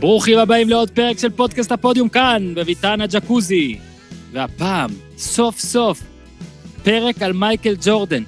ברוכים 0.00 0.38
הבאים 0.38 0.68
לעוד 0.68 0.90
פרק 0.90 1.18
של 1.18 1.30
פודקאסט 1.30 1.72
הפודיום 1.72 2.08
כאן, 2.08 2.52
בביתן 2.54 3.00
הג'קוזי. 3.00 3.78
והפעם, 4.32 4.90
סוף 5.16 5.58
סוף, 5.58 6.02
פרק 6.82 7.22
על 7.22 7.32
מייקל 7.32 7.76
ג'ורדן. 7.82 8.22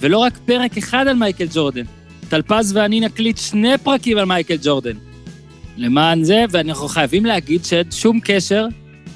ולא 0.00 0.18
רק 0.18 0.38
פרק 0.44 0.76
אחד 0.76 1.06
על 1.08 1.16
מייקל 1.16 1.46
ג'ורדן, 1.54 1.84
טלפז 2.28 2.76
ואני 2.76 3.00
נקליט 3.00 3.38
שני 3.38 3.78
פרקים 3.82 4.18
על 4.18 4.24
מייקל 4.24 4.56
ג'ורדן. 4.62 4.96
למען 5.76 6.24
זה, 6.24 6.44
ואנחנו 6.50 6.88
חייבים 6.88 7.26
להגיד 7.26 7.64
שאין 7.64 7.90
שום 7.90 8.20
קשר 8.24 8.66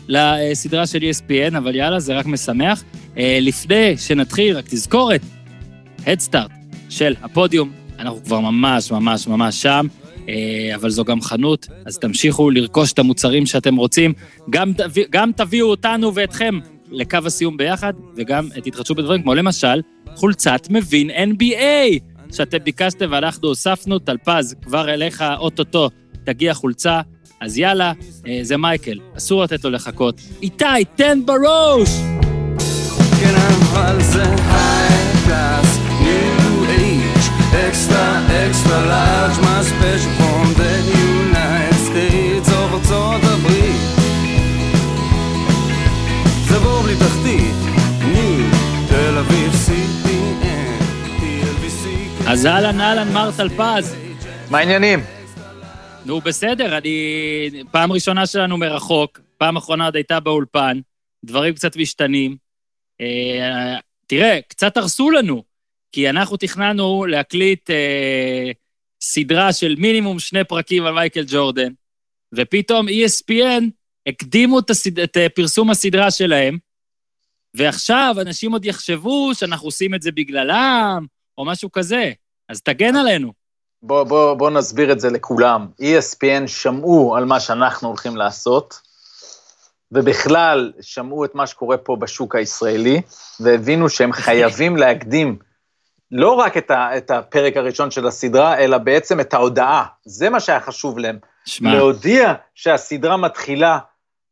לסדרה 0.09 0.87
של 0.87 0.99
ESPN, 0.99 1.59
אבל 1.59 1.75
יאללה, 1.75 2.01
זה 2.01 2.19
רק 2.19 2.27
משמח. 2.27 2.85
אה, 3.17 3.39
לפני 3.41 3.97
שנתחיל, 3.97 4.57
רק 4.57 4.65
תזכורת, 4.69 5.21
הדסטארט 6.07 6.51
של 6.89 7.15
הפודיום, 7.23 7.71
אנחנו 7.99 8.25
כבר 8.25 8.41
ממש 8.41 8.91
ממש 8.91 9.27
ממש 9.27 9.63
שם. 9.63 9.87
אה, 10.29 10.75
אבל 10.75 10.91
זו 10.91 11.05
גם 11.05 11.21
חנות, 11.21 11.67
אז 11.87 11.99
תמשיכו 11.99 12.51
לרכוש 12.51 12.93
את 12.93 12.99
המוצרים 12.99 13.47
שאתם 13.47 13.77
רוצים. 13.77 14.13
גם, 14.51 14.73
גם 15.11 15.31
תביאו 15.37 15.67
אותנו 15.67 16.15
ואתכם 16.15 16.59
לקו 16.91 17.19
הסיום 17.27 17.57
ביחד, 17.57 17.93
וגם 18.17 18.49
תתחדשו 18.65 18.95
בדברים 18.95 19.23
כמו 19.23 19.35
למשל 19.35 19.81
חולצת 20.15 20.67
מבין 20.71 21.11
NBA, 21.11 21.99
שאתם 22.35 22.59
ביקשתם 22.59 23.09
ואנחנו 23.11 23.49
הוספנו, 23.49 23.99
טלפז, 23.99 24.55
כבר 24.63 24.95
אליך 24.95 25.25
אוטוטו 25.39 25.91
תגיע 26.25 26.55
חולצה, 26.55 27.01
אז 27.41 27.59
יאללה, 27.59 27.93
אה, 28.27 28.39
זה 28.43 28.57
מייקל, 28.57 28.99
אסור 29.17 29.43
לתת 29.43 29.65
לו 29.65 29.71
לחכות. 29.71 30.21
איתי, 30.43 30.65
תן 30.97 31.19
בראש! 31.27 31.89
כן, 33.21 33.35
extra, 37.71 38.07
extra 38.47 38.79
large, 38.91 39.39
my 39.47 40.20
אז 52.33 52.47
אהלן 52.47 52.81
אהלן 52.81 53.13
מר 53.13 53.31
טלפז. 53.37 53.95
מה 54.51 54.59
העניינים? 54.59 54.99
נו, 56.07 56.21
בסדר, 56.21 56.79
אני... 56.79 57.63
פעם 57.71 57.93
ראשונה 57.93 58.27
שלנו 58.27 58.57
מרחוק, 58.57 59.21
פעם 59.39 59.57
אחרונה 59.57 59.85
עוד 59.85 59.97
הייתה 59.97 60.21
באולפן, 60.21 60.81
דברים 61.25 61.55
קצת 61.55 61.77
משתנים. 61.77 62.37
אה, 63.01 63.79
תראה, 64.07 64.39
קצת 64.49 64.77
הרסו 64.77 65.11
לנו, 65.11 65.43
כי 65.93 66.11
אנחנו 66.11 66.37
תכננו 66.37 67.07
להקליט 67.07 67.71
אה, 67.71 68.51
סדרה 69.03 69.53
של 69.53 69.75
מינימום 69.79 70.19
שני 70.19 70.45
פרקים 70.45 70.87
על 70.87 70.95
מייקל 70.95 71.25
ג'ורדן, 71.27 71.73
ופתאום 72.35 72.87
ESPN 72.89 73.65
הקדימו 74.07 74.59
את, 74.59 74.71
הסד... 74.71 74.99
את 74.99 75.17
אה, 75.17 75.29
פרסום 75.29 75.71
הסדרה 75.71 76.11
שלהם, 76.11 76.59
ועכשיו 77.55 78.17
אנשים 78.21 78.53
עוד 78.53 78.65
יחשבו 78.65 79.31
שאנחנו 79.35 79.67
עושים 79.67 79.95
את 79.95 80.03
זה 80.03 80.13
בגללם, 80.13 81.07
או 81.39 81.45
משהו 81.45 81.73
כזה. 81.73 82.13
אז 82.51 82.63
תגן 82.63 82.97
עלינו. 82.97 83.33
בוא, 83.83 84.05
בוא, 84.05 84.35
בוא 84.35 84.51
נסביר 84.51 84.93
את 84.93 85.01
זה 85.01 85.11
לכולם. 85.11 85.67
ESPN 85.81 86.47
שמעו 86.47 87.17
על 87.17 87.25
מה 87.25 87.41
שאנחנו 87.41 87.89
הולכים 87.89 88.17
לעשות, 88.17 88.81
ובכלל 89.93 90.73
שמעו 90.81 91.25
את 91.25 91.35
מה 91.35 91.47
שקורה 91.47 91.77
פה 91.77 91.97
בשוק 91.97 92.37
הישראלי, 92.37 93.03
והבינו 93.41 93.89
שהם 93.89 94.13
חייבים 94.13 94.77
להקדים 94.83 95.39
לא 96.11 96.33
רק 96.33 96.57
את, 96.57 96.71
ה, 96.71 96.97
את 96.97 97.11
הפרק 97.11 97.57
הראשון 97.57 97.91
של 97.91 98.07
הסדרה, 98.07 98.59
אלא 98.59 98.79
בעצם 98.79 99.21
את 99.21 99.35
ההודעה. 99.35 99.85
זה 100.05 100.31
מה 100.31 100.41
שהיה 100.41 100.61
חשוב 100.61 100.99
להם. 100.99 101.19
שמה. 101.45 101.75
להודיע 101.75 102.35
שהסדרה 102.55 103.17
מתחילה 103.17 103.79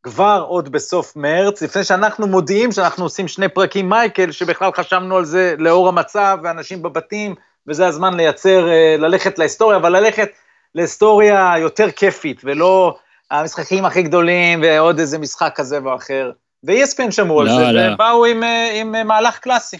כבר 0.02 0.44
עוד 0.48 0.68
בסוף 0.68 1.16
מרץ, 1.16 1.62
לפני 1.62 1.84
שאנחנו 1.84 2.26
מודיעים 2.26 2.72
שאנחנו 2.72 3.04
עושים 3.04 3.28
שני 3.28 3.48
פרקים 3.48 3.88
מייקל, 3.88 4.32
שבכלל 4.32 4.72
חשבנו 4.72 5.16
על 5.16 5.24
זה 5.24 5.54
לאור 5.58 5.88
המצב, 5.88 6.38
ואנשים 6.42 6.82
בבתים, 6.82 7.34
וזה 7.68 7.86
הזמן 7.86 8.14
לייצר, 8.14 8.68
אה, 8.68 8.96
ללכת 8.98 9.38
להיסטוריה, 9.38 9.76
אבל 9.76 9.96
ללכת 9.96 10.28
להיסטוריה 10.74 11.54
יותר 11.58 11.90
כיפית, 11.90 12.40
ולא 12.44 12.98
המשחקים 13.30 13.84
הכי 13.84 14.02
גדולים 14.02 14.62
ועוד 14.62 14.98
איזה 14.98 15.18
משחק 15.18 15.52
כזה 15.56 15.84
ואחר. 15.84 16.30
ו-ESPN 16.66 17.10
שמעו 17.10 17.42
לא, 17.42 17.50
על 17.50 17.56
זה, 17.56 17.72
לא. 17.72 17.94
ובאו 17.94 18.24
עם, 18.24 18.42
אה, 18.42 18.80
עם 18.80 18.94
אה, 18.94 19.04
מהלך 19.04 19.38
קלאסי. 19.38 19.76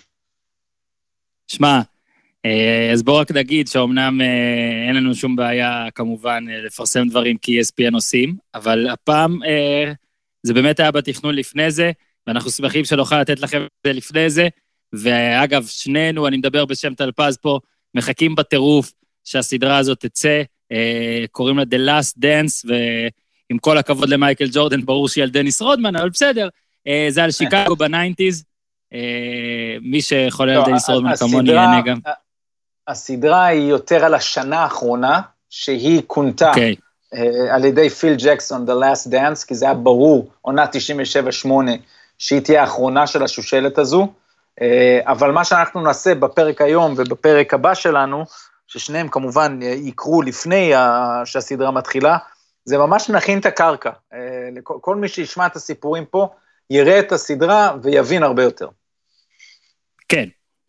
שמע, 1.49 1.81
אז 2.93 3.03
בואו 3.03 3.17
רק 3.17 3.31
נגיד 3.31 3.69
שאומנם 3.69 4.21
אין 4.89 4.97
לנו 4.97 5.15
שום 5.15 5.37
בעיה 5.37 5.87
כמובן 5.95 6.45
לפרסם 6.49 7.09
דברים 7.09 7.37
כי 7.39 7.61
ESPN 7.61 7.95
עושים, 7.95 8.37
אבל 8.55 8.89
הפעם 8.89 9.39
זה 10.43 10.55
באמת 10.55 10.81
היה 10.81 10.91
בתכנון 10.91 11.35
לפני 11.35 11.71
זה, 11.71 11.91
ואנחנו 12.27 12.51
שמחים 12.51 12.85
שנוכל 12.85 13.21
לתת 13.21 13.41
לכם 13.41 13.63
את 13.63 13.71
זה 13.87 13.93
לפני 13.93 14.31
זה. 14.31 14.49
ואגב, 14.93 15.67
שנינו, 15.67 16.29
אני 16.29 16.37
מדבר 16.37 16.65
בשם 16.65 16.95
טלפז 16.95 17.37
פה, 17.37 17.61
מחכים 17.99 18.35
בטירוף 18.35 18.93
שהסדרה 19.25 19.79
הזאת 19.79 20.01
תצא, 20.01 20.43
אה, 20.73 21.25
קוראים 21.31 21.59
לה 21.59 21.65
The 21.65 21.77
Last 21.89 22.15
Dance, 22.23 22.69
ועם 22.69 23.59
כל 23.59 23.79
הכבוד 23.79 24.09
למייקל 24.09 24.49
ג'ורדן, 24.53 24.85
ברור 24.85 25.09
שהיא 25.09 25.25
על 25.25 25.31
דניס 25.31 25.63
רודמן, 25.63 25.97
אבל 25.97 26.09
בסדר, 26.09 26.49
אה, 26.87 27.07
זה 27.11 27.25
על 27.25 27.31
שיקגו 27.31 27.77
ב 27.77 27.84
nineties. 27.84 28.45
אה, 28.95 29.77
מי 29.83 30.03
שחולה 30.03 30.53
על 30.53 30.59
לא, 30.59 30.67
דניס 30.67 30.91
רודמן 30.91 31.17
כמוני 31.17 31.53
ייהנה 31.53 31.81
גם. 31.81 31.99
הסדרה 32.89 33.47
היא 33.47 33.71
יותר 33.71 34.05
על 34.05 34.15
השנה 34.15 34.59
האחרונה, 34.59 35.21
שהיא 35.51 36.03
כונתה 36.07 36.47
okay. 36.47 36.55
אוקיי. 36.55 36.75
על 37.51 37.65
ידי 37.65 37.91
פיל 37.91 38.15
ג'קסון, 38.19 38.67
The 38.69 38.73
Last 38.73 39.13
Dance, 39.13 39.47
כי 39.47 39.55
זה 39.55 39.65
היה 39.65 39.75
ברור, 39.75 40.31
עונה 40.41 40.65
97-8, 41.45 41.49
שהיא 42.19 42.41
תהיה 42.41 42.61
האחרונה 42.61 43.07
של 43.07 43.23
השושלת 43.23 43.79
הזו. 43.79 44.09
אה, 44.63 45.01
אבל 45.03 45.31
מה 45.31 45.45
שאנחנו 45.45 45.81
נעשה 45.81 46.15
בפרק 46.15 46.61
היום 46.61 46.95
ובפרק 46.97 47.55
הבא 47.55 47.75
שלנו, 47.75 48.25
ששניהם 48.67 49.09
כמובן 49.09 49.59
יקרו 49.63 50.23
לפני 50.23 50.73
שהסדרה 51.25 51.71
מתחילה, 51.71 52.19
זה 52.65 52.79
ממש 52.79 53.11
נכין 53.11 53.39
את 53.39 53.47
הקרקע. 53.47 53.91
אה, 54.15 54.49
כל 54.63 54.97
מי 54.97 55.09
שישמע 55.09 55.47
את 55.47 55.57
הסיפורים 55.57 56.05
פה, 56.05 56.29
יראה 56.71 56.99
את 56.99 57.13
הסדרה 57.13 57.77
ויבין 57.83 58.23
הרבה 58.23 58.43
יותר. 58.43 58.69
כן, 60.09 60.29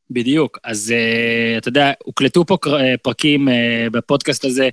בדיוק. 0.09 0.57
אז 0.63 0.93
uh, 0.95 1.57
אתה 1.57 1.67
יודע, 1.67 1.91
הוקלטו 2.03 2.45
פה 2.45 2.57
פרקים 3.01 3.47
בפודקאסט 3.91 4.45
הזה 4.45 4.69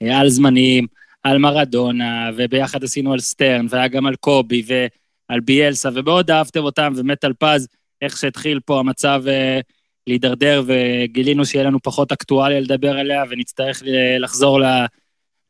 על 0.00 0.28
זמנים, 0.28 0.86
על 1.22 1.38
מרדונה, 1.38 2.30
וביחד 2.36 2.84
עשינו 2.84 3.12
על 3.12 3.20
סטרן, 3.20 3.66
והיה 3.70 3.88
גם 3.88 4.06
על 4.06 4.16
קובי 4.16 4.62
ועל 4.66 5.40
ביאלסה, 5.40 5.88
ומאוד 5.94 6.30
אהבתם 6.30 6.60
אותם, 6.60 6.92
ומטל 6.96 7.32
פז. 7.38 7.68
איך 8.02 8.16
שהתחיל 8.16 8.60
פה 8.60 8.78
המצב 8.78 9.22
אה, 9.28 9.60
להידרדר, 10.06 10.62
וגילינו 10.66 11.46
שיהיה 11.46 11.64
לנו 11.64 11.78
פחות 11.82 12.12
אקטואליה 12.12 12.60
לדבר 12.60 12.98
עליה, 12.98 13.24
ונצטרך 13.30 13.82
אה, 13.82 14.18
לחזור, 14.18 14.60
ל, 14.60 14.64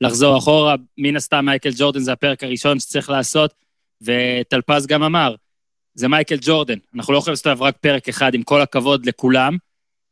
לחזור 0.00 0.38
אחורה. 0.38 0.74
מן 0.98 1.16
הסתם 1.16 1.44
מייקל 1.44 1.70
ג'ורדן 1.76 2.00
זה 2.00 2.12
הפרק 2.12 2.44
הראשון 2.44 2.80
שצריך 2.80 3.10
לעשות, 3.10 3.54
וטלפז 4.02 4.86
גם 4.86 5.02
אמר, 5.02 5.34
זה 5.94 6.08
מייקל 6.08 6.38
ג'ורדן, 6.40 6.78
אנחנו 6.94 7.12
לא 7.12 7.18
יכולים 7.18 7.32
לעשות 7.32 7.46
עליו 7.46 7.62
רק 7.62 7.76
פרק 7.76 8.08
אחד, 8.08 8.34
עם 8.34 8.42
כל 8.42 8.60
הכבוד 8.60 9.06
לכולם. 9.06 9.56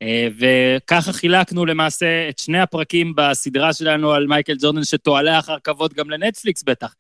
אה, 0.03 0.29
וככה 0.39 1.13
חילקנו 1.13 1.67
למעשה 1.67 2.29
את 2.29 2.39
שני 2.39 2.61
הפרקים 2.61 3.13
בסדרה 3.17 3.73
שלנו 3.73 4.13
על 4.13 4.27
מייקל 4.27 4.57
ג'ורדן, 4.61 4.85
שתועלה 4.85 5.39
אחר 5.39 5.59
כבוד 5.65 5.95
גם 5.95 6.11
לנטפליקס 6.11 6.63
בטח. 6.63 6.95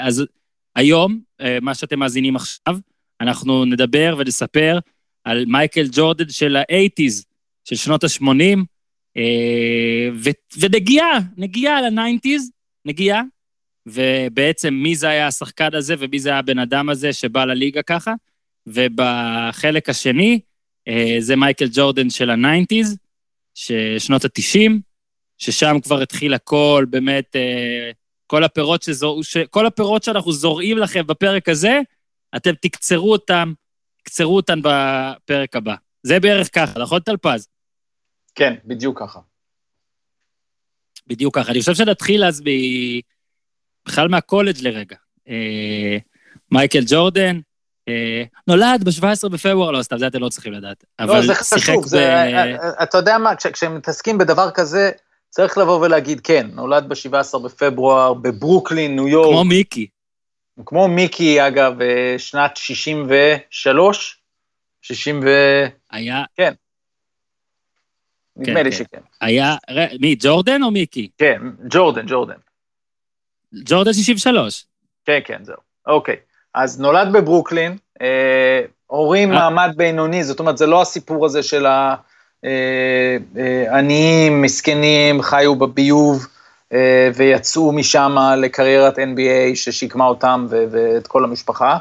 אז 0.00 0.24
היום, 0.76 1.20
מה 1.60 1.74
שאתם 1.74 1.98
מאזינים 1.98 2.36
עכשיו, 2.36 2.76
אנחנו 3.20 3.64
נדבר 3.64 4.14
ונספר 4.18 4.78
על 5.24 5.44
מייקל 5.46 5.86
ג'ורדן 5.92 6.28
של 6.28 6.56
ה 6.56 6.63
eighties, 6.63 7.24
של 7.64 7.76
שנות 7.76 8.04
ה-80, 8.04 8.58
אה, 9.16 10.08
ונגיעה, 10.60 11.18
נגיעה 11.36 11.82
ל 11.82 11.89
nineties, 11.89 12.50
נגיעה, 12.84 13.22
ובעצם 13.86 14.74
מי 14.74 14.96
זה 14.96 15.08
היה 15.08 15.26
השחקן 15.26 15.74
הזה 15.74 15.94
ומי 15.98 16.18
זה 16.18 16.28
היה 16.28 16.38
הבן 16.38 16.58
אדם 16.58 16.88
הזה 16.88 17.12
שבא 17.12 17.44
לליגה 17.44 17.82
ככה, 17.82 18.14
ובחלק 18.66 19.88
השני, 19.88 20.40
אה, 20.88 21.16
זה 21.18 21.36
מייקל 21.36 21.68
ג'ורדן 21.72 22.10
של 22.10 22.30
ה 22.30 22.37
nineties, 22.37 22.96
שנות 23.98 24.24
ה-90, 24.24 24.72
ששם 25.38 25.76
כבר 25.82 26.02
התחיל 26.02 26.34
הכל, 26.34 26.86
באמת, 26.90 27.36
אה, 27.36 27.90
כל 28.26 28.44
הפירות, 28.44 28.82
שזור, 28.82 29.20
כל 29.50 29.66
הפירות 29.66 30.02
שאנחנו 30.02 30.32
זורעים 30.32 30.78
לכם 30.78 31.06
בפרק 31.06 31.48
הזה, 31.48 31.80
אתם 32.36 32.54
תקצרו 32.62 33.12
אותם, 33.12 33.52
תקצרו 34.02 34.36
אותם 34.36 34.60
בפרק 34.62 35.56
הבא. 35.56 35.74
זה 36.02 36.20
בערך 36.20 36.48
ככה, 36.54 36.80
נכון, 36.80 37.00
טלפז? 37.00 37.48
כן, 38.34 38.54
בדיוק 38.64 39.00
ככה. 39.00 39.20
בדיוק 41.06 41.38
ככה. 41.38 41.52
אני 41.52 41.60
חושב 41.60 41.74
שנתחיל 41.74 42.24
אז 42.24 42.40
ב... 42.40 42.50
בכלל 43.86 44.08
מהקולג' 44.08 44.56
לרגע. 44.60 44.96
אה, 45.28 45.96
מייקל 46.50 46.84
ג'ורדן, 46.86 47.40
אה, 47.88 48.22
נולד 48.46 48.84
ב-17 48.84 49.28
בפברואר, 49.28 49.70
לא, 49.70 49.82
סתם, 49.82 49.98
זה 49.98 50.06
אתם 50.06 50.20
לא 50.20 50.28
צריכים 50.28 50.52
לדעת. 50.52 50.84
לא, 51.00 51.26
זה 51.26 51.34
חשוב, 51.34 51.86
זה, 51.86 51.98
ב... 51.98 52.56
אתה 52.82 52.98
יודע 52.98 53.18
מה, 53.18 53.36
כש, 53.36 53.46
כשמתעסקים 53.46 54.18
בדבר 54.18 54.50
כזה, 54.50 54.90
צריך 55.30 55.58
לבוא 55.58 55.80
ולהגיד, 55.80 56.20
כן, 56.20 56.46
נולד 56.52 56.88
ב-17 56.88 57.38
בפברואר 57.38 58.14
בברוקלין, 58.14 58.96
ניו 58.96 59.08
יורק. 59.08 59.30
כמו 59.32 59.44
מיקי. 59.44 59.86
כמו 60.66 60.88
מיקי, 60.88 61.46
אגב, 61.46 61.82
אה, 61.82 62.14
שנת 62.18 62.56
63? 62.56 64.20
60 64.82 65.20
ו... 65.24 65.28
היה... 65.90 66.24
כן. 66.36 66.52
נדמה 68.36 68.54
כן, 68.54 68.64
לי 68.64 68.70
כן. 68.70 68.76
שכן. 68.76 69.00
היה... 69.20 69.56
מי, 70.00 70.16
ג'ורדן 70.20 70.62
או 70.62 70.70
מיקי? 70.70 71.08
כן, 71.18 71.42
ג'ורדן, 71.70 72.06
ג'ורדן. 72.06 72.36
ג'ורדן 73.64 73.92
63. 73.92 74.66
כן, 75.04 75.18
כן, 75.24 75.44
זהו. 75.44 75.56
אוקיי. 75.86 76.16
אז 76.54 76.80
נולד 76.80 77.12
בברוקלין, 77.12 77.76
אה, 78.02 78.60
הורים 78.86 79.32
אה. 79.32 79.38
מעמד 79.38 79.72
בינוני, 79.76 80.24
זאת 80.24 80.40
אומרת, 80.40 80.58
זה 80.58 80.66
לא 80.66 80.82
הסיפור 80.82 81.26
הזה 81.26 81.42
של 81.42 81.66
העניים, 82.44 84.42
מסכנים, 84.42 85.22
חיו 85.22 85.56
בביוב 85.56 86.26
אה, 86.26 86.37
ויצאו 87.14 87.72
משם 87.72 88.16
לקריירת 88.36 88.98
NBA 88.98 89.54
ששיקמה 89.54 90.06
אותם 90.06 90.46
ואת 90.50 91.06
כל 91.06 91.24
המשפחה. 91.24 91.78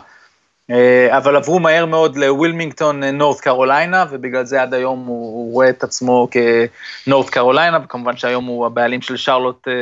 אה, 0.71 1.17
אבל 1.17 1.35
עברו 1.35 1.59
מהר 1.59 1.85
מאוד 1.85 2.15
לווילמינגטון, 2.15 3.03
נורת 3.03 3.39
קרוליינה, 3.39 4.05
ובגלל 4.09 4.45
זה 4.45 4.61
עד 4.61 4.73
היום 4.73 5.05
הוא, 5.05 5.35
הוא 5.35 5.53
רואה 5.53 5.69
את 5.69 5.83
עצמו 5.83 6.27
כנורת 6.31 7.29
קרוליינה, 7.29 7.79
וכמובן 7.83 8.17
שהיום 8.17 8.45
הוא 8.45 8.65
הבעלים 8.65 9.01
של 9.01 9.17
שרלוט 9.17 9.67
אה, 9.67 9.73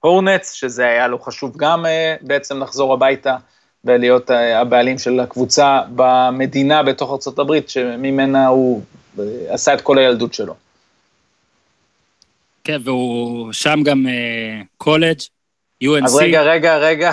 הורנץ, 0.00 0.52
שזה 0.52 0.86
היה 0.86 1.08
לו 1.08 1.18
חשוב 1.18 1.56
גם 1.56 1.86
אה, 1.86 2.14
בעצם 2.20 2.62
לחזור 2.62 2.92
הביתה 2.92 3.36
ולהיות 3.84 4.30
אה, 4.30 4.60
הבעלים 4.60 4.98
של 4.98 5.20
הקבוצה 5.20 5.80
במדינה 5.94 6.82
בתוך 6.82 7.10
ארה"ב, 7.10 7.60
שממנה 7.66 8.46
הוא 8.46 8.82
אה, 9.18 9.24
עשה 9.48 9.74
את 9.74 9.80
כל 9.80 9.98
הילדות 9.98 10.34
שלו. 10.34 10.54
כן, 12.66 12.80
והוא 12.84 13.52
שם 13.52 13.78
גם 13.84 14.06
אה, 14.06 14.60
קולג', 14.76 15.18
UNC. 15.84 16.04
אז 16.04 16.16
רגע, 16.16 16.42
רגע, 16.42 16.76
רגע, 16.78 17.12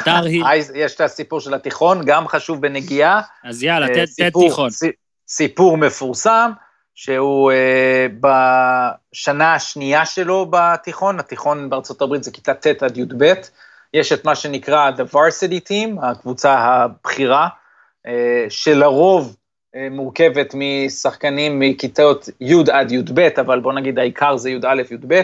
יש 0.75 0.95
את 0.95 1.01
הסיפור 1.01 1.39
של 1.39 1.53
התיכון, 1.53 2.01
גם 2.05 2.27
חשוב 2.27 2.61
בנגיעה. 2.61 3.21
אז 3.44 3.63
יאללה, 3.63 3.88
אה, 3.88 3.94
תן- 3.94 4.29
תיכון. 4.47 4.69
סי- 4.69 4.91
סיפור 5.27 5.77
מפורסם, 5.77 6.51
שהוא 6.95 7.51
אה, 7.51 8.07
בשנה 8.19 9.53
השנייה 9.53 10.05
שלו 10.05 10.45
בתיכון, 10.50 11.19
התיכון 11.19 11.69
בארצות 11.69 12.01
הברית 12.01 12.23
זה 12.23 12.31
כיתה 12.31 12.53
ט' 12.53 12.83
עד 12.83 12.97
י"ב, 12.97 13.33
יש 13.94 14.11
את 14.11 14.25
מה 14.25 14.35
שנקרא 14.35 14.91
The 14.97 15.13
Varsity 15.15 15.69
Team, 15.69 16.05
הקבוצה 16.05 16.53
הבכירה, 16.53 17.47
אה, 18.07 18.45
שלרוב 18.50 19.27
אה, 19.27 19.42
מורכבת 19.91 20.55
משחקנים 20.57 21.59
מכיתות 21.59 22.29
י' 22.41 22.71
עד 22.71 22.91
י"ב, 22.91 23.19
אבל 23.19 23.59
בוא 23.59 23.73
נגיד 23.73 23.99
העיקר 23.99 24.37
זה 24.37 24.49
י"א, 24.49 24.81
י"ב, 24.91 25.21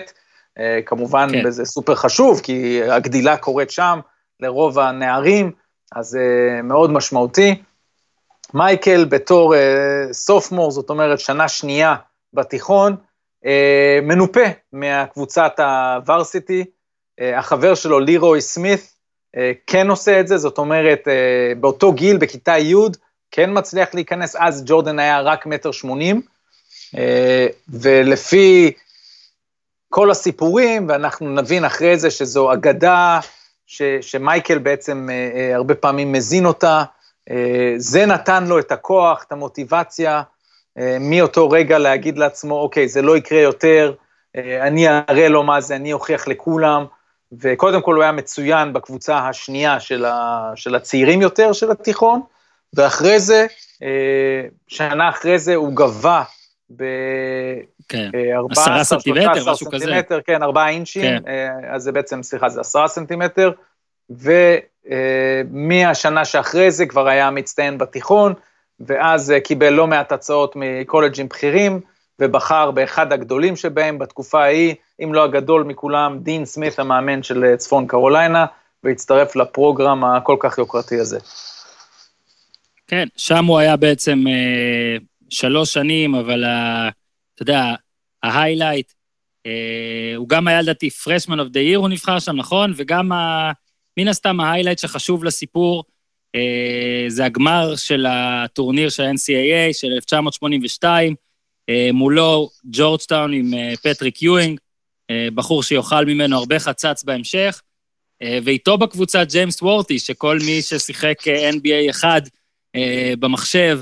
אה, 0.60 0.80
כמובן 0.86 1.28
כן. 1.32 1.48
וזה 1.48 1.66
סופר 1.66 1.96
חשוב, 1.96 2.40
כי 2.44 2.84
הגדילה 2.84 3.38
קורית 3.38 3.72
שם 3.72 4.00
לרוב 4.40 4.80
הנערים, 4.80 5.52
אז 5.96 6.16
אה, 6.16 6.62
מאוד 6.62 6.92
משמעותי. 6.92 7.62
מייקל 8.54 9.06
בתור 9.06 9.54
סופמור, 10.12 10.72
זאת 10.72 10.90
אומרת 10.90 11.20
שנה 11.20 11.48
שנייה 11.48 11.96
בתיכון, 12.34 12.96
אה, 13.46 14.00
מנופה 14.02 14.46
מהקבוצת 14.74 15.60
הוורסיטי, 15.60 16.66
אה, 17.20 17.40
החבר 17.40 17.76
שלו 17.76 18.00
לירוי 18.00 18.42
סמית 18.42 18.94
אה, 19.38 19.52
כן 19.68 19.90
עושה 19.90 20.20
את 20.20 20.28
זה, 20.28 20.38
זאת 20.38 20.58
אומרת 20.58 21.08
אה, 21.08 21.54
באותו 21.60 21.94
גיל, 21.94 22.18
בכיתה 22.18 22.58
י', 22.58 22.76
כן 23.32 23.50
מצליח 23.54 23.90
להיכנס, 23.94 24.36
אז 24.36 24.64
ג'ורדן 24.66 25.00
היה 25.00 25.22
רק 25.22 25.46
מטר 25.46 25.72
שמונים, 25.72 26.22
אה, 26.98 27.48
ולפי 27.70 28.72
כל 29.90 30.12
הסיפורים, 30.12 30.90
ואנחנו 30.90 31.30
נבין 31.30 31.66
אחרי 31.66 31.98
זה 31.98 32.12
שזו 32.12 32.54
אגדה, 32.54 33.20
ש, 33.68 33.82
שמייקל 34.02 34.58
בעצם 34.58 35.10
אה, 35.12 35.32
אה, 35.36 35.56
הרבה 35.56 35.76
פעמים 35.76 36.12
מזין 36.12 36.46
אותה, 36.46 36.84
זה 37.78 38.06
נתן 38.06 38.44
לו 38.44 38.60
את 38.60 38.72
הכוח, 38.72 39.24
את 39.28 39.32
המוטיבציה, 39.32 40.22
מאותו 41.00 41.50
רגע 41.50 41.78
להגיד 41.78 42.18
לעצמו, 42.18 42.60
אוקיי, 42.60 42.88
זה 42.88 43.02
לא 43.02 43.18
יקרה 43.18 43.42
יותר, 43.42 43.94
אני 44.36 44.88
אראה 44.90 45.30
לו 45.30 45.44
מה 45.44 45.62
זה, 45.62 45.76
אני 45.76 45.94
אוכיח 45.94 46.28
לכולם, 46.28 46.86
וקודם 47.32 47.82
כל 47.82 47.96
הוא 47.96 48.04
היה 48.04 48.12
מצוין 48.12 48.74
בקבוצה 48.74 49.18
השנייה 49.18 49.80
של, 49.80 50.06
ה, 50.06 50.52
של 50.56 50.76
הצעירים 50.76 51.22
יותר 51.22 51.54
של 51.54 51.72
התיכון, 51.72 52.22
ואחרי 52.74 53.20
זה, 53.20 53.46
אה, 53.84 54.42
שנה 54.68 55.10
אחרי 55.10 55.40
זה 55.40 55.56
הוא 55.56 55.74
גבה 55.74 56.24
ב... 56.76 56.84
כן. 57.90 58.10
אה, 58.16 58.22
עשרה 58.52 58.76
14, 58.76 58.84
סנטימטר, 58.84 59.34
13 59.34 59.54
משהו 59.54 59.72
כזה. 59.72 59.86
סנטימטר, 59.86 60.20
כן, 60.26 60.44
ארבעה 60.44 60.70
אינצ'ים, 60.70 61.04
כן. 61.04 61.24
אה, 61.28 61.76
אז 61.76 61.84
זה 61.84 61.92
בעצם, 61.92 62.24
סליחה, 62.24 62.50
זה 62.50 62.62
עשרה 62.62 62.88
סנטימטר, 62.88 63.52
ומהשנה 65.50 66.26
שאחרי 66.26 66.72
זה 66.72 66.86
כבר 66.86 67.08
היה 67.08 67.32
מצטיין 67.32 67.78
בתיכון, 67.78 68.34
ואז 68.80 69.34
קיבל 69.44 69.70
לא 69.70 69.88
מעט 69.88 70.12
הצעות 70.12 70.54
מקולג'ים 70.56 71.28
בכירים, 71.28 71.80
ובחר 72.20 72.72
באחד 72.72 73.14
הגדולים 73.14 73.56
שבהם 73.56 74.00
בתקופה 74.00 74.44
ההיא, 74.44 74.76
אם 75.04 75.14
לא 75.14 75.24
הגדול 75.24 75.64
מכולם, 75.64 76.20
דין 76.20 76.46
סמית, 76.46 76.80
המאמן 76.80 77.24
של 77.24 77.56
צפון 77.58 77.88
קרוליינה, 77.88 78.46
והצטרף 78.84 79.36
ל 79.36 79.44
program 79.44 80.04
הכל 80.06 80.36
כך 80.40 80.58
יוקרתי 80.58 81.00
הזה. 81.00 81.20
כן, 82.90 83.08
שם 83.18 83.46
הוא 83.46 83.60
היה 83.60 83.78
בעצם 83.78 84.24
אה, 84.28 84.98
שלוש 85.30 85.74
שנים, 85.74 86.16
אבל 86.16 86.44
ה, 86.44 86.90
אתה 87.36 87.44
יודע, 87.44 87.64
ה 88.24 88.30
highlight, 88.30 88.94
אה, 89.46 90.14
הוא 90.16 90.30
גם 90.30 90.48
היה 90.48 90.62
לדעתי 90.62 90.90
freshman 90.90 91.40
of 91.40 91.48
the 91.48 91.60
year, 91.60 91.78
הוא 91.80 91.90
נבחר 91.90 92.20
שם, 92.20 92.36
נכון? 92.36 92.74
וגם 92.76 93.12
ה, 93.12 93.52
מן 93.98 94.08
הסתם 94.08 94.40
ה 94.40 94.44
highlight 94.44 94.80
שחשוב 94.80 95.24
לסיפור, 95.24 95.84
אה, 96.36 97.06
זה 97.08 97.26
הגמר 97.26 97.76
של 97.76 98.06
הטורניר 98.10 98.90
של 98.90 99.04
ה-NCAA 99.04 99.74
של 99.74 99.88
1982, 99.92 101.16
אה, 101.70 101.90
מולו 101.94 102.50
ג'ורג'טאון 102.66 103.34
עם 103.34 103.54
אה, 103.54 103.74
פטריק 103.84 104.22
יואינג, 104.22 104.60
אה, 105.12 105.28
בחור 105.36 105.64
שיאכל 105.64 106.06
ממנו 106.06 106.38
הרבה 106.38 106.60
חצץ 106.60 107.04
בהמשך, 107.04 107.62
אה, 108.22 108.40
ואיתו 108.44 108.78
בקבוצה 108.78 109.24
ג'יימס 109.24 109.62
וורת'י, 109.62 110.00
שכל 110.00 110.40
מי 110.46 110.62
ששיחק 110.62 111.28
אה, 111.28 111.50
NBA 111.50 111.90
אחד 111.90 112.22
במחשב 113.20 113.80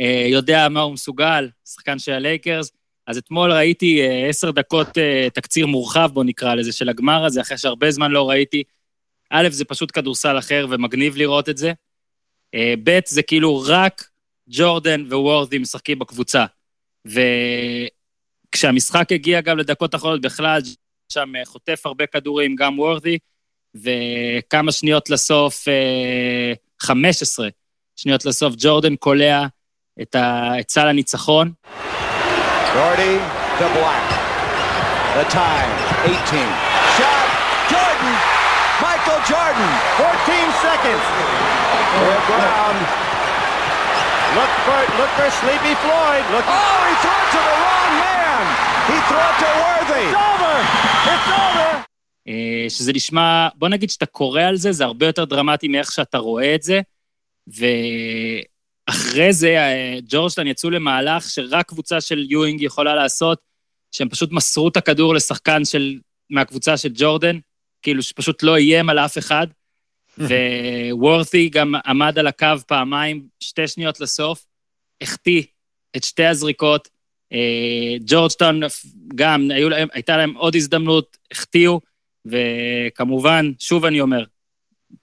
אה, 0.00 0.26
יודע 0.28 0.68
מה 0.68 0.80
הוא 0.80 0.92
מסוגל, 0.92 1.48
שחקן 1.64 1.98
של 1.98 2.12
הלייקרס. 2.12 2.70
אז 3.06 3.18
אתמול 3.18 3.52
ראיתי 3.52 4.00
אה, 4.02 4.28
עשר 4.28 4.50
דקות 4.50 4.98
אה, 4.98 5.28
תקציר 5.34 5.66
מורחב, 5.66 6.10
בוא 6.12 6.24
נקרא 6.24 6.54
לזה, 6.54 6.72
של 6.72 6.88
הגמר 6.88 7.24
הזה, 7.24 7.40
אחרי 7.40 7.58
שהרבה 7.58 7.90
זמן 7.90 8.10
לא 8.10 8.30
ראיתי. 8.30 8.62
א', 9.30 9.48
זה 9.50 9.64
פשוט 9.64 9.90
כדורסל 9.94 10.38
אחר 10.38 10.66
ומגניב 10.70 11.16
לראות 11.16 11.48
את 11.48 11.56
זה. 11.56 11.72
אה, 12.54 12.74
ב', 12.84 12.98
זה 13.06 13.22
כאילו 13.22 13.62
רק 13.66 14.10
ג'ורדן 14.48 15.06
וורדי 15.10 15.58
משחקים 15.58 15.98
בקבוצה. 15.98 16.44
וכשהמשחק 18.48 19.12
הגיע 19.12 19.40
גם 19.40 19.58
לדקות 19.58 19.94
אחרונות 19.94 20.20
בכלל, 20.20 20.60
שם 21.12 21.32
אה, 21.36 21.44
חוטף 21.44 21.82
הרבה 21.84 22.06
כדורים, 22.06 22.56
גם 22.56 22.78
וורדי, 22.78 23.18
וכמה 23.74 24.72
שניות 24.72 25.10
לסוף, 25.10 25.68
אה, 25.68 26.52
15 26.80 27.48
שניות 28.02 28.24
לסוף, 28.24 28.54
ג'ורדן 28.58 28.96
קולע 28.96 29.46
את, 30.02 30.14
ה, 30.14 30.52
את 30.60 30.70
סל 30.70 30.86
הניצחון. 30.88 31.52
Doherty 32.74 33.14
to 33.58 33.66
Black. 33.76 34.06
The 35.18 35.26
time, 35.40 35.72
18. 36.04 36.40
Shot, 36.96 37.28
Jordan! 37.72 38.14
Michael 38.86 39.20
Jordan, 39.30 39.70
14 39.96 40.64
seconds. 40.66 41.04
Third 42.00 42.24
round. 42.40 42.80
Look 44.38 44.52
for, 44.66 44.80
look 45.00 45.12
for 45.18 45.28
Sleepy 45.40 45.74
Floyd. 45.84 46.24
Look. 46.34 46.46
Oh, 46.48 46.80
he 46.88 46.94
threw 47.02 47.18
it 47.22 47.28
to 47.36 47.40
the 47.48 47.56
wrong 47.64 47.92
man. 48.06 48.42
He 48.90 48.96
threw 49.08 49.24
it 49.30 49.36
to 49.42 49.48
Worthy. 49.64 50.06
It's 50.08 50.20
over. 50.30 50.54
It's 51.12 51.28
over. 51.44 51.70
אה, 52.28 52.66
שזה 52.68 52.92
נשמע, 52.92 53.48
בוא 53.54 53.68
נגיד 53.68 53.90
שאתה 53.90 54.06
קורא 54.06 54.42
על 54.42 54.56
זה, 54.56 54.72
זה 54.72 54.84
הרבה 54.84 55.06
יותר 55.06 55.24
דרמטי 55.24 55.68
מאיך 55.68 55.92
שאתה 55.92 56.18
רואה 56.18 56.54
את 56.54 56.62
זה, 56.62 56.80
ואחרי 57.46 59.32
זה 59.32 59.48
אה, 59.48 59.98
ג'ורג'טן 60.08 60.46
יצאו 60.46 60.70
למהלך 60.70 61.30
שרק 61.30 61.68
קבוצה 61.68 62.00
של 62.00 62.26
יואינג 62.28 62.62
יכולה 62.62 62.94
לעשות, 62.94 63.38
שהם 63.92 64.08
פשוט 64.08 64.32
מסרו 64.32 64.68
את 64.68 64.76
הכדור 64.76 65.14
לשחקן 65.14 65.64
של, 65.64 65.98
מהקבוצה 66.30 66.76
של 66.76 66.92
ג'ורדן, 66.94 67.38
כאילו 67.82 68.02
שפשוט 68.02 68.42
לא 68.42 68.56
איים 68.56 68.90
על 68.90 68.98
אף 68.98 69.18
אחד, 69.18 69.46
וורתי 70.92 71.48
גם 71.48 71.74
עמד 71.86 72.18
על 72.18 72.26
הקו 72.26 72.46
פעמיים, 72.66 73.26
שתי 73.40 73.68
שניות 73.68 74.00
לסוף, 74.00 74.46
החטיא 75.00 75.42
את 75.96 76.04
שתי 76.04 76.24
הזריקות, 76.24 76.88
אה, 77.32 77.96
ג'ורג'טאון 78.06 78.60
גם, 79.14 79.50
היו 79.50 79.68
הייתה 79.92 80.16
להם 80.16 80.34
עוד 80.34 80.54
הזדמנות, 80.54 81.16
החטיאו, 81.32 81.80
וכמובן, 82.26 83.52
שוב 83.58 83.84
אני 83.84 84.00
אומר, 84.00 84.24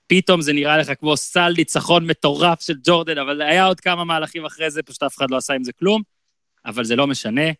פתאום 0.08 0.41
זה 0.41 0.53
נראה 0.53 0.77
לך 0.77 0.91
כמו 1.00 1.17
סל 1.17 1.53
ניצחון 1.58 2.08
מטורף 2.08 2.62
של 2.62 2.74
ג'ורדן, 2.84 3.17
אבל 3.17 3.41
היה 3.41 3.65
עוד 3.65 3.79
כמה 3.79 4.03
מהלכים 4.03 4.46
אחרי 4.46 4.72
זה, 4.72 4.84
פשוט 4.84 5.03
אף 5.03 5.17
אחד 5.17 5.32
לא 5.32 5.38
עשה 5.38 5.53
עם 5.53 5.63
זה 5.63 5.72
כלום, 5.74 6.01
אבל 6.65 6.84
זה 6.84 6.96
לא 6.96 7.08
משנה. 7.08 7.51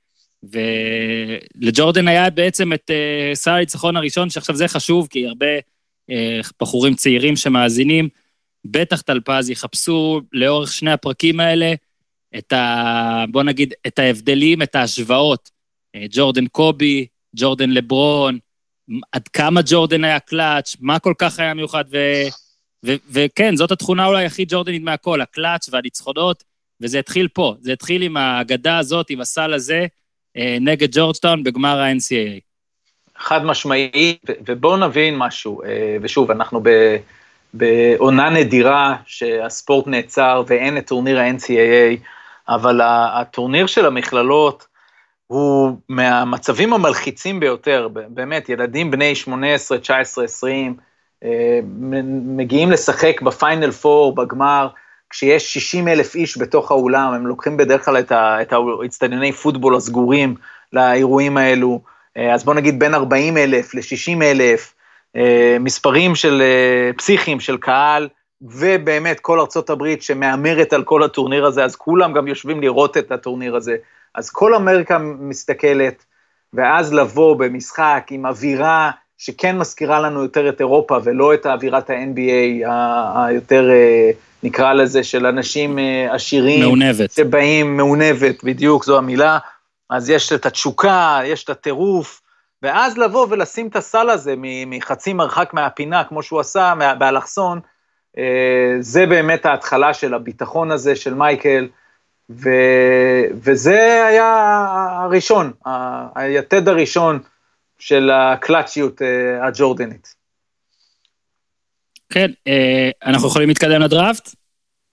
ולג'ורדן 0.43 2.07
היה 2.07 2.29
בעצם 2.29 2.74
את 2.74 2.91
uh, 2.91 3.36
סל 3.36 3.51
הניצחון 3.51 3.98
הראשון, 3.98 4.29
שעכשיו 4.29 4.55
זה 4.55 4.67
חשוב, 4.67 5.07
כי 5.07 5.27
הרבה 5.27 5.57
uh, 5.57 6.13
בחורים 6.62 6.96
צעירים 6.96 7.36
שמאזינים, 7.36 8.10
בטח 8.65 9.01
טלפז 9.01 9.50
יחפשו 9.50 10.22
לאורך 10.34 10.72
שני 10.72 10.91
הפרקים 10.91 11.39
האלה 11.39 11.74
את 12.38 12.53
ה... 12.53 13.25
בוא 13.31 13.43
נגיד, 13.43 13.74
את 13.88 14.00
ההבדלים, 14.00 14.62
את 14.62 14.75
ההשוואות. 14.75 15.50
Uh, 15.98 16.00
ג'ורדן 16.10 16.48
קובי, 16.48 17.07
ג'ורדן 17.36 17.69
לברון, 17.69 18.39
עד 19.12 19.27
כמה 19.27 19.62
ג'ורדן 19.65 20.03
היה 20.03 20.20
קלאץ', 20.20 20.75
מה 20.79 21.00
כל 21.00 21.13
כך 21.17 21.39
היה 21.39 21.53
מיוחד, 21.53 21.84
ו... 21.91 21.98
ו- 22.86 22.96
וכן, 23.12 23.56
זאת 23.56 23.72
התכונה 23.72 24.06
אולי 24.06 24.25
הכי 24.25 24.46
ג'ורדנית 24.48 24.84
מהכל, 24.84 25.22
הקלאץ' 25.22 25.70
והניצחונות, 25.72 26.44
וזה 26.82 27.00
התחיל 27.00 27.27
פה, 27.27 27.56
זה 27.62 27.74
התחיל 27.74 28.01
עם 28.01 28.17
האגדה 28.17 28.77
הזאת, 28.77 29.10
עם 29.10 29.22
הסל 29.22 29.53
הזה, 29.53 29.86
אה, 30.38 30.58
נגד 30.62 30.88
ג'ורג'טאון 30.91 31.44
בגמר 31.44 31.79
ה-NCAA. 31.79 32.39
חד 33.17 33.46
משמעי, 33.46 34.17
ובואו 34.46 34.77
נבין 34.77 35.17
משהו, 35.17 35.63
אה, 35.63 35.98
ושוב, 36.01 36.32
אנחנו 36.32 36.63
בעונה 37.53 38.29
נדירה 38.29 38.96
שהספורט 39.06 39.88
נעצר 39.88 40.44
ואין 40.48 40.77
את 40.77 40.88
טורניר 40.88 41.20
ה-NCAA, 41.20 41.98
אבל 42.50 42.82
הטורניר 42.84 43.67
של 43.67 43.86
המכללות 43.86 44.66
הוא 45.27 45.77
מהמצבים 45.89 46.74
המלחיצים 46.74 47.39
ביותר, 47.39 47.88
באמת, 48.10 48.50
ילדים 48.50 48.91
בני 48.91 49.15
18, 49.15 49.77
19, 49.77 50.24
20, 50.25 50.77
מגיעים 52.25 52.72
לשחק 52.72 53.22
בפיינל 53.22 53.72
פור, 53.72 54.15
בגמר, 54.15 54.67
כשיש 55.10 55.53
60 55.53 55.88
אלף 55.88 56.15
איש 56.15 56.38
בתוך 56.38 56.72
האולם, 56.72 57.13
הם 57.13 57.27
לוקחים 57.27 57.57
בדרך 57.57 57.86
כלל 57.86 57.98
את 57.98 58.51
האצטדיוני 58.51 59.31
פוטבול 59.31 59.75
הסגורים 59.75 60.36
לאירועים 60.74 61.38
האלו, 61.38 61.81
אה, 62.17 62.34
אז 62.34 62.43
בוא 62.43 62.53
נגיד 62.53 62.79
בין 62.79 62.93
40 62.93 63.38
אלף 63.38 63.75
ל-60 63.75 64.22
אלף, 64.22 64.74
אה, 65.15 65.57
מספרים 65.60 66.15
של 66.15 66.41
אה, 66.41 66.93
פסיכיים 66.98 67.39
של 67.39 67.57
קהל, 67.57 68.07
ובאמת 68.41 69.19
כל 69.19 69.39
ארצות 69.39 69.69
הברית 69.69 70.03
שמהמרת 70.03 70.74
על 70.74 70.84
כל 70.84 71.03
הטורניר 71.03 71.46
הזה, 71.46 71.63
אז 71.63 71.75
כולם 71.75 72.13
גם 72.13 72.27
יושבים 72.27 72.62
לראות 72.62 72.98
את 72.98 73.12
הטורניר 73.12 73.55
הזה. 73.55 73.75
אז 74.17 74.29
כל 74.29 74.55
אמריקה 74.55 74.97
מסתכלת, 74.97 76.05
ואז 76.53 76.93
לבוא 76.93 77.36
במשחק 77.36 78.07
עם 78.09 78.25
אווירה 78.25 78.91
שכן 79.17 79.57
מזכירה 79.57 80.00
לנו 80.00 80.24
יותר 80.24 80.50
את 80.50 80.59
אירופה 80.59 80.97
ולא 81.03 81.33
את 81.33 81.45
אווירת 81.45 81.89
ה-NBA 81.89 82.67
היותר, 83.15 83.69
אה, 83.69 84.12
נקרא 84.43 84.74
לזה, 84.74 85.03
של 85.03 85.25
אנשים 85.25 85.79
אה, 85.79 86.15
עשירים. 86.15 86.59
מעונבת. 86.59 87.12
שבאים, 87.12 87.77
מעונבת, 87.77 88.43
בדיוק, 88.43 88.86
זו 88.86 88.97
המילה. 88.97 89.38
אז 89.89 90.09
יש 90.09 90.33
את 90.33 90.45
התשוקה, 90.45 91.19
יש 91.25 91.43
את 91.43 91.50
הטירוף, 91.50 92.21
ואז 92.63 92.97
לבוא 92.97 93.27
ולשים 93.29 93.67
את 93.67 93.75
הסל 93.75 94.09
הזה 94.09 94.33
מחצי 94.67 95.13
מרחק 95.13 95.53
מהפינה, 95.53 96.03
כמו 96.03 96.24
שהוא 96.24 96.39
עשה 96.39 96.74
באלכסון, 97.00 97.59
אה, 98.17 98.24
זה 98.79 99.05
באמת 99.05 99.45
ההתחלה 99.45 99.93
של 99.93 100.13
הביטחון 100.13 100.71
הזה 100.71 100.95
של 100.95 101.13
מייקל, 101.13 101.67
ו, 102.29 102.50
וזה 103.43 104.05
היה 104.07 104.65
הראשון, 105.03 105.51
היתד 106.15 106.67
הראשון 106.67 107.19
של 107.79 108.10
הקלאצ'יות 108.10 109.01
אה, 109.01 109.48
הג'ורדנית. 109.48 110.15
כן, 112.10 112.31
אה, 112.48 112.89
אנחנו 113.05 113.27
יכולים 113.27 113.48
להתקדם 113.48 113.81
לדראפט? 113.81 114.29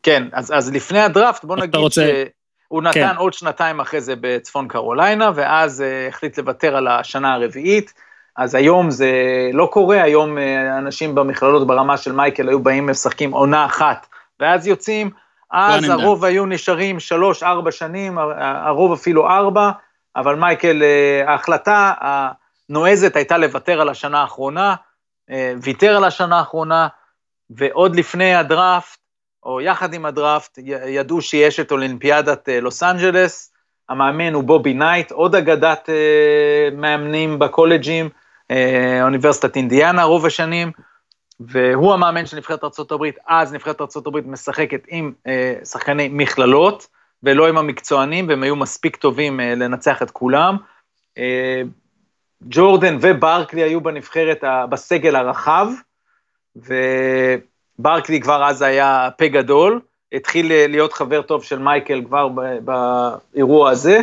כן, 0.02 0.22
אז, 0.32 0.52
אז 0.56 0.72
לפני 0.72 1.00
הדראפט, 1.00 1.44
בוא 1.44 1.56
נגיד 1.56 1.76
רוצה... 1.76 2.22
שהוא 2.66 2.82
נתן 2.82 3.08
כן. 3.12 3.16
עוד 3.16 3.32
שנתיים 3.32 3.80
אחרי 3.80 4.00
זה 4.00 4.14
בצפון 4.20 4.68
קרוליינה, 4.68 5.30
ואז 5.34 5.80
uh, 5.80 6.08
החליט 6.08 6.38
לוותר 6.38 6.76
על 6.76 6.88
השנה 6.88 7.34
הרביעית. 7.34 7.92
אז 8.36 8.54
היום 8.54 8.90
זה 8.90 9.10
לא 9.52 9.68
קורה, 9.72 10.02
היום 10.02 10.38
uh, 10.38 10.40
אנשים 10.78 11.14
במכללות 11.14 11.66
ברמה 11.66 11.96
של 11.96 12.12
מייקל 12.12 12.48
היו 12.48 12.60
באים 12.60 12.84
ומשחקים 12.84 13.30
עונה 13.30 13.66
אחת, 13.66 14.06
ואז 14.40 14.66
יוצאים, 14.66 15.10
אז 15.50 15.88
הרוב 15.88 16.24
היו 16.24 16.46
נשארים 16.46 17.00
שלוש, 17.00 17.42
ארבע 17.42 17.72
שנים, 17.72 18.18
הרוב 18.38 18.92
אפילו 18.92 19.28
ארבע, 19.28 19.70
אבל 20.16 20.34
מייקל, 20.34 20.82
uh, 20.82 21.30
ההחלטה, 21.30 21.92
נועזת 22.68 23.16
הייתה 23.16 23.38
לוותר 23.38 23.80
על 23.80 23.88
השנה 23.88 24.20
האחרונה, 24.20 24.74
אה, 25.30 25.54
ויתר 25.62 25.96
על 25.96 26.04
השנה 26.04 26.38
האחרונה, 26.38 26.88
ועוד 27.50 27.96
לפני 27.96 28.34
הדראפט, 28.34 28.98
או 29.42 29.60
יחד 29.60 29.94
עם 29.94 30.06
הדראפט, 30.06 30.58
ידעו 30.86 31.20
שיש 31.20 31.60
את 31.60 31.72
אולימפיאדת 31.72 32.48
אה, 32.48 32.60
לוס 32.60 32.82
אנג'לס, 32.82 33.52
המאמן 33.88 34.34
הוא 34.34 34.44
בובי 34.44 34.74
נייט, 34.74 35.10
עוד 35.10 35.34
אגדת 35.34 35.88
אה, 35.88 36.68
מאמנים 36.76 37.38
בקולג'ים, 37.38 38.08
אוניברסיטת 39.02 39.56
אינדיאנה 39.56 40.02
רוב 40.02 40.26
השנים, 40.26 40.72
והוא 41.40 41.94
המאמן 41.94 42.26
של 42.26 42.36
נבחרת 42.36 42.64
ארה"ב, 42.64 43.04
אז 43.26 43.52
נבחרת 43.52 43.80
ארה"ב 43.80 44.30
משחקת 44.30 44.80
עם 44.88 45.12
שחקני 45.64 46.08
מכללות, 46.12 46.86
ולא 47.22 47.48
עם 47.48 47.58
המקצוענים, 47.58 48.28
והם 48.28 48.42
היו 48.42 48.56
מספיק 48.56 48.96
טובים 48.96 49.40
לנצח 49.40 50.02
את 50.02 50.10
כולם. 50.10 50.56
ג'ורדן 52.42 52.96
וברקלי 53.00 53.62
היו 53.62 53.80
בנבחרת, 53.80 54.44
בסגל 54.70 55.16
הרחב, 55.16 55.66
וברקלי 56.56 58.20
כבר 58.20 58.44
אז 58.44 58.62
היה 58.62 59.08
פה 59.18 59.28
גדול, 59.28 59.80
התחיל 60.12 60.66
להיות 60.68 60.92
חבר 60.92 61.22
טוב 61.22 61.44
של 61.44 61.58
מייקל 61.58 62.02
כבר 62.04 62.28
באירוע 62.64 63.70
הזה. 63.70 64.00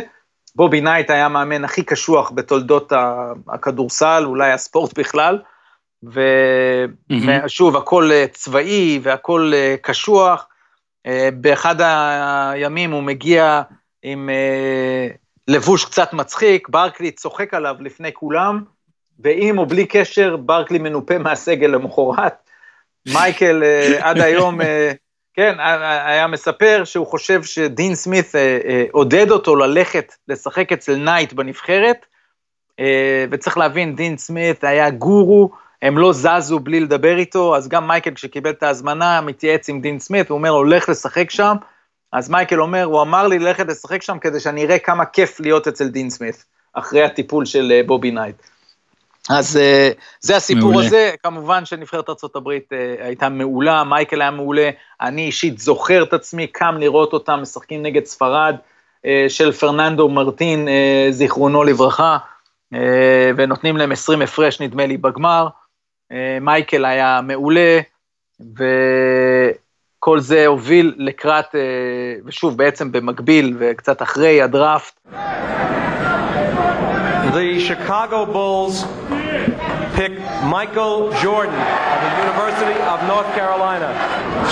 בובי 0.56 0.80
נייט 0.80 1.10
היה 1.10 1.26
המאמן 1.26 1.64
הכי 1.64 1.82
קשוח 1.82 2.30
בתולדות 2.34 2.92
הכדורסל, 3.48 4.22
אולי 4.26 4.52
הספורט 4.52 4.98
בכלל, 4.98 5.38
ושוב, 6.04 7.76
הכל 7.76 8.10
צבאי 8.32 9.00
והכל 9.02 9.52
קשוח. 9.82 10.46
באחד 11.34 11.76
הימים 12.52 12.90
הוא 12.90 13.02
מגיע 13.02 13.62
עם 14.02 14.30
לבוש 15.48 15.84
קצת 15.84 16.12
מצחיק, 16.12 16.68
ברקלי 16.68 17.10
צוחק 17.10 17.54
עליו 17.54 17.76
לפני 17.80 18.12
כולם, 18.12 18.62
ועם 19.18 19.58
או 19.58 19.66
בלי 19.66 19.86
קשר, 19.86 20.36
ברקלי 20.36 20.78
מנופה 20.78 21.18
מהסגל 21.18 21.66
למחרת. 21.66 22.34
מייקל 23.12 23.62
עד 24.00 24.20
היום, 24.20 24.60
כן, 25.34 25.54
היה 26.06 26.26
מספר 26.26 26.82
שהוא 26.84 27.06
חושב 27.06 27.42
שדין 27.42 27.94
סמית 27.94 28.32
עודד 28.92 29.30
אותו 29.30 29.56
ללכת 29.56 30.12
לשחק 30.28 30.72
אצל 30.72 30.96
נייט 30.96 31.32
בנבחרת, 31.32 32.06
וצריך 33.30 33.58
להבין, 33.58 33.96
דין 33.96 34.16
סמית 34.16 34.64
היה 34.64 34.90
גורו, 34.90 35.50
הם 35.82 35.98
לא 35.98 36.12
זזו 36.12 36.58
בלי 36.58 36.80
לדבר 36.80 37.16
איתו, 37.16 37.56
אז 37.56 37.68
גם 37.68 37.88
מייקל 37.88 38.14
כשקיבל 38.14 38.50
את 38.50 38.62
ההזמנה, 38.62 39.20
מתייעץ 39.20 39.68
עם 39.68 39.80
דין 39.80 39.98
סמית, 39.98 40.30
הוא 40.30 40.38
אומר, 40.38 40.50
הולך 40.50 40.88
לשחק 40.88 41.30
שם, 41.30 41.56
אז 42.12 42.30
מייקל 42.30 42.60
אומר, 42.60 42.84
הוא 42.84 43.02
אמר 43.02 43.28
לי 43.28 43.38
ללכת 43.38 43.66
לשחק 43.68 44.02
שם 44.02 44.18
כדי 44.18 44.40
שאני 44.40 44.64
אראה 44.64 44.78
כמה 44.78 45.04
כיף 45.04 45.40
להיות 45.40 45.68
אצל 45.68 45.88
דין 45.88 46.10
סמית, 46.10 46.44
אחרי 46.72 47.02
הטיפול 47.02 47.44
של 47.44 47.72
אה, 47.72 47.80
בובי 47.86 48.10
נייט. 48.10 48.36
אז 49.30 49.56
אה, 49.56 49.90
זה 50.20 50.36
הסיפור 50.36 50.70
מעולה. 50.70 50.86
הזה, 50.86 51.10
כמובן 51.22 51.64
שנבחרת 51.64 52.08
ארה"ב 52.08 52.48
אה, 52.48 52.58
הייתה 53.00 53.28
מעולה, 53.28 53.84
מייקל 53.84 54.22
היה 54.22 54.30
מעולה, 54.30 54.70
אני 55.00 55.22
אישית 55.22 55.58
זוכר 55.58 56.02
את 56.02 56.12
עצמי, 56.12 56.46
קם 56.46 56.74
לראות 56.78 57.12
אותם 57.12 57.38
משחקים 57.42 57.82
נגד 57.82 58.04
ספרד, 58.04 58.56
של 59.28 59.52
פרננדו 59.52 60.08
מרטין, 60.08 60.68
זיכרונו 61.10 61.64
לברכה, 61.64 62.18
ונותנים 63.36 63.76
להם 63.76 63.92
20 63.92 64.22
הפרש, 64.22 64.60
נדמה 64.60 64.86
לי, 64.86 64.96
בגמר. 64.96 65.48
מייקל 66.40 66.84
היה 66.84 67.20
מעולה, 67.22 67.80
ו... 68.58 68.64
כל 70.04 70.20
זה 70.20 70.46
הוביל 70.46 70.94
לקראת, 70.98 71.54
ושוב, 72.26 72.56
בעצם 72.58 72.92
במקביל 72.92 73.56
וקצת 73.58 74.02
אחרי 74.02 74.42
הדראפט. 74.42 75.00
The 77.32 77.60
Chicago 77.68 78.26
Bulls 78.26 78.84
pick 79.96 80.12
Michael 80.56 81.12
Jordan 81.22 81.62
of 81.94 82.00
the 82.04 82.12
University 82.24 82.78
of 82.92 82.98
North 83.12 83.30
Carolina. 83.38 83.88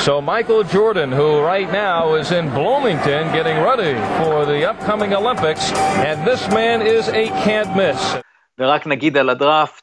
So 0.06 0.20
Michael 0.20 0.62
Jordan, 0.62 1.10
who 1.10 1.40
right 1.52 1.70
now 1.72 2.14
is 2.20 2.30
in 2.30 2.44
Bloomington 2.58 3.22
getting 3.38 3.58
ready 3.70 3.94
for 4.18 4.46
the 4.52 4.60
upcoming 4.70 5.12
Olympics, 5.20 5.64
and 6.08 6.16
this 6.30 6.42
man 6.58 6.78
is 6.96 7.08
a 7.08 7.24
can't 7.44 7.72
miss. 7.76 8.16
ורק 8.58 8.86
נגיד 8.86 9.16
על 9.16 9.30
הדראפט, 9.30 9.82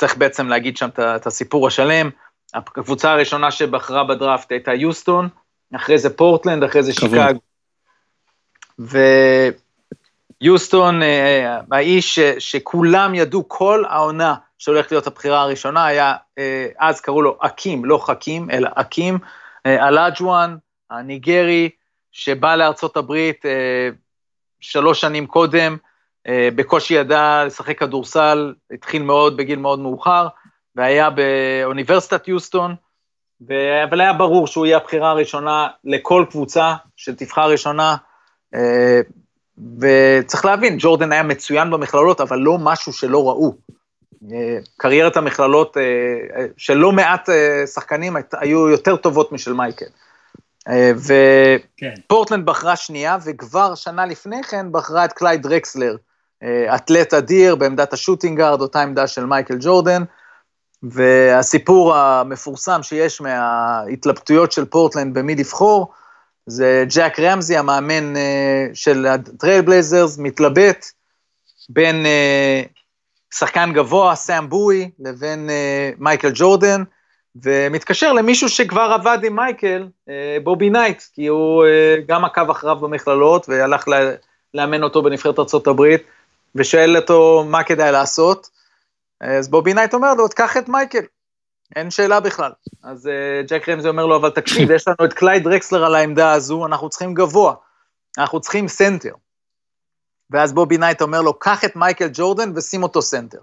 צריך 0.00 0.16
בעצם 0.16 0.48
להגיד 0.48 0.76
שם 0.76 0.88
את 0.98 1.26
הסיפור 1.26 1.66
השלם. 1.66 2.10
הקבוצה 2.54 3.12
הראשונה 3.12 3.50
שבחרה 3.50 4.04
בדראפט 4.04 4.52
הייתה 4.52 4.74
יוסטון, 4.74 5.28
אחרי 5.76 5.98
זה 5.98 6.16
פורטלנד, 6.16 6.64
אחרי 6.64 6.82
זה 6.82 6.92
שיקאג. 6.92 7.36
ויוסטון, 10.40 11.02
אה, 11.02 11.60
האיש 11.72 12.18
שכולם 12.18 13.14
ידעו 13.14 13.48
כל 13.48 13.84
העונה 13.88 14.34
שהולך 14.58 14.92
להיות 14.92 15.06
הבחירה 15.06 15.40
הראשונה, 15.40 15.86
היה, 15.86 16.14
אה, 16.38 16.66
אז 16.78 17.00
קראו 17.00 17.22
לו 17.22 17.38
אקים, 17.40 17.84
לא 17.84 17.98
חכים, 17.98 18.50
אלא 18.50 18.70
אקים, 18.74 19.18
אה, 19.66 19.88
אלאג'ואן, 19.88 20.56
הניגרי, 20.90 21.70
שבא 22.12 22.56
לארצות 22.56 22.96
הברית 22.96 23.44
שלוש 24.60 25.00
שנים 25.00 25.26
קודם, 25.26 25.72
אה, 25.72 25.89
בקושי 26.28 26.94
ידע 26.94 27.44
לשחק 27.46 27.78
כדורסל, 27.78 28.54
התחיל 28.70 29.02
מאוד 29.02 29.36
בגיל 29.36 29.58
מאוד 29.58 29.78
מאוחר, 29.78 30.28
והיה 30.76 31.08
באוניברסיטת 31.10 32.28
יוסטון, 32.28 32.74
ו... 33.48 33.54
אבל 33.84 34.00
היה 34.00 34.12
ברור 34.12 34.46
שהוא 34.46 34.66
יהיה 34.66 34.76
הבחירה 34.76 35.10
הראשונה 35.10 35.68
לכל 35.84 36.24
קבוצה 36.30 36.74
שתבחר 36.96 37.50
ראשונה, 37.50 37.96
אה, 38.54 39.00
וצריך 39.80 40.44
להבין, 40.44 40.76
ג'ורדן 40.78 41.12
היה 41.12 41.22
מצוין 41.22 41.70
במכללות, 41.70 42.20
אבל 42.20 42.38
לא 42.38 42.58
משהו 42.58 42.92
שלא 42.92 43.28
ראו. 43.28 43.54
אה, 44.32 44.58
קריירת 44.76 45.16
המכללות 45.16 45.76
של 46.56 46.74
לא 46.74 46.92
מעט 46.92 47.28
שחקנים 47.74 48.16
היו 48.32 48.68
יותר 48.68 48.96
טובות 48.96 49.32
משל 49.32 49.52
מייקל. 49.52 49.86
ופורטלנד 50.96 52.40
כן. 52.40 52.52
בחרה 52.52 52.76
שנייה, 52.76 53.16
וכבר 53.24 53.74
שנה 53.74 54.06
לפני 54.06 54.42
כן 54.42 54.66
בחרה 54.72 55.04
את 55.04 55.12
קלייד 55.12 55.42
דרקסלר, 55.42 55.96
אתלט 56.74 57.14
אדיר 57.14 57.56
בעמדת 57.56 57.92
ה 57.92 57.97
shooting 57.97 58.33
guard, 58.33 58.60
אותה 58.60 58.82
עמדה 58.82 59.06
של 59.06 59.24
מייקל 59.24 59.56
ג'ורדן, 59.60 60.02
והסיפור 60.82 61.94
המפורסם 61.94 62.82
שיש 62.82 63.20
מההתלבטויות 63.20 64.52
של 64.52 64.64
פורטלנד 64.64 65.18
במי 65.18 65.34
לבחור, 65.34 65.92
זה 66.46 66.84
ג'ק 66.94 67.20
רמזי, 67.20 67.56
המאמן 67.56 68.16
אה, 68.16 68.66
של 68.74 69.06
הטרייל 69.06 69.60
בלייזרס, 69.60 70.18
מתלבט 70.18 70.86
בין 71.68 72.06
אה, 72.06 72.62
שחקן 73.34 73.72
גבוה, 73.74 74.14
סאם 74.14 74.48
בואי, 74.48 74.90
לבין 74.98 75.50
אה, 75.50 75.90
מייקל 75.98 76.30
ג'ורדן, 76.34 76.82
ומתקשר 77.44 78.12
למישהו 78.12 78.48
שכבר 78.48 78.92
עבד 78.94 79.18
עם 79.24 79.36
מייקל, 79.36 79.88
בובי 80.42 80.70
נייט, 80.70 81.02
כי 81.14 81.26
הוא 81.26 81.64
גם 82.06 82.24
עקב 82.24 82.50
אחריו 82.50 82.76
במכללות 82.76 83.48
והלך 83.48 83.84
לאמן 84.54 84.82
אותו 84.82 85.02
בנבחרת 85.02 85.38
ארה"ב, 85.38 85.96
ושואל 86.54 86.96
אותו 86.96 87.44
מה 87.46 87.64
כדאי 87.64 87.92
לעשות. 87.92 88.50
אז 89.20 89.48
בובי 89.48 89.74
נייט 89.74 89.94
אומר 89.94 90.14
לו, 90.14 90.28
תקח 90.28 90.56
את 90.56 90.68
מייקל, 90.68 91.02
אין 91.76 91.90
שאלה 91.90 92.20
בכלל. 92.20 92.52
אז 92.82 93.06
uh, 93.06 93.48
ג'ק 93.48 93.68
רמזי 93.68 93.88
אומר 93.88 94.06
לו, 94.06 94.16
אבל 94.16 94.30
תקשיב, 94.30 94.70
יש 94.74 94.88
לנו 94.88 95.04
את 95.04 95.12
קלייד 95.12 95.46
דרקסלר 95.46 95.84
על 95.84 95.94
העמדה 95.94 96.32
הזו, 96.32 96.66
אנחנו 96.66 96.88
צריכים 96.88 97.14
גבוה, 97.14 97.54
אנחנו 98.18 98.40
צריכים 98.40 98.68
סנטר. 98.68 99.14
ואז 100.30 100.52
בובי 100.52 100.78
נייט 100.78 101.02
אומר 101.02 101.22
לו, 101.22 101.38
קח 101.38 101.64
את 101.64 101.76
מייקל 101.76 102.08
ג'ורדן 102.12 102.52
ושים 102.54 102.82
אותו 102.82 103.02
סנטר. 103.02 103.40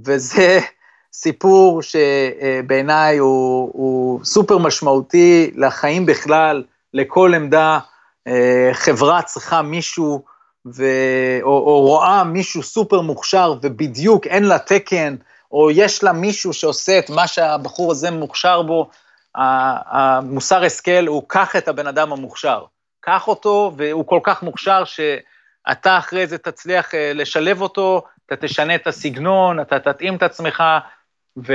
וזה 0.00 0.60
סיפור 1.12 1.82
שבעיניי 1.82 3.18
הוא, 3.18 3.70
הוא 3.72 4.24
סופר 4.24 4.58
משמעותי 4.58 5.50
לחיים 5.54 6.06
בכלל, 6.06 6.64
לכל 6.94 7.34
עמדה. 7.34 7.78
אה, 8.26 8.70
חברה 8.72 9.22
צריכה 9.22 9.62
מישהו 9.62 10.24
ו... 10.66 10.84
או, 11.42 11.48
או 11.48 11.80
רואה 11.80 12.24
מישהו 12.24 12.62
סופר 12.62 13.00
מוכשר 13.00 13.54
ובדיוק 13.62 14.26
אין 14.26 14.44
לה 14.44 14.58
תקן, 14.58 15.16
או 15.52 15.70
יש 15.70 16.04
לה 16.04 16.12
מישהו 16.12 16.52
שעושה 16.52 16.98
את 16.98 17.10
מה 17.10 17.26
שהבחור 17.26 17.92
הזה 17.92 18.10
מוכשר 18.10 18.62
בו, 18.62 18.90
המוסר 19.34 20.64
השכל 20.64 21.06
הוא 21.06 21.22
קח 21.26 21.56
את 21.56 21.68
הבן 21.68 21.86
אדם 21.86 22.12
המוכשר. 22.12 22.64
קח 23.00 23.28
אותו, 23.28 23.72
והוא 23.76 24.06
כל 24.06 24.20
כך 24.22 24.42
מוכשר 24.42 24.82
שאתה 24.84 25.98
אחרי 25.98 26.26
זה 26.26 26.38
תצליח 26.38 26.94
אה, 26.94 27.12
לשלב 27.14 27.60
אותו, 27.60 28.02
אתה 28.26 28.36
תשנה 28.36 28.74
את 28.74 28.86
הסגנון, 28.86 29.60
אתה 29.60 29.78
תתאים 29.78 30.16
את 30.16 30.22
עצמך, 30.22 30.62
ו... 31.46 31.52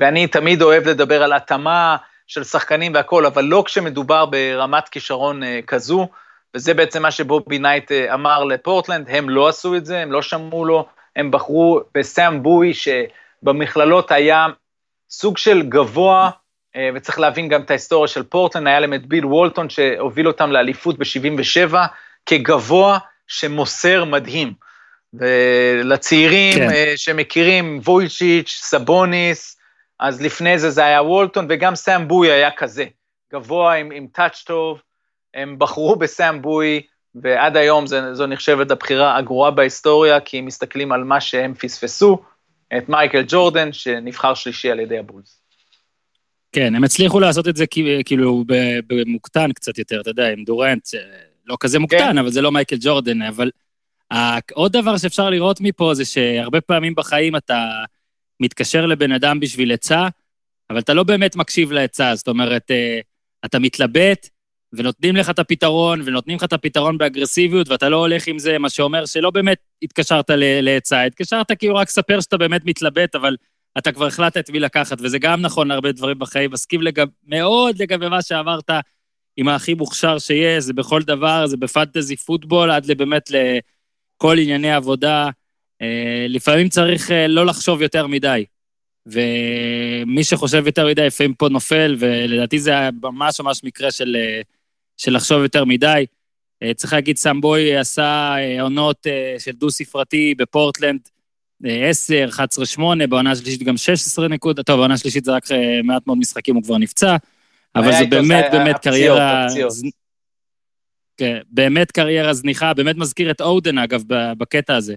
ואני 0.00 0.26
תמיד 0.26 0.62
אוהב 0.62 0.88
לדבר 0.88 1.22
על 1.22 1.32
התאמה 1.32 1.96
של 2.26 2.44
שחקנים 2.44 2.94
והכול, 2.94 3.26
אבל 3.26 3.44
לא 3.44 3.62
כשמדובר 3.66 4.26
ברמת 4.26 4.88
כישרון 4.88 5.42
אה, 5.42 5.60
כזו. 5.66 6.08
וזה 6.56 6.74
בעצם 6.74 7.02
מה 7.02 7.10
שבובי 7.10 7.58
נייט 7.58 7.92
אה, 7.92 8.14
אמר 8.14 8.44
לפורטלנד, 8.44 9.06
הם 9.10 9.30
לא 9.30 9.48
עשו 9.48 9.76
את 9.76 9.86
זה, 9.86 9.98
הם 9.98 10.12
לא 10.12 10.22
שמעו 10.22 10.64
לו, 10.64 10.86
הם 11.16 11.30
בחרו 11.30 11.80
בסאם 11.94 12.42
בוי, 12.42 12.72
שבמכללות 12.74 14.12
היה 14.12 14.46
סוג 15.10 15.38
של 15.38 15.62
גבוה, 15.62 16.30
אה, 16.76 16.90
וצריך 16.94 17.18
להבין 17.18 17.48
גם 17.48 17.62
את 17.62 17.70
ההיסטוריה 17.70 18.08
של 18.08 18.22
פורטלנד, 18.22 18.66
היה 18.66 18.80
להם 18.80 18.94
את 18.94 19.06
ביל 19.06 19.26
וולטון 19.26 19.70
שהוביל 19.70 20.28
אותם 20.28 20.52
לאליפות 20.52 20.98
ב-77, 20.98 21.76
כגבוה 22.26 22.98
שמוסר 23.26 24.04
מדהים. 24.04 24.52
ולצעירים 25.14 26.54
כן. 26.54 26.70
אה, 26.70 26.92
שמכירים, 26.96 27.80
וויצ'יץ', 27.84 28.58
סבוניס, 28.62 29.58
אז 30.00 30.22
לפני 30.22 30.58
זה 30.58 30.70
זה 30.70 30.84
היה 30.84 31.02
וולטון, 31.02 31.46
וגם 31.48 31.74
סאם 31.74 32.08
בוי 32.08 32.30
היה 32.30 32.50
כזה, 32.50 32.84
גבוה 33.32 33.74
עם, 33.74 33.90
עם 33.90 34.06
טאץ' 34.12 34.42
טוב, 34.46 34.82
הם 35.34 35.58
בחרו 35.58 35.96
בסאם 35.96 36.42
בוי, 36.42 36.82
ועד 37.14 37.56
היום 37.56 37.86
זה, 37.86 38.14
זו 38.14 38.26
נחשבת 38.26 38.70
הבחירה 38.70 39.16
הגרועה 39.16 39.50
בהיסטוריה, 39.50 40.20
כי 40.20 40.38
הם 40.38 40.46
מסתכלים 40.46 40.92
על 40.92 41.04
מה 41.04 41.20
שהם 41.20 41.54
פספסו, 41.54 42.22
את 42.76 42.88
מייקל 42.88 43.24
ג'ורדן, 43.28 43.72
שנבחר 43.72 44.34
שלישי 44.34 44.70
על 44.70 44.80
ידי 44.80 44.98
הבולס. 44.98 45.40
כן, 46.52 46.74
הם 46.74 46.84
הצליחו 46.84 47.20
לעשות 47.20 47.48
את 47.48 47.56
זה 47.56 47.66
כאילו 48.04 48.44
במוקטן 48.86 49.52
קצת 49.52 49.78
יותר, 49.78 50.00
אתה 50.00 50.10
יודע, 50.10 50.28
עם 50.28 50.44
דורנט, 50.44 50.88
לא 51.46 51.56
כזה 51.60 51.78
מוקטן, 51.78 51.98
כן. 51.98 52.18
אבל 52.18 52.30
זה 52.30 52.42
לא 52.42 52.52
מייקל 52.52 52.76
ג'ורדן, 52.80 53.22
אבל 53.22 53.50
עוד 54.52 54.72
דבר 54.72 54.96
שאפשר 54.96 55.30
לראות 55.30 55.60
מפה 55.60 55.94
זה 55.94 56.04
שהרבה 56.04 56.60
פעמים 56.60 56.94
בחיים 56.94 57.36
אתה 57.36 57.70
מתקשר 58.40 58.86
לבן 58.86 59.12
אדם 59.12 59.40
בשביל 59.40 59.72
עצה, 59.72 60.08
אבל 60.70 60.78
אתה 60.78 60.94
לא 60.94 61.02
באמת 61.02 61.36
מקשיב 61.36 61.72
לעצה, 61.72 62.14
זאת 62.14 62.28
אומרת, 62.28 62.70
אה, 62.70 63.00
אתה 63.44 63.58
מתלבט, 63.58 64.28
ונותנים 64.72 65.16
לך 65.16 65.30
את 65.30 65.38
הפתרון, 65.38 66.02
ונותנים 66.04 66.36
לך 66.36 66.44
את 66.44 66.52
הפתרון 66.52 66.98
באגרסיביות, 66.98 67.68
ואתה 67.68 67.88
לא 67.88 67.96
הולך 67.96 68.26
עם 68.26 68.38
זה, 68.38 68.58
מה 68.58 68.70
שאומר 68.70 69.06
שלא 69.06 69.30
באמת 69.30 69.58
התקשרת 69.82 70.30
לעצה, 70.62 71.02
התקשרת 71.02 71.52
כאילו 71.52 71.74
רק 71.74 71.88
ספר 71.88 72.20
שאתה 72.20 72.36
באמת 72.36 72.64
מתלבט, 72.64 73.14
אבל 73.14 73.36
אתה 73.78 73.92
כבר 73.92 74.06
החלטת 74.06 74.36
את 74.38 74.50
מי 74.50 74.60
לקחת, 74.60 74.98
וזה 75.00 75.18
גם 75.18 75.40
נכון 75.40 75.68
להרבה 75.68 75.92
דברים 75.92 76.18
בחיים. 76.18 76.50
מסכים 76.50 76.82
לגב, 76.82 77.06
מאוד 77.26 77.82
לגבי 77.82 78.08
מה 78.08 78.22
שאמרת, 78.22 78.70
עם 79.36 79.48
הכי 79.48 79.74
מוכשר 79.74 80.18
שיש, 80.18 80.64
זה 80.64 80.72
בכל 80.72 81.02
דבר, 81.02 81.46
זה 81.46 81.56
בפנטזי 81.56 82.16
פוטבול, 82.16 82.70
עד 82.70 82.90
באמת 82.96 83.30
לכל 83.30 84.38
ענייני 84.38 84.72
עבודה. 84.72 85.30
אה, 85.82 86.26
לפעמים 86.28 86.68
צריך 86.68 87.10
אה, 87.10 87.26
לא 87.26 87.46
לחשוב 87.46 87.82
יותר 87.82 88.06
מדי. 88.06 88.44
ומי 89.06 90.24
שחושב 90.24 90.66
יותר 90.66 90.86
מדי, 90.86 91.06
לפעמים 91.06 91.34
פה 91.34 91.48
נופל, 91.48 91.96
ולדעתי 91.98 92.58
זה 92.58 92.72
ממש 93.02 93.40
ממש 93.40 93.64
מקרה 93.64 93.90
של 93.90 94.16
אה, 94.16 94.40
של 95.00 95.14
לחשוב 95.16 95.42
יותר 95.42 95.64
מדי. 95.64 96.04
אה, 96.62 96.74
צריך 96.74 96.92
להגיד, 96.92 97.16
סמבוי 97.16 97.76
עשה 97.76 98.34
אה, 98.38 98.62
עונות 98.62 99.06
אה, 99.06 99.36
של 99.38 99.52
דו-ספרתי 99.52 100.34
בפורטלנד, 100.38 101.00
10, 101.64 102.28
11, 102.28 102.66
8, 102.66 103.06
בעונה 103.06 103.30
השלישית 103.30 103.62
גם 103.62 103.76
16 103.76 104.28
נקודות, 104.28 104.66
טוב, 104.66 104.76
בעונה 104.76 104.94
השלישית 104.94 105.24
זה 105.24 105.32
רק 105.32 105.44
מעט 105.84 106.06
מאוד 106.06 106.18
משחקים, 106.18 106.54
הוא 106.54 106.62
כבר 106.62 106.78
נפצע, 106.78 107.16
אבל 107.74 107.92
זה 107.92 108.04
באמת, 108.10 108.44
באמת 108.52 108.76
קריירה... 108.78 109.46
כן, 111.16 111.38
באמת 111.50 111.90
קריירה 111.90 112.34
זניחה, 112.34 112.74
באמת 112.74 112.96
מזכיר 112.96 113.30
את 113.30 113.40
אודן, 113.40 113.78
אגב, 113.78 114.02
בקטע 114.38 114.76
הזה. 114.76 114.94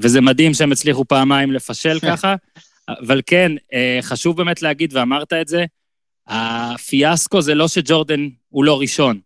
וזה 0.00 0.20
מדהים 0.20 0.54
שהם 0.54 0.72
הצליחו 0.72 1.04
פעמיים 1.04 1.52
לפשל 1.52 2.00
ככה, 2.10 2.34
אבל 2.88 3.20
כן, 3.26 3.52
חשוב 4.02 4.36
באמת 4.36 4.62
להגיד, 4.62 4.96
ואמרת 4.96 5.32
את 5.32 5.48
זה, 5.48 5.64
הפיאסקו 6.28 7.42
זה 7.42 7.54
לא 7.54 7.68
שג'ורדן 7.68 8.28
הוא 8.48 8.64
לא 8.64 8.80
ראשון, 8.80 9.20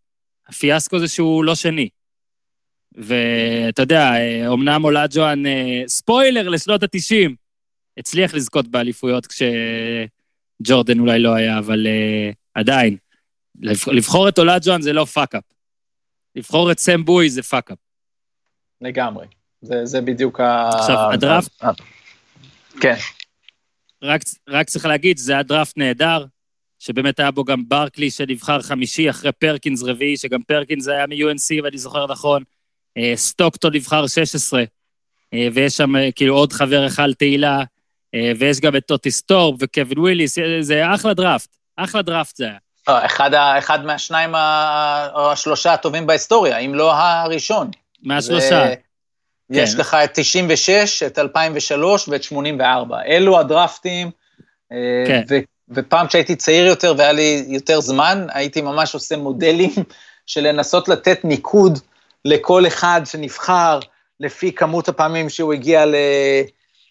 הפיאסקו 0.49 0.99
זה 0.99 1.09
שהוא 1.09 1.45
לא 1.45 1.55
שני. 1.55 1.89
ואתה 2.95 3.83
יודע, 3.83 4.11
אמנם 4.53 4.85
אולג'ואן, 4.85 5.43
ספוילר 5.87 6.49
לשנות 6.49 6.83
ה-90, 6.83 7.31
הצליח 7.99 8.35
לזכות 8.35 8.69
באליפויות 8.69 9.27
כשג'ורדן 9.27 10.99
אולי 10.99 11.19
לא 11.19 11.35
היה, 11.35 11.59
אבל 11.59 11.87
uh, 11.87 12.35
עדיין. 12.55 12.97
לבחור 13.87 14.29
את 14.29 14.39
אולג'ואן 14.39 14.83
זה 14.83 14.93
לא 14.93 15.05
fuck-up. 15.05 15.43
לבחור 16.37 16.73
את 16.73 16.79
סם 16.79 17.05
בוי 17.05 17.31
זה 17.31 17.43
fuck-up. 17.43 17.79
לגמרי. 18.81 19.27
זה, 19.63 19.87
זה 19.87 20.01
בדיוק 20.01 20.41
ה... 20.41 20.69
עכשיו, 20.69 20.97
הדראפט... 21.13 21.63
כן. 22.81 22.95
רק, 24.03 24.21
רק 24.49 24.67
צריך 24.67 24.87
להגיד, 24.87 25.19
זה 25.19 25.33
היה 25.33 25.43
דראפט 25.43 25.77
נהדר, 25.77 26.25
שבאמת 26.83 27.21
היה 27.21 27.31
בו 27.31 27.45
גם 27.45 27.63
ברקלי 27.69 28.11
שנבחר 28.11 28.63
חמישי 28.63 29.11
אחרי 29.11 29.33
פרקינס 29.33 29.83
רביעי, 29.83 30.17
שגם 30.17 30.43
פרקינס 30.43 30.89
היה 30.89 31.07
מ-UNC, 31.07 31.63
ואני 31.65 31.79
זוכר 31.79 32.07
נכון. 32.07 32.43
אה, 32.99 33.13
סטוקטון 33.17 33.75
נבחר 33.75 34.07
16, 34.07 34.63
אה, 35.35 35.49
ויש 35.53 35.77
שם 35.77 35.97
אה, 35.97 36.13
כאילו 36.13 36.35
עוד 36.35 36.53
חבר 36.53 36.87
היכל 36.87 37.09
תהילה, 37.19 37.63
ויש 38.39 38.61
גם 38.61 38.77
את 38.77 38.87
אוטיס 38.87 39.11
תורפ 39.11 39.57
וקווין 39.61 39.99
וויליס, 39.99 40.39
זה 40.61 40.95
אחלה 40.95 41.15
דראפט, 41.15 41.57
אחלה 41.77 42.03
דראפט 42.03 42.37
זה 42.37 42.45
היה. 42.45 42.59
אחד, 43.07 43.31
אחד 43.59 43.85
מהשניים 43.85 44.35
או 45.15 45.33
השלושה 45.33 45.73
הטובים 45.73 46.07
בהיסטוריה, 46.07 46.59
אם 46.59 46.75
לא 46.75 46.93
הראשון. 46.95 47.71
מהשלושה. 48.03 48.73
יש 49.51 49.75
כן. 49.75 49.81
לך 49.81 49.95
את 49.95 50.11
96, 50.15 51.03
את 51.03 51.19
2003 51.19 52.09
ואת 52.09 52.23
84. 52.23 53.03
אלו 53.07 53.41
הדרפטים. 53.41 54.11
כן. 55.07 55.23
ופעם 55.69 56.07
כשהייתי 56.07 56.37
צעיר 56.37 56.67
יותר 56.67 56.95
והיה 56.99 57.13
לי 57.13 57.45
יותר 57.49 57.81
זמן, 57.81 58.27
הייתי 58.33 58.61
ממש 58.61 58.95
עושה 58.95 59.17
מודלים 59.17 59.71
של 60.27 60.41
לנסות 60.41 60.89
לתת 60.89 61.25
ניקוד 61.25 61.79
לכל 62.25 62.67
אחד 62.67 63.01
שנבחר, 63.05 63.81
לפי 64.21 64.53
כמות 64.53 64.89
הפעמים 64.89 65.29
שהוא 65.29 65.53
הגיע 65.53 65.87
ל... 65.87 65.95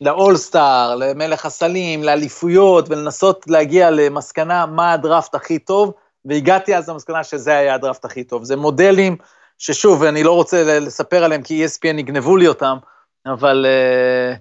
לאולסטאר, 0.02 0.96
למלך 0.96 1.46
הסלים, 1.46 2.04
לאליפויות, 2.04 2.90
ולנסות 2.90 3.46
להגיע 3.48 3.92
למסקנה 3.92 4.66
מה 4.66 4.94
הדראפט 4.94 5.36
הכי 5.36 5.60
טוב, 5.60 5.94
והגעתי 6.26 6.76
אז 6.76 6.90
למסקנה 6.90 7.24
שזה 7.24 7.58
היה 7.58 7.76
הדראפט 7.76 8.06
הכי 8.06 8.24
טוב. 8.24 8.44
זה 8.44 8.56
מודלים 8.56 9.18
ששוב, 9.58 10.04
אני 10.04 10.24
לא 10.24 10.32
רוצה 10.32 10.80
לספר 10.80 11.24
עליהם 11.24 11.44
כי 11.44 11.66
ESPN 11.66 12.00
יגנבו 12.00 12.38
לי 12.38 12.48
אותם, 12.48 12.78
אבל 13.26 13.66
uh, 13.66 14.38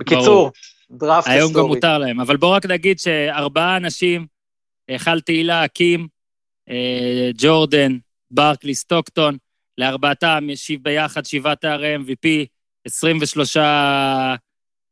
בקיצור, 0.00 0.24
ברור. 0.24 0.50
דראפט 0.90 1.26
היסטורי. 1.28 1.38
היום 1.38 1.52
גם 1.52 1.66
מותר 1.66 1.98
להם, 1.98 2.20
אבל 2.20 2.36
בואו 2.36 2.52
רק 2.52 2.66
נגיד 2.66 2.98
שארבעה 2.98 3.76
אנשים, 3.76 4.26
היכל 4.88 5.20
תהילה, 5.20 5.68
קים, 5.68 6.08
אה, 6.70 7.30
ג'ורדן, 7.38 7.98
ברקלי, 8.30 8.74
סטוקטון, 8.74 9.36
לארבעתם 9.78 10.46
ישיב 10.50 10.82
ביחד 10.82 11.24
שבעה 11.24 11.56
תארי 11.56 11.96
MVP, 11.96 12.46
23, 12.86 13.56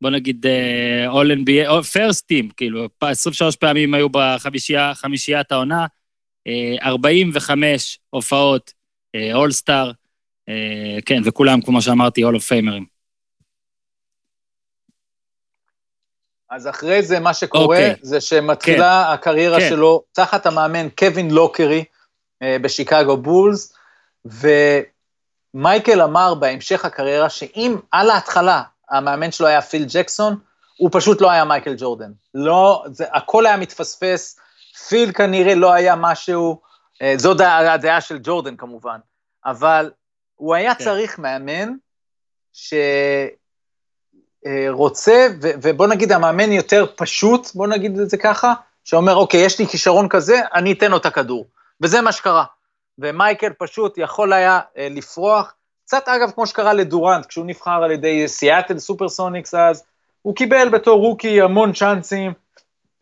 בוא 0.01 0.11
נגיד, 0.11 0.47
uh, 0.47 1.13
All 1.13 1.39
NBA, 1.39 1.71
First 1.71 2.23
Team, 2.33 2.53
כאילו, 2.57 2.89
23 3.01 3.57
פעמים 3.57 3.95
היו 3.95 4.09
בחמישייה, 4.09 4.95
חמישיית 4.95 5.53
העונה, 5.53 5.87
uh, 6.49 6.83
45 6.83 7.99
הופעות 8.11 8.73
אולסטאר, 9.35 9.91
uh, 9.91 9.95
uh, 10.51 11.03
כן, 11.07 11.23
וכולם, 11.25 11.61
כמו 11.61 11.83
שאמרתי, 11.83 12.25
All 12.25 12.35
of 12.35 12.49
Famers. 12.49 12.96
אז 16.57 16.69
אחרי 16.69 17.03
זה, 17.03 17.21
מה 17.21 17.35
שקורה, 17.35 17.77
okay. 17.77 17.81
אוקיי. 17.81 17.95
זה 18.03 18.21
שמתחילה 18.21 19.05
כן. 19.07 19.13
הקריירה 19.13 19.61
כן. 19.61 19.69
שלו 19.69 20.03
תחת 20.13 20.47
המאמן 20.47 20.89
קווין 20.99 21.31
לוקרי 21.31 21.85
אה, 22.43 22.57
בשיקגו 22.63 23.17
בולס, 23.17 23.75
ומייקל 25.55 26.03
אמר 26.03 26.35
בהמשך 26.35 26.85
הקריירה 26.85 27.31
שאם 27.31 27.77
על 27.93 28.11
ההתחלה 28.11 28.63
המאמן 28.91 29.33
שלו 29.33 29.47
היה 29.47 29.63
פיל 29.63 29.87
ג'קסון, 29.89 30.39
הוא 30.77 30.91
פשוט 30.93 31.21
לא 31.21 31.31
היה 31.31 31.45
מייקל 31.45 31.75
ג'ורדן. 31.79 32.13
לא, 32.35 32.85
זה, 32.93 33.05
הכל 33.13 33.47
היה 33.47 33.57
מתפספס, 33.57 34.39
פיל 34.89 35.13
כנראה 35.13 35.55
לא 35.55 35.73
היה 35.73 35.97
משהו, 35.97 36.61
אה, 37.03 37.15
זו 37.17 37.35
הדעה 37.45 38.01
של 38.01 38.19
ג'ורדן 38.23 38.57
כמובן, 38.57 38.99
אבל 39.45 39.91
הוא 40.35 40.55
היה 40.55 40.75
כן. 40.75 40.85
צריך 40.85 41.19
מאמן 41.19 41.73
ש... 42.53 42.75
אה, 44.47 44.67
רוצה, 44.71 45.27
ובוא 45.41 45.87
נגיד 45.87 46.13
המאמן 46.13 46.53
יותר 46.53 46.87
פשוט, 46.97 47.55
בוא 47.55 47.67
נגיד 47.67 47.99
את 47.99 48.11
זה 48.11 48.17
ככה, 48.17 48.53
שאומר, 48.85 49.17
אוקיי, 49.17 49.41
יש 49.41 49.59
לי 49.59 49.67
כישרון 49.67 50.09
כזה, 50.09 50.41
אני 50.55 50.73
אתן 50.73 50.91
לו 50.91 50.97
את 50.97 51.07
הכדור. 51.07 51.47
וזה 51.81 52.01
מה 52.01 52.13
שקרה. 52.13 52.45
ומייקל 52.99 53.53
פשוט 53.59 53.99
יכול 53.99 54.33
היה 54.33 54.61
אה, 54.79 54.89
לפרוח, 54.91 55.55
קצת 55.87 56.09
אגב 56.09 56.31
כמו 56.31 56.47
שקרה 56.47 56.73
לדורנט, 56.73 57.27
כשהוא 57.27 57.47
נבחר 57.47 57.83
על 57.85 57.91
ידי 57.91 58.29
סיאטל 58.29 58.79
סופרסוניקס 58.79 59.55
אז, 59.55 59.83
הוא 60.23 60.35
קיבל 60.37 60.69
בתור 60.69 61.01
רוקי 61.01 61.41
המון 61.41 61.73
צ'אנסים, 61.73 62.33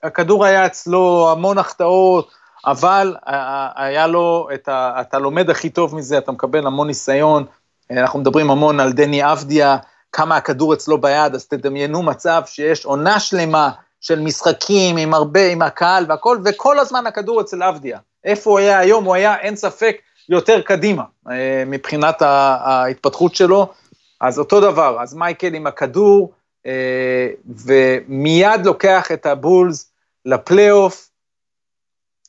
הכדור 0.03 0.45
היה 0.45 0.67
אצלו 0.67 1.29
המון 1.33 1.59
החטאות, 1.59 2.31
אבל 2.67 3.17
אה, 3.29 3.69
היה 3.75 4.07
לו 4.07 4.49
את 4.55 4.69
ה... 4.69 4.93
אתה 5.01 5.19
לומד 5.19 5.51
הכי 5.51 5.71
טוב 5.71 5.95
מזה, 5.95 6.19
אתה 6.19 6.33
מקבל 6.33 6.67
המון 6.67 6.87
ניסיון, 6.87 7.45
אנחנו 7.91 8.19
מדברים 8.19 8.51
המון 8.51 8.81
על 8.81 8.93
דני 8.93 9.33
אבדיה, 9.33 9.77
כמה 10.14 10.37
הכדור 10.37 10.74
אצלו 10.74 11.00
ביד, 11.00 11.35
אז 11.35 11.46
תדמיינו 11.46 12.03
מצב 12.03 12.42
שיש 12.46 12.85
עונה 12.85 13.20
שלמה 13.20 13.70
של 14.00 14.20
משחקים 14.20 14.96
עם 14.96 15.14
הרבה, 15.14 15.46
עם 15.46 15.62
הקהל 15.62 16.07
והכל, 16.09 16.38
וכל 16.44 16.79
הזמן 16.79 17.07
הכדור 17.07 17.40
אצל 17.40 17.62
עבדיה. 17.62 17.98
איפה 18.24 18.50
הוא 18.50 18.59
היה 18.59 18.79
היום? 18.79 19.05
הוא 19.05 19.14
היה, 19.14 19.37
אין 19.37 19.57
ספק, 19.57 19.96
יותר 20.29 20.61
קדימה 20.61 21.03
אה, 21.31 21.62
מבחינת 21.66 22.22
ההתפתחות 22.22 23.35
שלו. 23.35 23.72
אז 24.20 24.38
אותו 24.38 24.61
דבר, 24.61 24.96
אז 25.00 25.14
מייקל 25.14 25.55
עם 25.55 25.66
הכדור, 25.66 26.33
אה, 26.66 27.29
ומיד 27.66 28.66
לוקח 28.66 29.12
את 29.12 29.27
הבולס 29.27 29.92
לפלייאוף, 30.24 31.11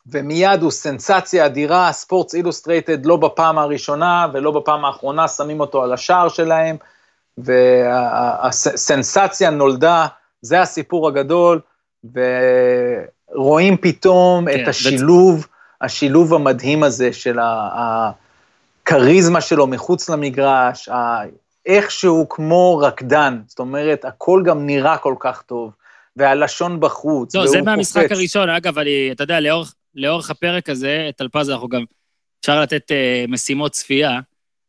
ומיד 0.07 0.61
הוא 0.61 0.71
סנסציה 0.71 1.45
אדירה, 1.45 1.91
ספורטס 1.91 2.35
אילוסטרייטד 2.35 3.05
לא 3.05 3.15
בפעם 3.17 3.57
הראשונה 3.57 4.27
ולא 4.33 4.51
בפעם 4.51 4.85
האחרונה 4.85 5.27
שמים 5.27 5.59
אותו 5.59 5.83
על 5.83 5.93
השער 5.93 6.29
שלהם, 6.29 6.77
והסנסציה 7.37 8.99
נולדה, 9.49 10.07
זה 10.41 10.61
הסיפור 10.61 11.07
הגדול, 11.07 11.59
ורואים 12.13 13.77
פתאום 13.77 14.45
כן, 14.51 14.63
את 14.63 14.67
השילוב, 14.67 15.39
בצ... 15.39 15.47
השילוב 15.81 16.33
המדהים 16.33 16.83
הזה 16.83 17.13
של 17.13 17.39
הכריזמה 18.83 19.41
שלו 19.41 19.67
מחוץ 19.67 20.09
למגרש, 20.09 20.89
איך 21.65 21.91
שהוא 21.91 22.25
כמו 22.29 22.77
רקדן, 22.77 23.41
זאת 23.47 23.59
אומרת, 23.59 24.05
הכל 24.05 24.43
גם 24.45 24.65
נראה 24.65 24.97
כל 24.97 25.15
כך 25.19 25.41
טוב, 25.41 25.71
והלשון 26.15 26.79
בחוץ, 26.79 27.35
לא, 27.35 27.47
זה 27.47 27.61
מהמשחק 27.61 28.01
קופץ. 28.01 28.11
הראשון, 28.11 28.49
אגב, 28.49 28.79
אני, 28.79 29.09
אתה 29.11 29.23
יודע, 29.23 29.39
לאורך, 29.39 29.73
לאורך 29.95 30.29
הפרק 30.29 30.69
הזה, 30.69 31.05
את 31.09 31.21
אלפז 31.21 31.49
אנחנו 31.49 31.67
גם, 31.67 31.83
אפשר 32.39 32.61
לתת 32.61 32.91
uh, 32.91 33.31
משימות 33.31 33.71
צפייה, 33.71 34.19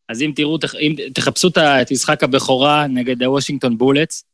אז 0.09 0.23
אם 0.23 0.33
תראו, 0.37 0.59
אם 0.81 0.95
תחפשו 1.15 1.49
את 1.49 1.93
משחק 1.93 2.23
הבכורה 2.23 2.87
נגד 2.87 3.23
הוושינגטון 3.23 3.79
בולטס, 3.79 4.25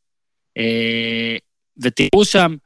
אה, 0.58 1.37
ותראו 1.82 2.24
שם 2.24 2.56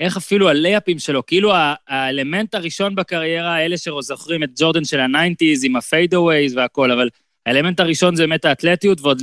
איך 0.00 0.16
אפילו 0.16 0.48
הלייפים 0.48 0.98
שלו, 0.98 1.26
כאילו 1.26 1.52
האלמנט 1.88 2.54
הראשון 2.54 2.94
בקריירה, 2.94 3.64
אלה 3.64 3.78
שזוכרים 3.78 4.42
את 4.42 4.50
ג'ורדן 4.56 4.84
של 4.84 5.00
הניינטיז 5.00 5.64
עם 5.64 5.76
ה 5.76 5.84
fadeaways 5.84 6.56
והכל, 6.56 6.90
אבל 6.90 7.08
האלמנט 7.46 7.80
הראשון 7.80 8.16
זה 8.16 8.22
באמת 8.22 8.44
האתלטיות, 8.44 9.00
ועוד 9.00 9.22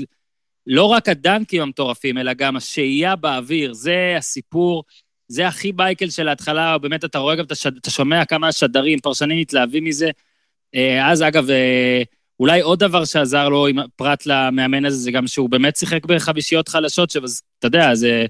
לא 0.67 0.83
רק 0.83 1.09
הדנקים 1.09 1.61
המטורפים, 1.61 2.17
אלא 2.17 2.33
גם 2.33 2.55
השהייה 2.55 3.15
באוויר, 3.15 3.73
זה 3.73 4.15
הסיפור, 4.17 4.83
זה 5.27 5.47
הכי 5.47 5.71
מייקל 5.71 6.09
של 6.09 6.27
ההתחלה, 6.27 6.77
באמת 6.77 7.05
אתה 7.05 7.17
רואה 7.17 7.35
גם, 7.35 7.45
אתה 7.81 7.89
שומע 7.89 8.25
כמה 8.25 8.51
שדרים, 8.51 8.99
פרשנים 8.99 9.39
מתלהבים 9.39 9.83
מזה. 9.83 10.09
אה, 10.75 11.11
אז 11.11 11.21
אגב, 11.21 11.49
אה, 11.49 12.01
אולי 12.39 12.61
עוד 12.61 12.79
דבר 12.79 13.05
שעזר 13.05 13.49
לו, 13.49 13.67
פרט 13.95 14.25
למאמן 14.25 14.85
הזה, 14.85 14.97
זה 14.97 15.11
גם 15.11 15.27
שהוא 15.27 15.49
באמת 15.49 15.75
שיחק 15.75 16.05
בחמישיות 16.05 16.67
חלשות, 16.67 17.09
שאז, 17.09 17.41
אתה 17.59 17.67
יודע, 17.67 17.95
זה... 17.95 18.25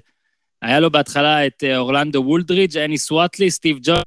היה 0.64 0.80
לו 0.80 0.90
בהתחלה 0.90 1.46
את 1.46 1.64
אה, 1.64 1.78
אורלנדו 1.78 2.22
וולדריץ', 2.26 2.76
אני 2.76 2.98
סואטלי, 2.98 3.50
סטיב 3.50 3.78
ג'ון, 3.82 4.02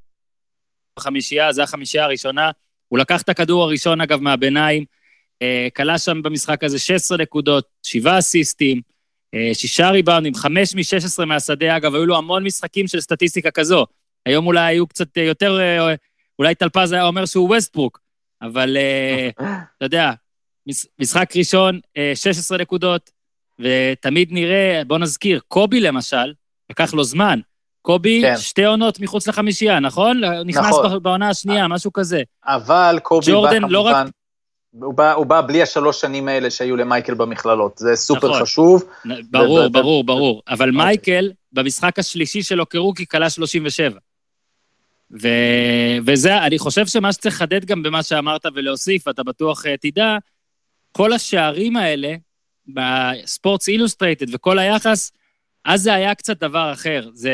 בחמישייה, 1.00 1.54
זו 1.54 1.62
החמישייה 1.62 2.04
הראשונה. 2.04 2.52
הוא 2.88 3.00
לקח 3.00 3.22
את 3.22 3.30
הכדור 3.30 3.64
הראשון, 3.64 4.02
אגב, 4.02 4.22
מהביניים, 4.22 4.86
כלה 5.76 5.94
אה, 5.94 5.98
שם 5.98 6.22
במשחק 6.22 6.64
הזה 6.64 6.80
16 6.80 7.18
נקודות, 7.18 7.66
7 7.84 8.20
אסיסטים, 8.20 8.82
6 9.54 9.80
אה, 9.80 9.92
ריבאונדים, 9.92 10.34
5 10.34 10.76
מ-16 10.76 11.26
מהשדה, 11.26 11.78
אגב, 11.78 11.96
היו 11.96 12.06
לו 12.06 12.18
המון 12.18 12.44
משחקים 12.44 12.88
של 12.88 13.00
סטטיסטיקה 13.00 13.52
כזו. 13.52 13.86
היום 14.26 14.48
אולי 14.48 14.62
היו 14.62 14.88
קצת 14.88 15.18
יותר, 15.18 15.60
אולי 16.40 16.56
טלפז 16.56 16.92
היה 16.92 17.04
אומר 17.04 17.26
שהוא 17.26 17.50
ווסטברוק, 17.50 18.00
אבל 18.42 18.78
אה, 18.78 19.30
אתה 19.78 19.86
יודע, 19.86 20.12
משחק 21.00 21.30
ראשון, 21.38 21.80
16 22.16 22.58
אה, 22.58 22.62
נקודות, 22.62 23.10
ותמיד 23.60 24.30
נראה, 24.32 24.82
בוא 24.88 24.98
נזכיר, 24.98 25.40
קובי 25.48 25.80
למשל, 25.80 26.34
לקח 26.70 26.94
לו 26.94 27.04
זמן. 27.04 27.40
קובי, 27.82 28.22
כן. 28.22 28.38
שתי 28.38 28.66
עונות 28.66 29.00
מחוץ 29.00 29.28
לחמישייה, 29.28 29.80
נכון? 29.80 30.22
נכנס 30.46 30.66
נכון. 30.66 31.04
בעונה 31.04 31.30
השנייה, 31.30 31.68
משהו 31.68 31.94
כזה. 31.94 32.22
אבל 32.46 33.00
קובי 33.04 33.32
בא 33.32 33.50
כמובן... 33.50 33.70
לא 33.70 33.80
רק... 33.80 34.08
הוא 34.80 34.94
בא, 34.94 35.14
הוא 35.14 35.26
בא 35.26 35.42
בלי 35.42 35.62
השלוש 35.62 36.02
שנים 36.02 36.28
האלה 36.28 36.50
שהיו 36.50 36.76
למייקל 36.76 37.14
במכללות, 37.14 37.78
זה 37.78 37.96
סופר 37.96 38.30
נכון. 38.30 38.42
חשוב. 38.42 38.84
ברור, 39.32 39.60
ו- 39.60 39.70
ברור, 39.70 40.04
ברור. 40.04 40.42
אבל 40.50 40.70
אוקיי. 40.70 40.86
מייקל, 40.86 41.32
במשחק 41.54 42.00
השלישי 42.00 42.44
שלו 42.44 42.70
כרוקי, 42.70 43.06
כלה 43.06 43.30
37. 43.30 44.00
ו... 45.12 45.28
וזה, 46.06 46.38
אני 46.38 46.60
חושב 46.60 46.88
שמה 46.88 47.14
שצריך 47.14 47.36
לחדד 47.36 47.66
גם 47.66 47.84
במה 47.84 48.04
שאמרת 48.04 48.46
ולהוסיף, 48.56 49.08
אתה 49.08 49.24
בטוח 49.24 49.66
uh, 49.66 49.70
תדע, 49.82 50.18
כל 50.92 51.14
השערים 51.14 51.78
האלה, 51.78 52.16
בספורטס 52.68 53.68
אילוסטרייטד 53.68 54.36
וכל 54.36 54.60
היחס, 54.60 55.12
אז 55.66 55.82
זה 55.82 55.94
היה 55.94 56.16
קצת 56.16 56.40
דבר 56.40 56.74
אחר. 56.74 57.10
זה, 57.14 57.34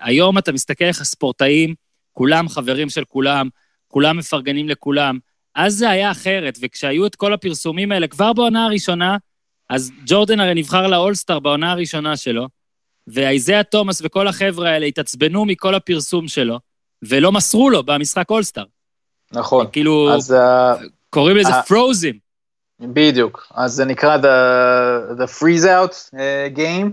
היום 0.00 0.38
אתה 0.38 0.52
מסתכל 0.52 0.84
איך 0.84 1.00
הספורטאים, 1.00 1.74
כולם 2.12 2.48
חברים 2.48 2.90
של 2.90 3.04
כולם, 3.04 3.48
כולם 3.88 4.16
מפרגנים 4.16 4.68
לכולם. 4.68 5.18
אז 5.54 5.74
זה 5.74 5.90
היה 5.90 6.10
אחרת, 6.10 6.58
וכשהיו 6.62 7.06
את 7.06 7.16
כל 7.16 7.32
הפרסומים 7.32 7.92
האלה, 7.92 8.06
כבר 8.06 8.32
בעונה 8.32 8.64
הראשונה, 8.64 9.16
אז 9.70 9.90
ג'ורדן 10.06 10.40
הרי 10.40 10.54
נבחר 10.54 10.86
לאולסטאר 10.86 11.38
בעונה 11.40 11.72
הראשונה 11.72 12.16
שלו, 12.16 12.48
ואיזאה 13.06 13.62
תומאס 13.62 14.02
וכל 14.04 14.28
החבר'ה 14.28 14.70
האלה 14.70 14.86
התעצבנו 14.86 15.44
מכל 15.44 15.74
הפרסום 15.74 16.28
שלו, 16.28 16.58
ולא 17.02 17.32
מסרו 17.32 17.70
לו 17.70 17.82
במשחק 17.82 18.30
אולסטאר. 18.30 18.64
נכון. 19.32 19.66
כאילו, 19.72 20.14
אז, 20.14 20.32
uh, 20.32 20.84
קוראים 21.10 21.36
לזה 21.36 21.60
uh, 21.60 21.62
פרוזים. 21.62 22.18
בדיוק, 22.80 23.46
אז 23.54 23.72
זה 23.72 23.84
נקרא 23.84 24.16
the, 24.16 25.20
the 25.20 25.26
freeze 25.40 25.64
out 25.64 25.94
uh, 26.14 26.58
game, 26.58 26.88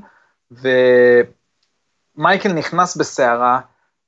ומייקל 2.17 2.53
נכנס 2.53 2.95
בסערה, 2.97 3.59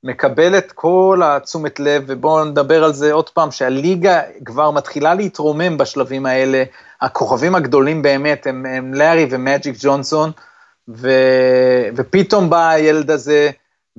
מקבל 0.04 0.58
את 0.58 0.72
כל 0.72 1.20
התשומת 1.24 1.80
לב, 1.80 2.04
ובואו 2.06 2.44
נדבר 2.44 2.84
על 2.84 2.92
זה 2.92 3.12
עוד 3.12 3.30
פעם, 3.30 3.50
שהליגה 3.50 4.20
כבר 4.44 4.70
מתחילה 4.70 5.14
להתרומם 5.14 5.78
בשלבים 5.78 6.26
האלה. 6.26 6.64
הכוכבים 7.00 7.54
הגדולים 7.54 8.02
באמת 8.02 8.46
הם, 8.46 8.66
הם 8.66 8.94
לארי 8.94 9.26
ומג'יק 9.30 9.76
ג'ונסון, 9.80 10.30
ו, 10.88 11.10
ופתאום 11.96 12.50
בא 12.50 12.68
הילד 12.68 13.10
הזה, 13.10 13.50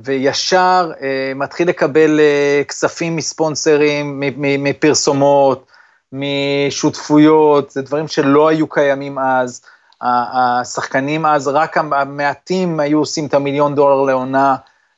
וישר 0.04 0.92
אה, 1.02 1.32
מתחיל 1.36 1.70
לקבל 1.70 2.20
אה, 2.20 2.62
כספים 2.68 3.16
מספונסרים, 3.16 4.24
מפרסומות, 4.38 5.66
משותפויות, 6.14 7.72
זה 7.72 7.82
דברים 7.82 8.08
שלא 8.08 8.48
היו 8.48 8.68
קיימים 8.68 9.20
אז. 9.20 9.62
השחקנים 10.02 11.26
אז, 11.26 11.48
רק 11.48 11.78
המעטים 11.78 12.80
היו 12.80 13.00
עושים 13.00 13.26
את 13.26 13.34
המיליון 13.34 13.76
דולר 13.76 14.02
לעונה, 14.02 14.56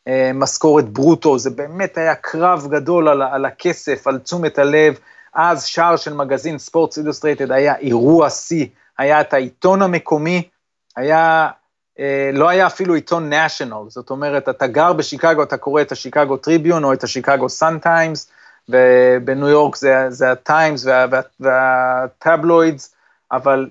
אה, 0.08 0.32
משכורת 0.34 0.90
ברוטו, 0.90 1.38
זה 1.38 1.50
באמת 1.50 1.98
היה 1.98 2.16
קרב 2.16 2.68
גדול 2.70 3.08
על, 3.08 3.22
על 3.22 3.46
הכסף, 3.46 4.08
על 4.08 4.20
תשומת 4.20 4.60
הלב. 4.60 5.00
אז 5.34 5.66
שער 5.66 5.96
של 5.96 6.14
מגזין 6.14 6.58
ספורטס 6.58 6.98
אילוסטרייטד 6.98 7.52
היה 7.52 7.76
אירוע 7.76 8.30
שיא, 8.30 8.66
היה 8.98 9.22
את 9.22 9.34
העיתון 9.34 9.82
המקומי, 9.82 10.50
היה, 10.96 11.50
לא 12.34 12.50
היה 12.50 12.68
אפילו 12.68 12.94
עיתון 12.94 13.34
נשיונל, 13.34 13.90
זאת 13.90 14.10
אומרת, 14.10 14.50
אתה 14.50 14.68
גר 14.68 14.94
בשיקגו, 14.94 15.44
אתה 15.44 15.58
קורא 15.58 15.82
את 15.82 15.92
השיקגו 15.92 16.38
טריביון 16.38 16.84
או 16.84 16.94
את 16.94 17.04
השיקגו 17.04 17.50
סאן 17.50 17.80
טיימס, 17.80 18.32
ובניו 18.70 19.48
יורק 19.48 19.76
זה, 19.76 20.06
זה 20.10 20.32
הטיימס 20.32 20.86
וה, 20.86 21.06
וה, 21.12 21.22
וה 21.40 21.68
tabloids, 21.68 22.96
אבל 23.32 23.70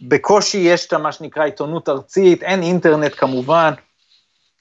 בקושי 0.00 0.58
יש 0.58 0.86
את 0.86 0.94
מה 0.94 1.12
שנקרא 1.12 1.44
עיתונות 1.44 1.88
ארצית, 1.88 2.42
אין 2.42 2.62
אינטרנט 2.62 3.12
כמובן. 3.16 3.72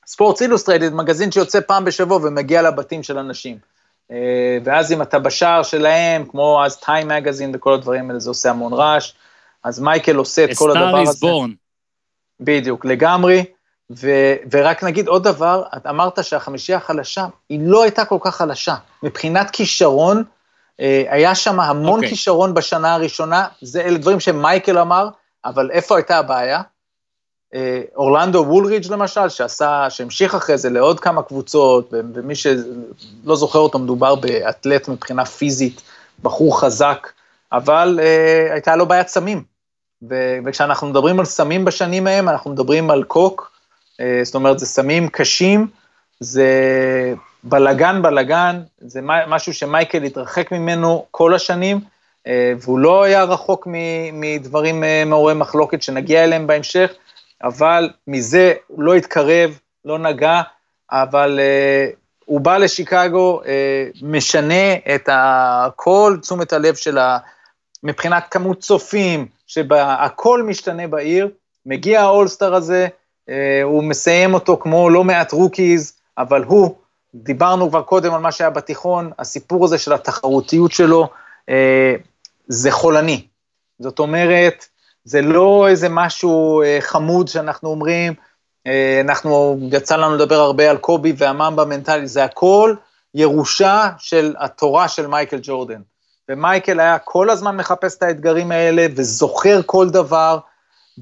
ספורטס 0.08 0.42
אילוסטרייטד, 0.42 0.94
מגזין 0.94 1.32
שיוצא 1.32 1.60
פעם 1.62 1.86
בשבוע 1.86 2.18
ומגיע 2.18 2.62
לבתים 2.62 3.04
של 3.04 3.18
אנשים. 3.18 3.58
אה, 4.12 4.58
ואז 4.64 4.92
אם 4.92 5.02
אתה 5.02 5.20
בשער 5.20 5.64
שלהם, 5.64 6.26
כמו 6.26 6.66
אז 6.66 6.78
טיים 6.78 7.08
מגזין 7.08 7.52
וכל 7.56 7.74
הדברים 7.74 8.10
האלה, 8.10 8.20
זה 8.20 8.30
עושה 8.30 8.50
המון 8.50 8.74
רעש. 8.74 9.14
אז 9.64 9.80
מייקל 9.80 10.16
עושה 10.16 10.44
את 10.44 10.50
כל 10.58 10.72
הדבר 10.72 10.98
הזה. 10.98 11.12
Star 11.12 11.16
is 11.16 11.24
born. 11.24 11.63
בדיוק, 12.44 12.86
לגמרי. 12.86 13.46
ו- 13.92 14.36
ורק 14.52 14.84
נגיד 14.84 15.08
עוד 15.08 15.24
דבר, 15.24 15.64
את 15.78 15.86
אמרת 15.86 16.24
שהחמישייה 16.24 16.78
החלשה, 16.78 17.26
היא 17.50 17.60
לא 17.64 17.84
הייתה 17.84 18.06
כל 18.06 18.18
כך 18.22 18.36
חלשה. 18.36 18.76
מבחינת 19.04 19.50
כישרון, 19.50 20.24
אה, 20.80 21.04
היה 21.10 21.36
שם 21.36 21.60
המון 21.60 21.92
okay. 21.92 21.96
אוקיי. 21.96 22.10
כישרון 22.10 22.54
בשנה 22.54 22.94
הראשונה, 22.94 23.48
זה 23.62 23.82
אלה 23.82 23.98
דברים 23.98 24.20
שמייקל 24.20 24.78
אמר, 24.80 25.10
אבל 25.46 25.72
איפה 25.72 25.96
הייתה 25.96 26.18
הבעיה? 26.18 26.62
אה, 27.56 27.82
אורלנדו 27.96 28.46
וולרידג' 28.48 28.92
למשל, 28.92 29.30
שעשה, 29.30 29.90
שהמשיך 29.90 30.36
אחרי 30.36 30.58
זה 30.58 30.70
לעוד 30.70 31.00
כמה 31.00 31.24
קבוצות, 31.24 31.94
ומי 32.14 32.36
שלא 32.36 33.36
זוכר 33.36 33.60
אותו, 33.60 33.80
מדובר 33.80 34.16
באתלט 34.16 34.88
מבחינה 34.88 35.26
פיזית, 35.26 35.82
בחור 36.24 36.62
חזק, 36.62 37.08
אבל 37.52 38.00
אה, 38.04 38.54
הייתה 38.54 38.76
לו 38.76 38.86
בעיית 38.86 39.08
סמים. 39.08 39.53
וכשאנחנו 40.46 40.88
מדברים 40.88 41.20
על 41.20 41.26
סמים 41.26 41.66
בשנים 41.66 42.08
ההם, 42.08 42.30
אנחנו 42.30 42.52
מדברים 42.52 42.92
על 42.92 43.04
קוק, 43.04 43.52
אה, 44.02 44.20
זאת 44.24 44.36
אומרת, 44.36 44.60
זה 44.60 44.66
סמים 44.66 45.10
קשים, 45.10 45.68
זה 46.20 46.48
בלגן 47.44 48.02
בלגן, 48.02 48.62
זה 48.80 49.00
משהו 49.04 49.54
שמייקל 49.54 50.04
התרחק 50.04 50.52
ממנו 50.52 51.06
כל 51.12 51.34
השנים, 51.34 51.80
אה, 52.28 52.54
והוא 52.62 52.80
לא 52.80 53.04
היה 53.04 53.24
רחוק 53.24 53.68
מדברים 54.14 54.84
אה, 54.84 55.04
מעוררי 55.06 55.34
מחלוקת 55.34 55.82
שנגיע 55.82 56.24
אליהם 56.24 56.48
בהמשך, 56.48 56.92
אבל 57.44 57.90
מזה 58.08 58.54
הוא 58.68 58.84
לא 58.84 58.96
התקרב, 58.96 59.60
לא 59.86 60.00
נגע, 60.00 60.42
אבל 60.92 61.40
הוא 62.26 62.42
בא 62.42 62.58
לשיקגו, 62.58 63.42
משנה 64.02 64.74
את 64.96 65.10
כל 65.76 66.18
תשומת 66.22 66.54
הלב 66.54 66.76
שלה, 66.76 67.18
מבחינת 67.84 68.24
כמות 68.32 68.60
צופים, 68.60 69.28
שהכל 69.48 70.44
משתנה 70.44 70.88
בעיר, 70.88 71.30
מגיע 71.66 72.02
האולסטאר 72.02 72.56
הזה, 72.56 72.88
uh, 73.30 73.34
הוא 73.64 73.84
מסיים 73.84 74.34
אותו 74.34 74.58
כמו 74.58 74.90
לא 74.90 75.04
מעט 75.04 75.32
rookies, 75.32 75.94
אבל 76.18 76.44
הוא, 76.44 76.76
דיברנו 77.16 77.70
כבר 77.70 77.82
קודם 77.82 78.14
על 78.14 78.22
מה 78.22 78.32
שהיה 78.32 78.50
בתיכון, 78.50 79.12
הסיפור 79.20 79.66
הזה 79.66 79.78
של 79.78 79.94
התחרותיות 79.94 80.72
שלו, 80.72 81.10
uh, 81.50 81.54
זה 82.48 82.72
חולני. 82.72 83.28
זאת 83.80 84.00
אומרת, 84.00 84.66
זה 85.04 85.22
לא 85.22 85.68
איזה 85.68 85.90
משהו 85.90 86.62
אה, 86.62 86.78
חמוד 86.82 87.28
שאנחנו 87.28 87.70
אומרים, 87.70 88.14
אה, 88.68 89.02
אנחנו, 89.04 89.60
יצא 89.72 89.96
לנו 89.96 90.16
לדבר 90.16 90.36
הרבה 90.36 90.70
על 90.70 90.78
קובי 90.78 91.14
והממבה 91.18 91.66
מנטלי, 91.66 92.08
זה 92.08 92.24
הכל 92.24 92.76
ירושה 93.14 93.90
של 93.98 94.36
התורה 94.40 94.88
של 94.88 95.08
מייקל 95.08 95.40
ג'ורדן. 95.44 95.82
ומייקל 96.30 96.80
היה 96.80 97.00
כל 97.00 97.30
הזמן 97.30 97.58
מחפש 97.58 97.98
את 97.98 98.04
האתגרים 98.04 98.52
האלה 98.52 98.88
וזוכר 98.96 99.62
כל 99.66 99.90
דבר, 99.90 100.40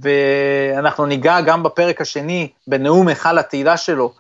ואנחנו 0.02 1.06
ניגע 1.06 1.42
גם 1.42 1.64
בפרק 1.64 2.02
השני, 2.02 2.52
בנאום 2.68 3.08
היכל 3.08 3.38
התהילה 3.38 3.78
שלו. 3.78 4.14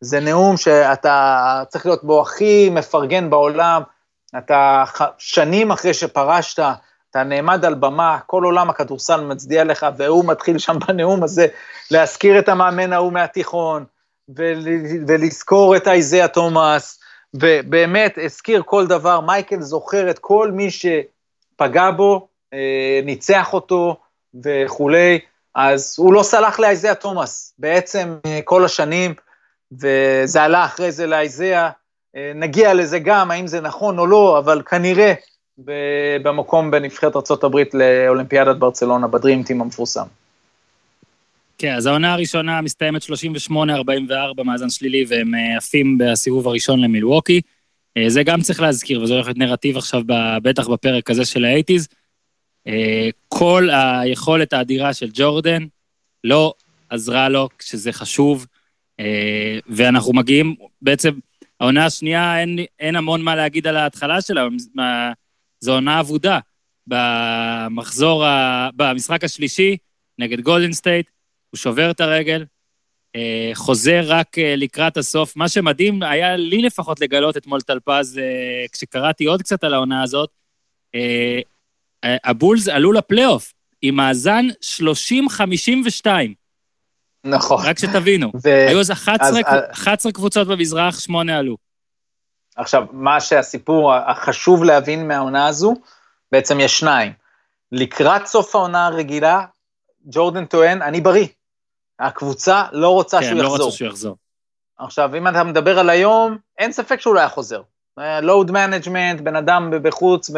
זה 0.00 0.20
נאום 0.20 0.56
שאתה 0.56 1.62
צריך 1.68 1.86
להיות 1.86 2.04
בו 2.04 2.22
הכי 2.22 2.70
מפרגן 2.70 3.30
בעולם, 3.30 3.82
אתה 4.38 4.84
שנים 5.18 5.70
אחרי 5.70 5.94
שפרשת, 5.94 6.62
אתה 7.10 7.22
נעמד 7.22 7.64
על 7.64 7.74
במה, 7.74 8.18
כל 8.26 8.44
עולם 8.44 8.70
הכדורסל 8.70 9.20
מצדיע 9.20 9.64
לך, 9.64 9.86
והוא 9.96 10.24
מתחיל 10.24 10.58
שם 10.58 10.78
בנאום 10.88 11.22
הזה 11.22 11.46
להזכיר 11.90 12.38
את 12.38 12.48
המאמן 12.48 12.92
ההוא 12.92 13.12
מהתיכון, 13.12 13.84
ולזכור 15.06 15.76
את 15.76 15.88
אייזיה 15.88 16.28
תומאס, 16.28 17.00
ובאמת 17.34 18.18
הזכיר 18.22 18.62
כל 18.66 18.86
דבר, 18.86 19.20
מייקל 19.20 19.60
זוכר 19.60 20.10
את 20.10 20.18
כל 20.18 20.50
מי 20.52 20.68
שפגע 20.70 21.90
בו, 21.90 22.28
אה, 22.54 23.00
ניצח 23.04 23.52
אותו 23.52 23.96
וכולי, 24.44 25.18
אז 25.54 25.94
הוא 25.98 26.12
לא 26.12 26.22
סלח 26.22 26.58
לאייזיה 26.58 26.94
תומאס, 26.94 27.54
בעצם 27.58 28.18
אה, 28.26 28.40
כל 28.44 28.64
השנים, 28.64 29.14
וזה 29.72 30.42
עלה 30.42 30.64
אחרי 30.64 30.92
זה 30.92 31.06
לאייזיה, 31.06 31.70
אה, 32.16 32.32
נגיע 32.34 32.74
לזה 32.74 32.98
גם, 32.98 33.30
האם 33.30 33.46
זה 33.46 33.60
נכון 33.60 33.98
או 33.98 34.06
לא, 34.06 34.38
אבל 34.38 34.62
כנראה 34.62 35.14
במקום 36.22 36.70
בנבחרת 36.70 37.16
ארה"ב 37.16 37.56
לאולימפיאדת 37.74 38.56
ברצלונה, 38.56 39.06
בדרימטים 39.06 39.60
המפורסם. 39.60 40.06
כן, 41.58 41.74
אז 41.74 41.86
העונה 41.86 42.12
הראשונה 42.12 42.60
מסתיימת 42.60 43.02
38-44 43.50 44.42
מאזן 44.44 44.70
שלילי, 44.70 45.04
והם 45.08 45.34
אה, 45.34 45.56
עפים 45.56 45.98
בסיבוב 45.98 46.48
הראשון 46.48 46.80
למילווקי. 46.80 47.40
אה, 47.96 48.04
זה 48.08 48.22
גם 48.22 48.40
צריך 48.40 48.60
להזכיר, 48.60 49.02
וזה 49.02 49.14
הולך 49.14 49.26
להיות 49.26 49.38
נרטיב 49.38 49.76
עכשיו, 49.76 50.02
בטח 50.42 50.68
בפרק 50.68 51.10
הזה 51.10 51.24
של 51.24 51.44
האייטיז. 51.44 51.88
אה, 52.66 53.08
כל 53.28 53.68
היכולת 53.72 54.52
האדירה 54.52 54.94
של 54.94 55.10
ג'ורדן 55.12 55.64
לא 56.24 56.54
עזרה 56.90 57.28
לו 57.28 57.48
כשזה 57.58 57.92
חשוב, 57.92 58.46
ואנחנו 59.68 60.12
מגיעים, 60.12 60.54
בעצם, 60.82 61.10
העונה 61.60 61.86
השנייה, 61.86 62.40
אין, 62.40 62.58
אין 62.78 62.96
המון 62.96 63.22
מה 63.22 63.36
להגיד 63.36 63.66
על 63.66 63.76
ההתחלה 63.76 64.20
שלה, 64.20 64.48
זו 65.60 65.72
עונה 65.72 66.00
אבודה. 66.00 66.38
במחזור, 66.86 68.24
ה... 68.24 68.68
במשחק 68.76 69.24
השלישי 69.24 69.76
נגד 70.18 70.40
גולדן 70.40 70.72
סטייט, 70.72 71.10
הוא 71.50 71.58
שובר 71.58 71.90
את 71.90 72.00
הרגל, 72.00 72.44
אה, 73.16 73.50
חוזר 73.54 74.00
רק 74.06 74.38
אה, 74.38 74.54
לקראת 74.56 74.96
הסוף. 74.96 75.36
מה 75.36 75.48
שמדהים 75.48 76.02
היה 76.02 76.36
לי 76.36 76.62
לפחות 76.62 77.00
לגלות 77.00 77.36
אתמול 77.36 77.60
לפז, 77.60 78.18
אה, 78.18 78.64
כשקראתי 78.72 79.24
עוד 79.24 79.42
קצת 79.42 79.64
על 79.64 79.74
העונה 79.74 80.02
הזאת, 80.02 80.30
הבולס 82.02 82.68
עלו 82.68 82.92
לפלייאוף 82.92 83.52
עם 83.82 83.96
מאזן 83.96 84.46
30-52. 84.60 86.34
נכון. 87.24 87.64
רק 87.66 87.78
שתבינו, 87.78 88.32
ו... 88.44 88.66
היו 88.68 88.80
אז 88.80 88.90
11, 88.90 89.40
אז, 89.46 89.62
11 89.72 90.12
קבוצות 90.12 90.48
במזרח, 90.48 91.00
שמונה 91.00 91.38
עלו. 91.38 91.56
עכשיו, 92.56 92.84
מה 92.92 93.20
שהסיפור 93.20 93.94
החשוב 93.94 94.64
להבין 94.64 95.08
מהעונה 95.08 95.46
הזו, 95.46 95.74
בעצם 96.32 96.60
יש 96.60 96.78
שניים. 96.78 97.12
לקראת 97.72 98.26
סוף 98.26 98.54
העונה 98.54 98.86
הרגילה, 98.86 99.44
ג'ורדן 100.06 100.44
טוען, 100.44 100.82
אני 100.82 101.00
בריא. 101.00 101.26
הקבוצה 102.00 102.64
לא 102.72 102.88
רוצה 102.88 103.20
כן, 103.20 103.26
שהוא 103.26 103.38
לא 103.38 103.42
יחזור. 103.42 103.56
כן, 103.56 103.60
לא 103.60 103.64
רוצה 103.64 103.76
שהוא 103.76 103.88
יחזור. 103.88 104.16
עכשיו, 104.78 105.16
אם 105.16 105.28
אתה 105.28 105.44
מדבר 105.44 105.78
על 105.78 105.90
היום, 105.90 106.38
אין 106.58 106.72
ספק 106.72 107.00
שהוא 107.00 107.14
לא 107.14 107.20
היה 107.20 107.28
חוזר. 107.28 107.62
load 108.22 108.50
management, 108.50 109.20
בן 109.20 109.36
אדם 109.36 109.70
בחוץ, 109.82 110.30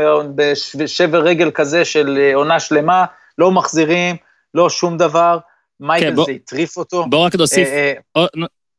בשבר 0.77 1.19
רגל 1.19 1.51
כזה 1.51 1.85
של 1.85 2.19
אה, 2.21 2.35
עונה 2.35 2.61
שלמה, 2.61 3.05
לא 3.39 3.51
מחזירים, 3.51 4.17
לא 4.55 4.71
שום 4.71 4.97
דבר. 4.97 5.39
מייקל 5.81 6.07
כן, 6.07 6.15
בוא, 6.15 6.25
זה 6.25 6.33
הטריף 6.33 6.77
אותו. 6.77 7.07
בוא 7.11 7.27
רק 7.27 7.35
נוסיף, 7.35 7.69
אה, 7.69 7.93
אה, 8.17 8.27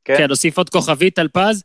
כן? 0.06 0.17
כן, 0.17 0.28
נוסיף 0.28 0.58
עוד 0.58 0.70
כוכבית 0.70 1.20
על 1.20 1.28
פז. 1.28 1.63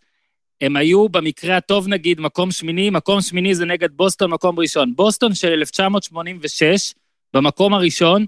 הם 0.61 0.77
היו 0.77 1.09
במקרה 1.09 1.57
הטוב 1.57 1.89
נגיד 1.89 2.21
מקום 2.21 2.51
שמיני, 2.51 2.91
מקום 2.91 3.21
שמיני 3.21 3.55
זה 3.55 3.65
נגד 3.65 3.89
בוסטון 3.93 4.31
מקום 4.31 4.59
ראשון. 4.59 4.93
בוסטון 4.97 5.35
של 5.35 5.53
1986, 5.53 6.95
במקום 7.35 7.75
הראשון, 7.75 8.27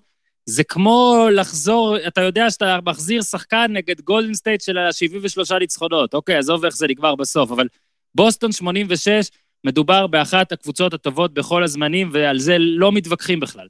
זה 0.50 0.64
כמו 0.64 1.26
לחזור, 1.32 1.96
אתה 2.06 2.20
יודע 2.20 2.50
שאתה 2.50 2.78
מחזיר 2.86 3.22
שחקן 3.22 3.66
נגד 3.72 4.00
גולדן 4.00 4.34
סטייט 4.34 4.60
של 4.60 4.78
ה-73 4.78 5.58
ניצחונות. 5.58 6.14
אוקיי, 6.14 6.36
עזוב 6.36 6.64
איך 6.64 6.76
זה 6.76 6.86
נגמר 6.88 7.14
בסוף, 7.14 7.50
אבל 7.50 7.66
בוסטון 8.14 8.52
86, 8.52 9.30
מדובר 9.64 10.06
באחת 10.06 10.52
הקבוצות 10.52 10.94
הטובות 10.94 11.34
בכל 11.34 11.64
הזמנים, 11.64 12.10
ועל 12.12 12.38
זה 12.38 12.56
לא 12.58 12.92
מתווכחים 12.92 13.40
בכלל. 13.40 13.66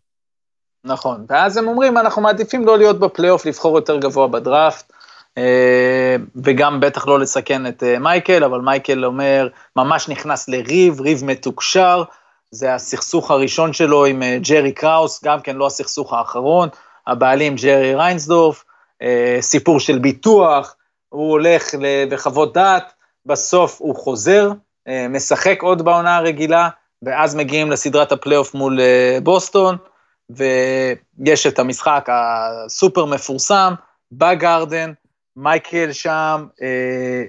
נכון, 0.84 1.24
ואז 1.28 1.56
הם 1.56 1.68
אומרים, 1.68 1.98
אנחנו 1.98 2.22
מעדיפים 2.22 2.66
לא 2.66 2.78
להיות 2.78 2.98
בפלייאוף, 2.98 3.46
לבחור 3.46 3.76
יותר 3.76 3.98
גבוה 3.98 4.28
בדראפט, 4.28 4.92
אה, 5.38 6.16
וגם 6.44 6.80
בטח 6.80 7.06
לא 7.06 7.20
לסכן 7.20 7.66
את 7.66 7.82
אה, 7.82 7.98
מייקל, 7.98 8.44
אבל 8.44 8.60
מייקל 8.60 9.04
אומר, 9.04 9.48
ממש 9.76 10.08
נכנס 10.08 10.48
לריב, 10.48 11.00
ריב 11.00 11.24
מתוקשר, 11.24 12.02
זה 12.50 12.74
הסכסוך 12.74 13.30
הראשון 13.30 13.72
שלו 13.72 14.04
עם 14.04 14.22
אה, 14.22 14.38
ג'רי 14.48 14.72
קראוס, 14.72 15.24
גם 15.24 15.40
כן 15.40 15.56
לא 15.56 15.66
הסכסוך 15.66 16.12
האחרון, 16.12 16.68
הבעלים 17.06 17.54
ג'רי 17.54 17.94
ריינסדורף, 17.94 18.64
סיפור 19.40 19.80
של 19.80 19.98
ביטוח, 19.98 20.76
הוא 21.08 21.30
הולך 21.30 21.74
לחוות 22.10 22.52
דעת, 22.52 22.92
בסוף 23.26 23.80
הוא 23.80 23.96
חוזר, 23.96 24.50
משחק 25.10 25.62
עוד 25.62 25.82
בעונה 25.82 26.16
הרגילה, 26.16 26.68
ואז 27.02 27.34
מגיעים 27.34 27.70
לסדרת 27.70 28.12
הפלייאוף 28.12 28.54
מול 28.54 28.80
בוסטון, 29.22 29.76
ויש 30.30 31.46
את 31.46 31.58
המשחק 31.58 32.08
הסופר 32.08 33.04
מפורסם 33.04 33.74
בגרדן, 34.12 34.92
מייקל 35.36 35.92
שם 35.92 36.46
אה, 36.62 37.24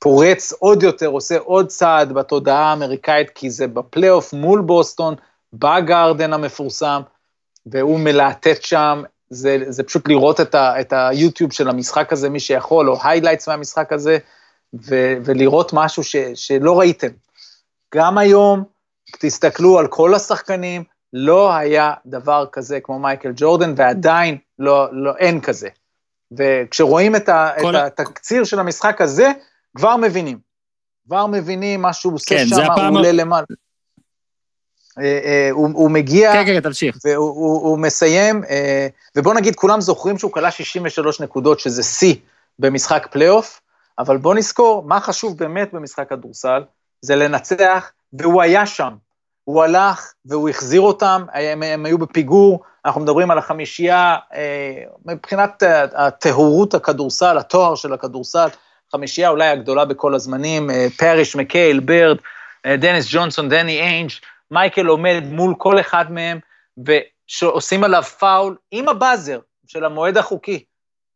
פורץ 0.00 0.52
עוד 0.52 0.82
יותר, 0.82 1.06
עושה 1.06 1.38
עוד 1.38 1.66
צעד 1.68 2.12
בתודעה 2.12 2.70
האמריקאית, 2.70 3.30
כי 3.30 3.50
זה 3.50 3.66
בפלייאוף 3.66 4.32
מול 4.32 4.60
בוסטון, 4.60 5.14
בגרדן 5.52 6.32
המפורסם, 6.32 7.02
והוא 7.66 8.00
מלהטט 8.00 8.62
שם, 8.62 9.02
זה, 9.30 9.58
זה 9.68 9.82
פשוט 9.82 10.08
לראות 10.08 10.40
את, 10.40 10.54
ה, 10.54 10.80
את 10.80 10.92
היוטיוב 10.92 11.52
של 11.52 11.68
המשחק 11.68 12.12
הזה, 12.12 12.28
מי 12.28 12.40
שיכול, 12.40 12.90
או 12.90 12.96
highlights 13.02 13.48
מהמשחק 13.48 13.92
הזה, 13.92 14.18
ו, 14.74 15.14
ולראות 15.24 15.72
משהו 15.72 16.04
ש, 16.04 16.16
שלא 16.34 16.78
ראיתם. 16.78 17.10
גם 17.94 18.18
היום, 18.18 18.64
תסתכלו 19.20 19.78
על 19.78 19.86
כל 19.86 20.14
השחקנים, 20.14 20.84
לא 21.12 21.54
היה 21.54 21.92
דבר 22.06 22.46
כזה 22.52 22.80
כמו 22.82 22.98
מייקל 22.98 23.32
ג'ורדן, 23.36 23.74
ועדיין 23.76 24.38
לא, 24.58 24.88
לא, 24.92 25.16
אין 25.16 25.40
כזה. 25.40 25.68
וכשרואים 26.32 27.16
את, 27.16 27.28
ה, 27.28 27.50
כל... 27.60 27.76
את 27.76 28.00
התקציר 28.00 28.44
של 28.44 28.60
המשחק 28.60 29.00
הזה, 29.00 29.32
כבר 29.76 29.96
מבינים. 29.96 30.38
כבר 31.06 31.26
מבינים 31.26 31.82
מה 31.82 31.92
שהוא 31.92 32.14
עושה 32.14 32.34
כן, 32.34 32.46
שם, 32.48 32.72
הוא. 32.72 32.98
עולה 32.98 33.12
למעלה. 33.12 33.46
Uh, 34.90 34.92
uh, 34.92 35.52
הוא, 35.52 35.68
הוא 35.74 35.90
מגיע, 35.90 36.32
כן, 36.32 36.44
כן, 36.46 36.60
תמשיך. 36.60 36.96
והוא 37.04 37.28
הוא, 37.28 37.60
הוא 37.60 37.78
מסיים, 37.78 38.44
uh, 38.44 38.46
ובוא 39.16 39.34
נגיד, 39.34 39.56
כולם 39.56 39.80
זוכרים 39.80 40.18
שהוא 40.18 40.32
כלה 40.32 40.50
63 40.50 41.20
נקודות, 41.20 41.60
שזה 41.60 41.82
שיא 41.82 42.14
במשחק 42.58 43.06
פלייאוף, 43.10 43.60
אבל 43.98 44.16
בוא 44.16 44.34
נזכור, 44.34 44.82
מה 44.82 45.00
חשוב 45.00 45.38
באמת 45.38 45.72
במשחק 45.72 46.08
כדורסל, 46.08 46.62
זה 47.02 47.16
לנצח, 47.16 47.92
והוא 48.12 48.42
היה 48.42 48.66
שם. 48.66 48.94
הוא 49.44 49.62
הלך 49.62 50.12
והוא 50.24 50.48
החזיר 50.48 50.80
אותם, 50.80 51.24
הם, 51.32 51.62
הם 51.62 51.86
היו 51.86 51.98
בפיגור, 51.98 52.62
אנחנו 52.84 53.00
מדברים 53.00 53.30
על 53.30 53.38
החמישייה, 53.38 54.16
אה, 54.34 54.82
מבחינת 55.06 55.62
הטהורות 55.94 56.74
הכדורסל, 56.74 57.38
התואר 57.38 57.74
של 57.74 57.92
הכדורסל, 57.92 58.48
חמישייה 58.92 59.28
אולי 59.28 59.48
הגדולה 59.48 59.84
בכל 59.84 60.14
הזמנים, 60.14 60.70
אה, 60.70 60.86
פאריש, 60.96 61.36
מקהייל, 61.36 61.80
בירד, 61.80 62.16
אה, 62.66 62.76
דניס 62.76 63.06
ג'ונסון, 63.10 63.48
דני 63.48 63.80
איינג', 63.80 64.10
מייקל 64.50 64.86
עומד 64.86 65.22
מול 65.24 65.54
כל 65.58 65.80
אחד 65.80 66.12
מהם, 66.12 66.38
ועושים 67.42 67.84
עליו 67.84 68.02
פאול 68.02 68.56
עם 68.70 68.88
ה 68.88 68.95
buzzer 68.95 69.38
של 69.66 69.84
המועד 69.84 70.18
החוקי, 70.18 70.64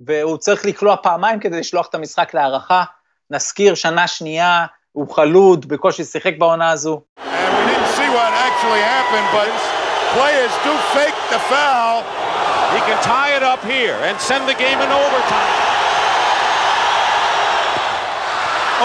והוא 0.01 0.37
צריך 0.37 0.67
לקלוע 0.67 0.97
פעמיים 0.97 1.41
כדי 1.41 1.61
לשלוח 1.61 1.87
את 1.87 1.95
המשחק 1.95 2.35
להארכה. 2.35 2.85
נזכיר, 3.31 3.75
שנה 3.75 4.07
שנייה, 4.07 4.67
הוא 4.93 5.15
חלוד, 5.15 5.67
בקושי 5.67 6.05
שיחק 6.05 6.35
בעונה 6.39 6.71
הזו. 6.71 7.01
foul. 11.51 12.03
He 12.75 12.81
can 12.89 13.03
tie 13.03 13.37
it 13.37 13.43
up 13.43 13.63
here 13.65 13.99
and 14.09 14.21
send 14.21 14.49
the 14.49 14.55
game 14.55 14.79
in 14.81 14.91
overtime. 14.91 15.74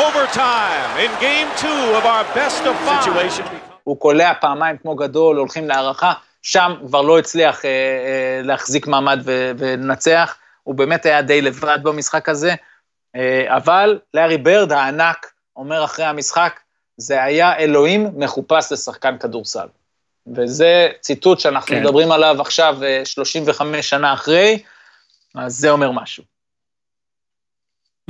Overtime 0.07 0.91
in 1.03 1.11
game 1.27 1.49
two 1.63 1.81
of 1.99 2.03
our 2.13 2.25
best 2.39 2.61
of 2.63 2.75
five. 2.87 3.03
Situation. 3.03 3.45
הוא 3.83 3.99
קולע 3.99 4.33
פעמיים 4.41 4.77
כמו 4.77 4.95
גדול, 4.95 5.37
הולכים 5.37 5.67
להערכה, 5.67 6.13
שם 6.41 6.73
כבר 6.87 7.01
לא 7.01 7.19
הצליח 7.19 7.65
אה, 7.65 7.69
אה, 7.69 8.41
להחזיק 8.43 8.87
מעמד 8.87 9.19
ולנצח, 9.25 10.35
הוא 10.63 10.75
באמת 10.75 11.05
היה 11.05 11.21
די 11.21 11.41
לבד 11.41 11.79
במשחק 11.83 12.29
הזה, 12.29 12.55
אה, 13.15 13.57
אבל 13.57 13.99
לארי 14.13 14.37
ברד 14.37 14.71
הענק 14.71 15.31
אומר 15.55 15.83
אחרי 15.83 16.05
המשחק, 16.05 16.59
זה 16.97 17.23
היה 17.23 17.57
אלוהים 17.57 18.11
מחופש 18.15 18.71
לשחקן 18.71 19.17
כדורסל. 19.17 19.67
וזה 20.35 20.87
ציטוט 21.01 21.39
שאנחנו 21.39 21.75
כן. 21.75 21.83
מדברים 21.83 22.11
עליו 22.11 22.41
עכשיו 22.41 22.77
35 23.03 23.75
אה, 23.75 23.81
שנה 23.83 24.13
אחרי, 24.13 24.63
אז 25.35 25.55
זה 25.55 25.69
אומר 25.69 25.91
משהו. 25.91 26.23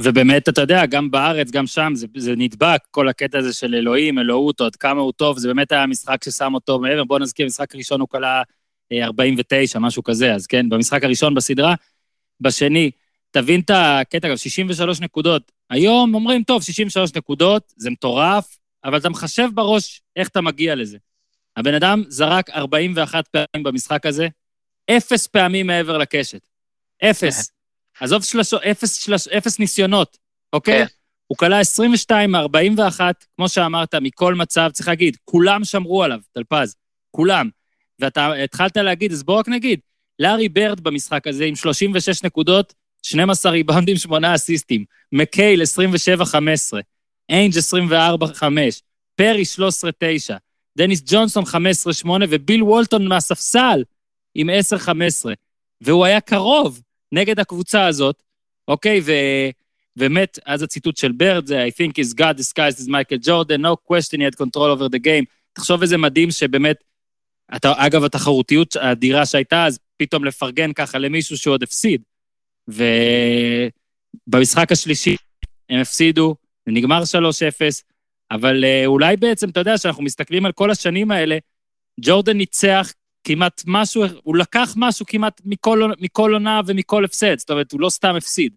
ובאמת, 0.03 0.49
אתה 0.49 0.61
יודע, 0.61 0.85
גם 0.85 1.11
בארץ, 1.11 1.51
גם 1.51 1.67
שם, 1.67 1.91
זה, 1.95 2.07
זה 2.17 2.33
נדבק, 2.37 2.79
כל 2.91 3.09
הקטע 3.09 3.37
הזה 3.37 3.53
של 3.53 3.75
אלוהים, 3.75 4.19
אלוהות, 4.19 4.61
עד 4.61 4.75
כמה 4.75 5.01
הוא 5.01 5.11
טוב, 5.11 5.37
זה 5.37 5.47
באמת 5.47 5.71
היה 5.71 5.85
משחק 5.85 6.23
ששם 6.23 6.53
אותו 6.53 6.79
מעבר. 6.79 7.03
בואו 7.03 7.19
נזכיר, 7.19 7.45
משחק 7.45 7.75
ראשון 7.75 8.01
הוא 8.01 8.09
כלה 8.09 8.41
49, 8.93 9.79
אה, 9.79 9.83
משהו 9.83 10.03
כזה, 10.03 10.33
אז 10.33 10.47
כן, 10.47 10.69
במשחק 10.69 11.03
הראשון 11.03 11.35
בסדרה. 11.35 11.75
בשני, 12.41 12.91
תבין 13.31 13.59
את 13.59 13.71
הקטע, 13.73 14.37
63 14.37 15.01
נקודות. 15.01 15.51
היום 15.69 16.15
אומרים, 16.15 16.43
טוב, 16.43 16.61
63 16.63 17.15
נקודות, 17.15 17.73
זה 17.77 17.89
מטורף, 17.89 18.57
אבל 18.83 18.97
אתה 18.97 19.09
מחשב 19.09 19.47
בראש 19.53 20.01
איך 20.15 20.27
אתה 20.27 20.41
מגיע 20.41 20.75
לזה. 20.75 20.97
הבן 21.57 21.73
אדם 21.73 22.03
זרק 22.07 22.49
41 22.49 23.27
פעמים 23.27 23.63
במשחק 23.63 24.05
הזה, 24.05 24.27
אפס 24.89 25.27
פעמים 25.27 25.67
מעבר 25.67 25.97
לקשת. 25.97 26.47
אפס. 27.03 27.58
עזוב 27.99 28.23
שלוש, 28.23 28.53
אפס, 28.53 28.95
שלוש, 28.95 29.27
אפס 29.27 29.59
ניסיונות, 29.59 30.17
אוקיי? 30.53 30.79
כן. 30.79 30.93
הוא 31.27 31.37
כלה 31.37 31.59
22 31.59 32.31
מ-41, 32.31 32.99
כמו 33.35 33.49
שאמרת, 33.49 33.95
מכל 33.95 34.35
מצב, 34.35 34.69
צריך 34.73 34.87
להגיד, 34.87 35.17
כולם 35.25 35.63
שמרו 35.63 36.03
עליו, 36.03 36.19
טלפז, 36.33 36.75
כולם. 37.11 37.49
ואתה 37.99 38.33
התחלת 38.43 38.77
להגיד, 38.77 39.11
אז 39.11 39.23
בוא 39.23 39.39
רק 39.39 39.49
נגיד, 39.49 39.79
לארי 40.19 40.49
ברד 40.49 40.79
במשחק 40.79 41.27
הזה 41.27 41.45
עם 41.45 41.55
36 41.55 42.23
נקודות, 42.23 42.73
12 43.03 43.51
ריבאונדים, 43.51 43.97
8 43.97 44.35
אסיסטים, 44.35 44.85
מקייל 45.11 45.61
27-15, 45.61 45.65
איינג' 47.29 47.53
24-5, 48.33 48.43
פרי 49.15 49.43
13-9, 50.31 50.33
דניס 50.77 51.01
ג'ונסון 51.05 51.43
15-8 51.43 52.07
וביל 52.29 52.63
וולטון 52.63 53.07
מהספסל 53.07 53.83
עם 54.35 54.49
10-15. 54.49 54.91
והוא 55.81 56.05
היה 56.05 56.21
קרוב 56.21 56.81
נגד 57.11 57.39
הקבוצה 57.39 57.87
הזאת, 57.87 58.23
אוקיי? 58.67 59.01
ובאמת, 59.95 60.39
אז 60.45 60.63
הציטוט 60.63 60.97
של 60.97 61.11
ברד 61.11 61.45
זה, 61.45 61.65
I 61.65 61.69
think 61.69 62.03
is 62.03 62.13
God 62.13 62.37
disguised 62.37 62.79
as 62.79 62.87
Michael 62.87 63.27
Jordan, 63.27 63.61
no 63.61 63.75
question 63.91 64.19
he 64.19 64.23
had 64.23 64.37
control 64.37 64.77
over 64.77 64.89
the 64.89 64.99
game. 64.99 65.25
תחשוב 65.53 65.81
איזה 65.81 65.97
מדהים 65.97 66.31
שבאמת, 66.31 66.83
אתה, 67.55 67.73
אגב, 67.77 68.03
התחרותיות 68.03 68.75
האדירה 68.75 69.25
שהייתה, 69.25 69.65
אז 69.65 69.79
פתאום 69.97 70.25
לפרגן 70.25 70.73
ככה 70.73 70.97
למישהו 70.97 71.37
שעוד 71.37 71.63
הפסיד. 71.63 72.01
ובמשחק 72.67 74.71
השלישי 74.71 75.15
הם 75.69 75.79
הפסידו, 75.79 76.35
זה 76.65 76.71
נגמר 76.71 77.01
3-0, 77.01 77.05
אבל 78.31 78.65
אה, 78.65 78.85
אולי 78.85 79.17
בעצם, 79.17 79.49
אתה 79.49 79.59
יודע, 79.59 79.77
שאנחנו 79.77 80.03
מסתכלים 80.03 80.45
על 80.45 80.51
כל 80.51 80.71
השנים 80.71 81.11
האלה, 81.11 81.37
ג'ורדן 82.01 82.37
ניצח 82.37 82.93
כמעט 83.29 83.61
משהו, 83.67 84.03
הוא 84.23 84.37
לקח 84.37 84.73
משהו 84.75 85.05
כמעט 85.05 85.41
מכל, 85.45 85.91
מכל 85.99 86.33
עונה 86.33 86.61
ומכל 86.65 87.05
הפסד, 87.05 87.39
זאת 87.39 87.49
אומרת, 87.49 87.71
הוא 87.71 87.81
לא 87.81 87.89
סתם 87.89 88.15
הפסיד. 88.15 88.53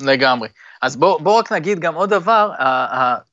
לגמרי. 0.00 0.48
אז 0.82 0.96
בואו 0.96 1.18
בוא 1.18 1.38
רק 1.38 1.52
נגיד 1.52 1.78
גם 1.78 1.94
עוד 1.94 2.10
דבר, 2.10 2.50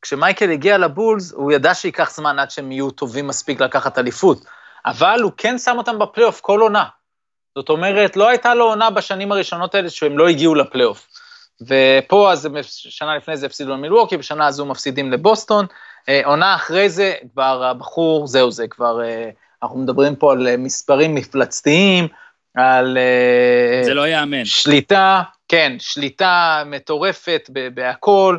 כשמייקל 0.01 0.51
הגיע 0.51 0.77
לבולס, 0.77 1.31
הוא 1.31 1.51
ידע 1.51 1.73
שייקח 1.73 2.11
זמן 2.15 2.39
עד 2.39 2.51
שהם 2.51 2.71
יהיו 2.71 2.91
טובים 2.91 3.27
מספיק 3.27 3.61
לקחת 3.61 3.97
אליפות, 3.97 4.45
אבל 4.85 5.19
הוא 5.21 5.31
כן 5.37 5.57
שם 5.57 5.77
אותם 5.77 5.99
בפלייאוף 5.99 6.41
כל 6.41 6.61
עונה. 6.61 6.85
זאת 7.55 7.69
אומרת, 7.69 8.17
לא 8.17 8.29
הייתה 8.29 8.55
לו 8.55 8.65
עונה 8.65 8.89
בשנים 8.89 9.31
הראשונות 9.31 9.75
האלה 9.75 9.89
שהם 9.89 10.17
לא 10.17 10.27
הגיעו 10.27 10.55
לפלייאוף. 10.55 11.07
ופה 11.61 12.31
אז 12.31 12.49
שנה 12.67 13.17
לפני 13.17 13.37
זה 13.37 13.45
הפסידו 13.45 13.73
למילווקי, 13.73 14.17
בשנה 14.17 14.47
הזו 14.47 14.65
מפסידים 14.65 15.11
לבוסטון. 15.11 15.65
אה, 16.09 16.21
עונה 16.25 16.55
אחרי 16.55 16.89
זה, 16.89 17.13
כבר 17.33 17.63
הבחור, 17.63 18.27
זהו 18.27 18.51
זה, 18.51 18.67
כבר, 18.67 19.01
אה, 19.03 19.29
אנחנו 19.65 19.79
מדברים 19.79 20.15
פה 20.15 20.31
על 20.31 20.57
מספרים 20.57 21.15
מפלצתיים, 21.15 22.07
על... 22.55 22.97
אה, 22.97 23.83
זה 23.83 23.93
לא 23.93 24.07
ייאמן. 24.07 24.45
שליטה, 24.45 25.21
כן, 25.47 25.75
שליטה 25.79 26.63
מטורפת 26.65 27.49
בהכל, 27.73 28.37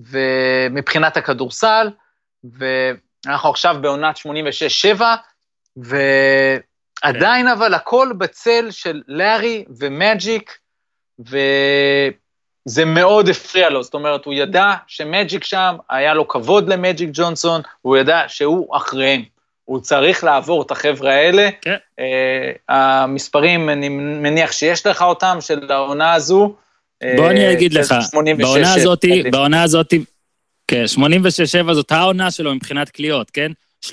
ומבחינת 0.00 1.16
הכדורסל, 1.16 1.90
ואנחנו 2.44 3.50
עכשיו 3.50 3.76
בעונת 3.80 4.16
86-7, 4.96 5.02
עדיין 7.02 7.48
אבל 7.48 7.74
הכל 7.74 8.12
בצל 8.18 8.70
של 8.70 9.02
לארי 9.08 9.64
ומג'יק, 9.78 10.58
וזה 11.18 12.84
מאוד 12.84 13.28
הפריע 13.28 13.70
לו, 13.70 13.82
זאת 13.82 13.94
אומרת, 13.94 14.24
הוא 14.24 14.34
ידע 14.34 14.74
שמג'יק 14.86 15.44
שם, 15.44 15.76
היה 15.90 16.14
לו 16.14 16.28
כבוד 16.28 16.68
למג'יק 16.68 17.10
ג'ונסון, 17.12 17.60
הוא 17.82 17.96
ידע 17.96 18.22
שהוא 18.28 18.76
אחריהם. 18.76 19.37
הוא 19.68 19.80
צריך 19.80 20.24
לעבור 20.24 20.62
את 20.62 20.70
החבר'ה 20.70 21.14
האלה. 21.14 21.48
כן. 21.62 21.76
Uh, 22.00 22.02
המספרים, 22.68 23.70
אני 23.70 23.88
מניח 23.88 24.52
שיש 24.52 24.86
לך 24.86 25.02
אותם, 25.02 25.38
של 25.40 25.72
העונה 25.72 26.14
הזו. 26.14 26.54
בוא 27.16 27.30
אני 27.30 27.52
אגיד 27.52 27.72
לך, 27.72 27.94
בעונה 28.38 28.74
הזאת, 28.74 29.04
בעונה 29.30 29.62
הזאת, 29.62 29.94
כן, 30.68 30.84
86-7 31.68 31.72
זאת 31.72 31.92
העונה 31.92 32.30
שלו 32.30 32.54
מבחינת 32.54 32.88
קליעות, 32.90 33.30
כן? 33.30 33.52
37.1 33.84 33.90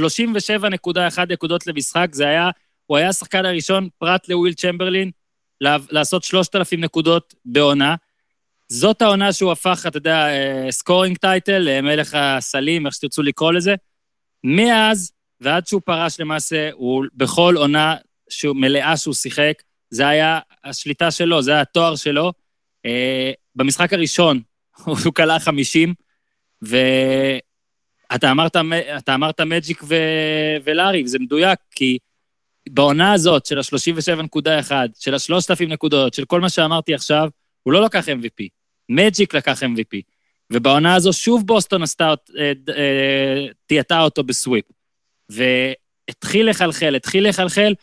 נקודות 1.29 1.67
למשחק, 1.67 2.07
זה 2.11 2.27
היה, 2.27 2.49
הוא 2.85 2.97
היה 2.97 3.09
השחקן 3.09 3.45
הראשון, 3.45 3.87
פרט 3.97 4.29
לוויל 4.29 4.53
צ'מברלין, 4.53 5.11
לעשות 5.91 6.23
3,000 6.23 6.79
נקודות 6.79 7.33
בעונה. 7.45 7.95
זאת 8.69 9.01
העונה 9.01 9.33
שהוא 9.33 9.51
הפך, 9.51 9.85
אתה 9.87 9.97
יודע, 9.97 10.27
scoring 10.69 11.17
title, 11.17 11.81
מלך 11.81 12.17
הסלים, 12.19 12.85
איך 12.85 12.95
שתרצו 12.95 13.23
לקרוא 13.23 13.53
לזה. 13.53 13.75
מאז 14.43 15.11
ועד 15.41 15.67
שהוא 15.67 15.81
פרש 15.85 16.19
למעשה, 16.19 16.69
הוא 16.73 17.05
בכל 17.13 17.55
עונה 17.57 17.95
שהוא, 18.29 18.55
מלאה 18.55 18.97
שהוא 18.97 19.13
שיחק, 19.13 19.53
זה 19.89 20.07
היה 20.07 20.39
השליטה 20.63 21.11
שלו, 21.11 21.41
זה 21.41 21.51
היה 21.51 21.61
התואר 21.61 21.95
שלו. 21.95 22.31
Uh, 22.87 22.89
במשחק 23.55 23.93
הראשון 23.93 24.41
הוא 24.85 25.13
כלה 25.15 25.39
50, 25.39 25.93
ואתה 26.61 28.31
אמרת, 28.31 28.55
אמרת 29.09 29.41
מג'יק 29.41 29.83
ו... 29.83 29.95
ולארי, 30.63 31.03
וזה 31.03 31.19
מדויק, 31.19 31.59
כי 31.71 31.97
בעונה 32.69 33.13
הזאת 33.13 33.45
של 33.45 33.57
ה-37.1, 33.57 34.71
של 34.99 35.13
ה-3,000 35.13 35.65
נקודות, 35.67 36.13
של 36.13 36.25
כל 36.25 36.41
מה 36.41 36.49
שאמרתי 36.49 36.93
עכשיו, 36.93 37.29
הוא 37.63 37.73
לא 37.73 37.81
לקח 37.81 38.09
MVP. 38.09 38.47
מג'יק 38.89 39.33
לקח 39.33 39.63
MVP. 39.63 40.01
ובעונה 40.53 40.95
הזו 40.95 41.13
שוב 41.13 41.47
בוסטון 41.47 41.83
עשתה, 41.83 42.13
אה, 42.37 42.51
אה, 43.91 44.03
אותו 44.03 44.23
בסוויפ. 44.23 44.65
והתחיל 45.29 46.49
לחלחל, 46.49 46.95
התחיל 46.95 47.29
לחלחל, 47.29 47.73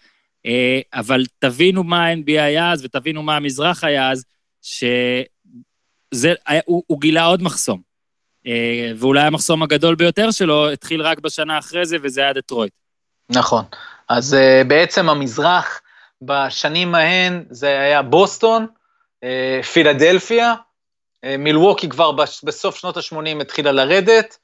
אה, 0.47 0.81
אבל 0.95 1.25
תבינו 1.39 1.85
מה 1.85 2.07
ה-NBA 2.07 2.41
היה 2.41 2.73
אז 2.73 2.85
ותבינו 2.85 3.23
מה 3.23 3.37
המזרח 3.37 3.85
היה 3.85 4.11
אז, 4.11 4.25
שהוא 4.63 5.25
הוא 6.65 7.01
גילה 7.01 7.25
עוד 7.25 7.43
מחסום. 7.43 7.81
אה, 8.47 8.93
ואולי 8.97 9.23
המחסום 9.23 9.63
הגדול 9.63 9.95
ביותר 9.95 10.31
שלו 10.31 10.71
התחיל 10.71 11.03
רק 11.03 11.19
בשנה 11.19 11.59
אחרי 11.59 11.87
זה, 11.87 11.97
וזה 12.03 12.21
היה 12.21 12.33
דטרויט. 12.33 12.73
נכון. 13.31 13.65
אז 14.09 14.35
אה, 14.35 14.63
בעצם 14.67 15.09
המזרח 15.09 15.81
בשנים 16.23 16.95
ההן 16.95 17.45
זה 17.51 17.81
היה 17.81 18.03
בוסטון, 18.03 18.67
פילדלפיה, 19.73 20.55
מילווקי 21.39 21.89
כבר 21.89 22.13
בסוף 22.45 22.77
שנות 22.77 22.97
ה-80 22.97 23.41
התחילה 23.41 23.73
לרדת, 23.73 24.39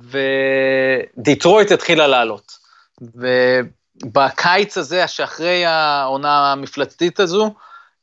ודיטרויט 0.00 1.72
התחילה 1.72 2.06
לעלות. 2.06 2.58
ובקיץ 3.00 4.78
הזה, 4.78 5.08
שאחרי 5.08 5.64
העונה 5.64 6.52
המפלצתית 6.52 7.20
הזו, 7.20 7.54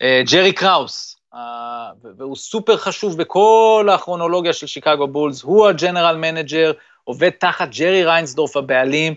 אה, 0.02 0.22
ג'רי 0.32 0.54
קראוס, 0.54 1.18
אה, 1.34 1.90
והוא 2.18 2.36
סופר 2.36 2.78
חשוב 2.78 3.18
בכל 3.18 3.90
הכרונולוגיה 3.94 4.54
של 4.54 4.68
שיקגו 4.68 5.08
בולס, 5.08 5.42
הוא 5.42 5.68
ה 5.68 5.74
general 5.74 6.18
manager, 6.18 6.72
עובד 7.04 7.30
תחת 7.30 7.70
ג'רי 7.70 8.04
ריינסדורף 8.04 8.58
הבעלים, 8.58 9.16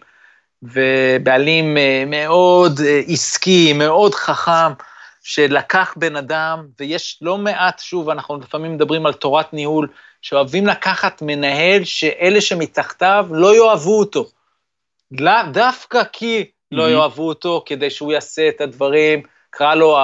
ובעלים 0.63 1.77
אה, 1.77 2.05
מאוד 2.07 2.81
עסקי, 3.07 3.73
מאוד 3.73 4.15
חכם, 4.15 4.73
שלקח 5.23 5.95
בן 5.97 6.17
אדם, 6.17 6.67
ויש 6.81 7.19
לא 7.23 7.39
מעט, 7.39 7.79
שוב, 7.79 8.11
אנחנו 8.11 8.37
לפעמים 8.37 8.75
מדברים 8.75 9.07
על 9.07 9.13
תורת 9.13 9.53
ניהול, 9.53 9.89
שאוהבים 10.27 10.67
לקחת 10.67 11.23
מנהל 11.23 11.85
שאלה 11.85 12.41
שמתחתיו 12.41 13.27
לא 13.31 13.57
יאהבו 13.57 13.99
אותו. 13.99 14.27
דווקא 15.53 16.03
כי 16.13 16.45
לא 16.73 16.91
יאהבו 16.91 17.29
אותו, 17.29 17.63
כדי 17.67 17.91
שהוא 17.91 18.13
יעשה 18.13 18.49
את 18.49 18.61
הדברים, 18.61 19.23
קרא 19.51 19.75
לו, 19.75 19.99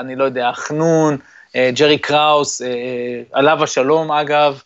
אני 0.00 0.16
לא 0.16 0.24
יודע, 0.24 0.48
החנון, 0.48 1.16
אה, 1.56 1.70
ג'רי 1.74 1.98
קראוס, 1.98 2.62
אה, 2.62 2.66
אה, 2.66 3.22
עליו 3.32 3.64
השלום 3.64 4.12
אגב, 4.12 4.60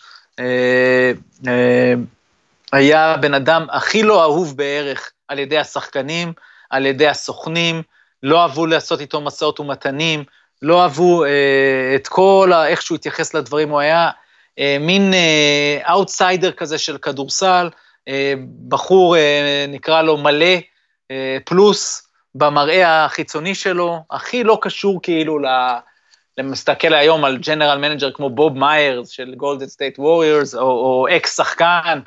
היה 2.72 3.16
בן 3.16 3.34
אדם 3.34 3.66
הכי 3.70 4.03
לא 4.03 4.22
אהוב 4.22 4.57
בערך 4.57 5.12
על 5.28 5.38
ידי 5.38 5.59
השחקנים, 5.59 6.32
על 6.70 6.86
ידי 6.86 7.09
הסוכנים, 7.09 7.82
לא 8.22 8.43
אהבו 8.43 8.66
לעשות 8.66 9.01
איתו 9.01 9.20
מסעות 9.20 9.61
ומתנים, 9.61 10.24
לא 10.62 10.82
אהבו 10.82 11.24
את 11.95 12.09
כל, 12.09 12.51
איך 12.66 12.82
שהוא 12.82 12.97
התייחס 12.97 13.34
לדברים, 13.34 13.68
הוא 13.68 13.80
היה 13.80 14.05
אה, 14.05 14.21
מין 14.61 15.12
אאוטסיידר 15.90 16.48
אה, 16.48 16.53
כזה 16.53 16.78
של 16.78 16.98
כדורסל, 16.98 17.70
אה, 18.09 18.34
בחור, 18.68 19.16
נקרא 19.68 20.03
לו 20.03 20.16
מלא, 20.16 20.57
פלוס 21.44 22.09
במראה 22.34 23.05
החיצוני 23.05 23.55
שלו, 23.55 23.98
הכי 24.11 24.44
לא 24.44 24.59
קשור 24.62 25.00
כאילו 25.03 25.38
ל... 25.38 25.46
למסתכל 26.38 26.94
היום 26.94 27.24
על 27.24 27.38
general 27.38 27.78
manager 27.78 28.10
כמו 28.11 28.30
בוב 28.30 28.59
מיירס 28.59 29.09
של 29.09 29.34
גולדן 29.34 29.66
סטייט 29.66 29.98
ווריורס, 29.98 30.55
או 30.55 31.07
אקס 31.16 31.36
שחקן 31.36 32.00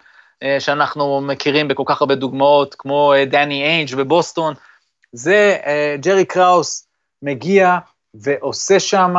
שאנחנו 0.59 1.21
מכירים 1.21 1.67
בכל 1.67 1.83
כך 1.85 2.01
הרבה 2.01 2.15
דוגמאות, 2.15 2.75
כמו 2.77 3.13
דני 3.27 3.63
איינג' 3.63 3.95
בבוסטון, 3.95 4.53
זה 5.11 5.57
ג'רי 5.99 6.25
קראוס 6.25 6.87
מגיע 7.21 7.77
ועושה 8.13 8.79
שם, 8.79 9.15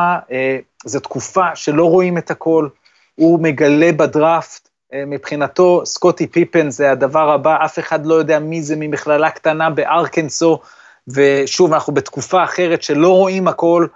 זו 0.84 1.00
תקופה 1.00 1.56
שלא 1.56 1.84
רואים 1.84 2.18
את 2.18 2.30
הכל, 2.30 2.68
הוא 3.16 3.42
מגלה 3.42 3.92
בדראפט, 3.92 4.68
אה, 4.94 5.04
מבחינתו 5.06 5.86
סקוטי 5.86 6.26
פיפן 6.26 6.70
זה 6.70 6.90
הדבר 6.90 7.30
הבא, 7.30 7.64
אף 7.64 7.78
אחד 7.78 8.06
לא 8.06 8.14
יודע 8.14 8.38
מי 8.38 8.62
זה 8.62 8.74
ממכללה 8.78 9.30
קטנה 9.30 9.70
בארקנסו, 9.70 10.60
ושוב, 11.08 11.72
אנחנו 11.72 11.94
בתקופה 11.94 12.44
אחרת 12.44 12.82
שלא 12.82 13.12
רואים 13.12 13.48
הכל, 13.48 13.86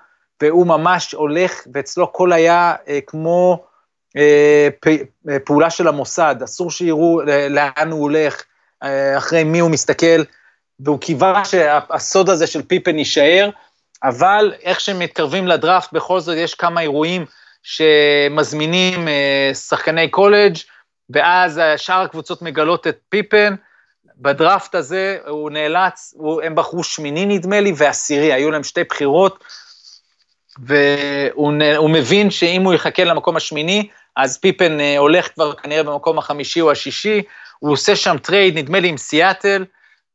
והוא 0.43 0.67
ממש 0.67 1.13
הולך, 1.13 1.61
ואצלו 1.75 2.05
הכל 2.05 2.33
היה 2.33 2.75
אה, 2.89 2.99
כמו 3.07 3.65
אה, 4.17 4.69
פ, 4.81 4.87
אה, 5.29 5.39
פעולה 5.45 5.71
של 5.71 5.89
המוסד, 5.89 6.37
אסור 6.45 6.71
שיראו 6.71 7.21
אה, 7.29 7.49
לאן 7.49 7.91
הוא 7.91 8.03
הולך, 8.03 8.43
אה, 8.83 9.19
אחרי 9.19 9.45
מי 9.45 9.59
הוא 9.59 9.71
מסתכל, 9.71 10.23
והוא 10.81 11.01
קיווה 11.01 11.45
שהסוד 11.45 12.31
הזה 12.31 12.47
של 12.47 12.63
פיפן 12.63 12.99
יישאר, 12.99 13.51
אבל 14.05 14.55
איך 14.63 14.81
שמתקרבים 14.81 15.47
לדראפט, 15.47 15.93
בכל 15.93 16.21
זאת 16.21 16.37
יש 16.37 16.55
כמה 16.55 16.81
אירועים 16.81 17.27
שמזמינים 17.63 19.09
אה, 19.09 19.51
שחקני 19.55 20.09
קולג', 20.09 20.57
ואז 21.11 21.61
שאר 21.77 22.01
הקבוצות 22.01 22.43
מגלות 22.43 22.87
את 22.87 22.99
פיפן. 23.09 23.55
בדראפט 24.17 24.75
הזה 24.75 25.19
הוא 25.29 25.51
נאלץ, 25.51 26.15
הוא, 26.17 26.43
הם 26.43 26.55
בחרו 26.55 26.85
שמיני 26.85 27.27
נדמה 27.27 27.61
לי, 27.61 27.73
ועשירי, 27.77 28.33
היו 28.33 28.51
להם 28.51 28.65
שתי 28.65 28.85
בחירות, 28.85 29.45
והוא 30.59 31.91
מבין 31.91 32.31
שאם 32.31 32.63
הוא 32.63 32.75
יחכה 32.75 33.05
למקום 33.05 33.37
השמיני, 33.37 33.89
אז 34.17 34.39
פיפן 34.39 34.81
אה, 34.81 34.99
הולך 34.99 35.35
כבר 35.35 35.55
כנראה 35.55 35.83
במקום 35.83 36.19
החמישי 36.19 36.61
או 36.61 36.71
השישי, 36.71 37.23
הוא 37.59 37.73
עושה 37.73 37.97
שם 37.97 38.17
trade, 38.19 38.59
נדמה 38.59 38.81
לי 38.81 38.89
עם 38.89 38.97
סיאטל, 38.97 39.65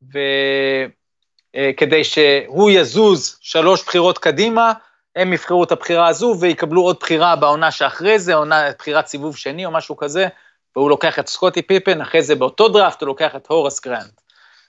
וכדי 0.09 1.97
אה, 1.97 2.03
שהוא 2.03 2.71
יזוז 2.71 3.37
שלוש 3.41 3.83
בחירות 3.83 4.17
קדימה, 4.17 4.73
הם 5.15 5.33
יבחרו 5.33 5.63
את 5.63 5.71
הבחירה 5.71 6.07
הזו 6.07 6.35
ויקבלו 6.39 6.81
עוד 6.81 6.97
בחירה 6.99 7.35
בעונה 7.35 7.71
שאחרי 7.71 8.19
זה, 8.19 8.35
עונה, 8.35 8.63
בחירת 8.79 9.07
סיבוב 9.07 9.37
שני 9.37 9.65
או 9.65 9.71
משהו 9.71 9.97
כזה, 9.97 10.27
והוא 10.75 10.89
לוקח 10.89 11.19
את 11.19 11.27
סקוטי 11.27 11.61
פיפן, 11.61 12.01
אחרי 12.01 12.23
זה 12.23 12.35
באותו 12.35 12.69
דראפט 12.69 13.01
הוא 13.01 13.07
לוקח 13.07 13.35
את 13.35 13.47
הורס 13.47 13.79
גרנט. 13.79 14.21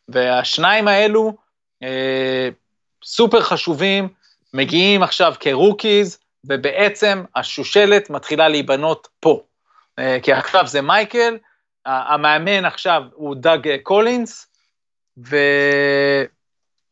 והשניים 0.09 0.89
האלו 0.89 1.33
אה, 1.83 2.49
סופר 3.05 3.41
חשובים, 3.41 4.09
מגיעים 4.55 5.03
עכשיו 5.03 5.35
כ 5.41 5.56
rookies, 5.56 6.19
ובעצם 6.45 7.25
השושלת 7.37 8.11
מתחילה 8.11 8.49
להיבנות 8.49 9.09
פה. 9.21 9.41
אה, 9.99 10.19
כי 10.23 10.33
עכשיו 10.33 10.67
זה 10.67 10.81
מייקל, 10.81 11.39
המאמן 11.87 12.65
עכשיו 12.65 13.03
הוא 13.15 13.37
דאג 13.37 13.77
קולינס, 13.83 14.47
ו... 15.31 15.37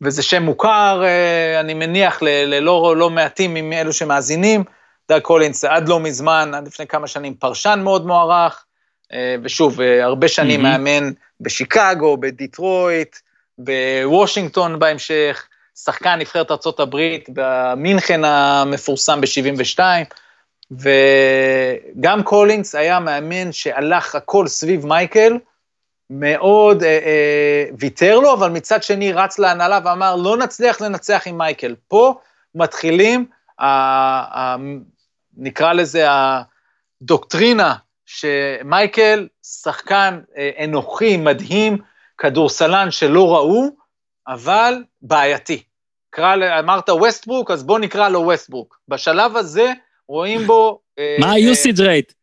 וזה 0.02 0.22
שם 0.22 0.42
מוכר, 0.42 1.02
אה, 1.04 1.60
אני 1.60 1.74
מניח, 1.74 2.22
ללא 2.22 2.96
לא 2.96 3.10
מעטים 3.10 3.70
מאלו 3.70 3.92
שמאזינים. 3.92 4.64
דאג 5.08 5.22
קולינס 5.22 5.64
עד 5.64 5.88
לא 5.88 6.00
מזמן, 6.00 6.52
עד 6.54 6.66
לפני 6.66 6.86
כמה 6.86 7.06
שנים, 7.06 7.34
פרשן 7.34 7.80
מאוד 7.84 8.06
מוערך, 8.06 8.64
אה, 9.12 9.36
ושוב, 9.42 9.80
אה, 9.80 10.04
הרבה 10.04 10.28
שנים 10.28 10.60
mm-hmm. 10.60 10.62
מאמן 10.62 11.10
בשיקגו, 11.40 12.16
בדיטרויט, 12.16 13.16
בוושינגטון 13.58 14.78
בהמשך, 14.78 15.46
שחקן 15.84 16.18
נבחרת 16.18 16.50
ארה"ב 16.50 16.96
במינכן 17.28 18.24
המפורסם 18.24 19.20
ב-72, 19.20 19.80
וגם 20.70 22.22
קולינס 22.22 22.74
היה 22.74 23.00
מאמן 23.00 23.52
שהלך 23.52 24.14
הכל 24.14 24.48
סביב 24.48 24.86
מייקל, 24.86 25.38
מאוד 26.10 26.82
אה, 26.82 26.88
אה, 26.88 27.66
ויתר 27.78 28.18
לו, 28.18 28.32
אבל 28.32 28.50
מצד 28.50 28.82
שני 28.82 29.12
רץ 29.12 29.38
להנהלה 29.38 29.78
ואמר, 29.84 30.16
לא 30.16 30.36
נצליח 30.36 30.80
לנצח 30.80 31.22
עם 31.26 31.38
מייקל. 31.38 31.74
פה 31.88 32.14
מתחילים, 32.54 33.26
ה, 33.58 33.66
ה, 33.66 34.56
נקרא 35.36 35.72
לזה 35.72 36.06
הדוקטרינה, 36.10 37.74
שמייקל, 38.06 39.28
שחקן 39.42 40.20
אה, 40.36 40.64
אנוכי, 40.64 41.16
מדהים, 41.16 41.78
כדורסלן 42.18 42.90
שלא 42.90 43.34
ראו, 43.34 43.70
אבל 44.28 44.82
בעייתי. 45.02 45.62
קרא, 46.10 46.58
אמרת 46.58 46.88
ווסטברוק, 46.88 47.50
אז 47.50 47.62
בוא 47.62 47.78
נקרא 47.78 48.08
לו 48.08 48.20
ווסטברוק. 48.20 48.78
בשלב 48.88 49.36
הזה 49.36 49.72
רואים 50.08 50.46
בו... 50.46 50.80
אה, 50.98 51.16
מה 51.20 51.32
ה-usage 51.32 51.78
rate? 51.78 52.14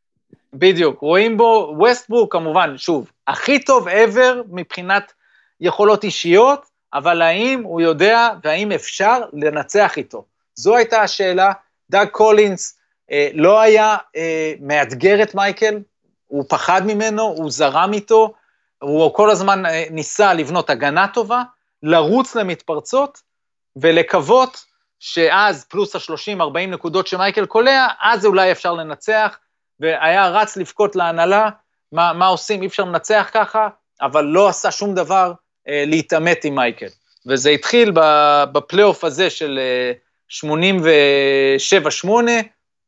בדיוק, 0.53 0.99
רואים 0.99 1.37
בו 1.37 1.73
ווסטברוק, 1.77 2.33
כמובן, 2.33 2.77
שוב, 2.77 3.11
הכי 3.31 3.59
טוב 3.59 3.87
ever 3.87 4.35
מבחינת 4.49 5.13
יכולות 5.59 6.03
אישיות, 6.03 6.65
אבל 6.93 7.21
האם 7.21 7.63
הוא 7.63 7.81
יודע 7.81 8.29
והאם 8.43 8.71
אפשר 8.71 9.21
לנצח 9.33 9.97
איתו? 9.97 10.25
זו 10.55 10.75
הייתה 10.75 11.01
השאלה. 11.01 11.51
דאג 11.89 12.07
קולינס 12.07 12.79
אה, 13.11 13.29
לא 13.33 13.61
היה 13.61 13.97
אה, 14.15 14.53
מאתגר 14.61 15.23
את 15.23 15.35
מייקל, 15.35 15.79
הוא 16.27 16.45
פחד 16.49 16.81
ממנו, 16.85 17.23
הוא 17.23 17.51
זרם 17.51 17.93
איתו, 17.93 18.33
הוא 18.81 19.13
כל 19.13 19.29
הזמן 19.29 19.65
אה, 19.65 19.83
ניסה 19.91 20.33
לבנות 20.33 20.69
הגנה 20.69 21.07
טובה, 21.07 21.43
לרוץ 21.83 22.35
למתפרצות 22.35 23.21
ולקוות 23.75 24.65
שאז 24.99 25.65
פלוס 25.65 25.95
ה-30-40 25.95 26.67
נקודות 26.67 27.07
שמייקל 27.07 27.45
קולע, 27.45 27.87
אז 28.01 28.25
אולי 28.25 28.51
אפשר 28.51 28.73
לנצח, 28.73 29.37
והיה 29.79 30.27
רץ 30.27 30.57
לבכות 30.57 30.95
להנהלה, 30.95 31.49
מה, 31.91 32.13
מה 32.13 32.27
עושים, 32.27 32.61
אי 32.61 32.67
אפשר 32.67 32.83
לנצח 32.83 33.29
ככה, 33.33 33.67
אבל 34.01 34.25
לא 34.25 34.49
עשה 34.49 34.71
שום 34.71 34.95
דבר 34.95 35.33
אה, 35.67 35.83
להתעמת 35.87 36.45
עם 36.45 36.55
מייקל. 36.55 36.87
וזה 37.27 37.49
התחיל 37.49 37.91
בפלייאוף 38.51 39.03
הזה 39.03 39.29
של 39.29 39.59
אה, 39.59 39.93
87-8, 42.05 42.07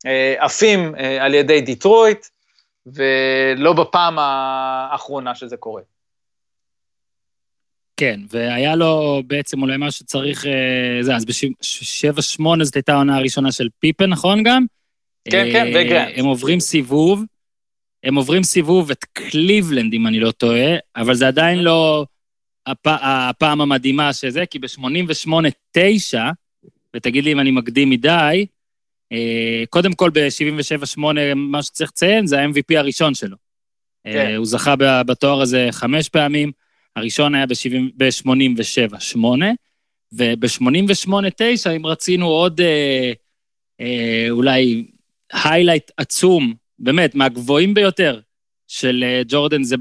אה, 0.06 0.36
עפים 0.38 0.96
אה, 0.96 1.26
על 1.26 1.34
ידי 1.34 1.62
דיטרויט, 1.62 2.26
ולא 2.86 3.74
בפעם 3.74 4.20
האחרונה 4.20 5.36
שזה 5.36 5.58
קורה. 5.58 5.82
כן, 7.98 8.20
והיה 8.30 8.76
לו 8.76 9.22
בעצם 9.28 9.62
אולי 9.62 9.78
מה 9.78 9.92
שצריך, 9.92 10.46
אה, 10.46 10.98
זה, 11.02 11.16
אז 11.16 11.26
ב-7-8 11.26 12.64
זאת 12.64 12.76
הייתה 12.76 12.94
העונה 12.94 13.18
הראשונה 13.18 13.52
של 13.52 13.68
פיפן, 13.80 14.10
נכון 14.10 14.44
גם? 14.44 14.66
כן, 15.32 15.48
כן, 15.52 15.72
וגרנט. 15.76 16.14
הם 16.16 16.26
עוברים 16.26 16.60
סיבוב, 16.60 17.24
הם 18.04 18.16
עוברים 18.16 18.44
סיבוב 18.44 18.92
את 18.92 19.04
קליבלנד, 19.04 19.94
אם 19.94 20.08
אני 20.08 20.20
לא 20.20 20.32
טועה, 20.32 20.76
אבל 20.96 21.16
זה 21.16 21.28
עדיין 21.28 21.60
לא 21.60 22.06
הפ... 22.66 22.88
הפעם 22.88 23.62
המדהימה 23.62 24.14
שזה, 24.14 24.46
כי 24.46 24.60
ב-88-9, 24.60 26.18
ותגיד 26.96 27.24
לי 27.24 27.32
אם 27.32 27.40
אני 27.40 27.52
מקדים 27.52 27.90
מדי, 27.90 28.46
אה, 29.12 29.64
קודם 29.70 29.94
כל 29.94 30.10
ב-77-8, 30.10 31.00
מה 31.36 31.64
שצריך 31.64 31.90
לציין 31.90 32.28
זה 32.28 32.42
ה-MVP 32.42 32.78
הראשון 32.78 33.14
שלו. 33.14 33.38
כן. 34.04 34.10
אה, 34.10 34.36
הוא 34.36 34.46
זכה 34.46 34.76
בתואר 35.06 35.42
הזה 35.42 35.68
חמש 35.72 36.10
פעמים, 36.10 36.52
הראשון 36.96 37.36
היה 37.36 37.46
ב-87-8, 37.46 39.18
וב-88-9, 40.14 41.70
אם 41.76 41.86
רצינו 41.86 42.28
עוד 42.28 42.62
אה, 42.62 43.12
אה, 43.82 44.28
אולי 44.30 44.86
היילייט 45.34 45.92
עצום, 45.98 46.54
באמת, 46.84 47.16
מהגבוהים 47.16 47.74
ביותר 47.74 48.20
של 48.68 49.04
אה, 49.08 49.22
ג'ורדן, 49.28 49.64
זה 49.64 49.76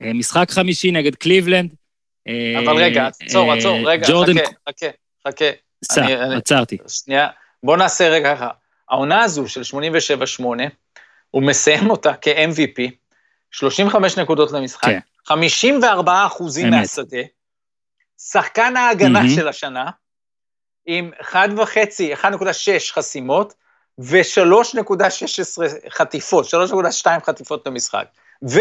במשחק 0.00 0.50
חמישי 0.50 0.90
נגד 0.90 1.14
קליבלנד. 1.14 1.74
אבל 2.58 2.76
רגע, 2.76 3.06
עצור, 3.06 3.52
עצור, 3.52 3.78
רגע, 3.84 4.06
ג'ורדן... 4.08 4.38
חכה, 4.38 4.50
חכה, 4.68 4.86
חכה. 5.28 5.44
סע, 5.84 6.06
עצרתי. 6.36 6.76
שנייה, 6.88 7.28
בוא 7.62 7.76
נעשה 7.76 8.08
רגע 8.08 8.36
ככה. 8.36 8.48
העונה 8.90 9.22
הזו 9.22 9.48
של 9.48 9.60
87-8, 10.40 10.44
הוא 11.30 11.42
מסיים 11.42 11.90
אותה 11.90 12.12
כ-MVP, 12.20 12.90
35 13.50 14.18
נקודות 14.18 14.52
למשחק, 14.52 14.84
כן. 14.84 14.98
54 15.26 16.26
אחוזים 16.26 16.70
מהשדה, 16.70 17.22
שחקן 18.18 18.76
ההגנה 18.76 19.20
mm-hmm. 19.22 19.36
של 19.36 19.48
השנה, 19.48 19.90
עם 20.86 21.10
1.5, 21.20 21.34
1.6 22.22 22.92
חסימות, 22.92 23.54
ו-3.16 23.98 25.90
חטיפות, 25.90 26.46
3.2 26.46 27.06
חטיפות 27.24 27.66
למשחק. 27.66 28.04
ו... 28.48 28.60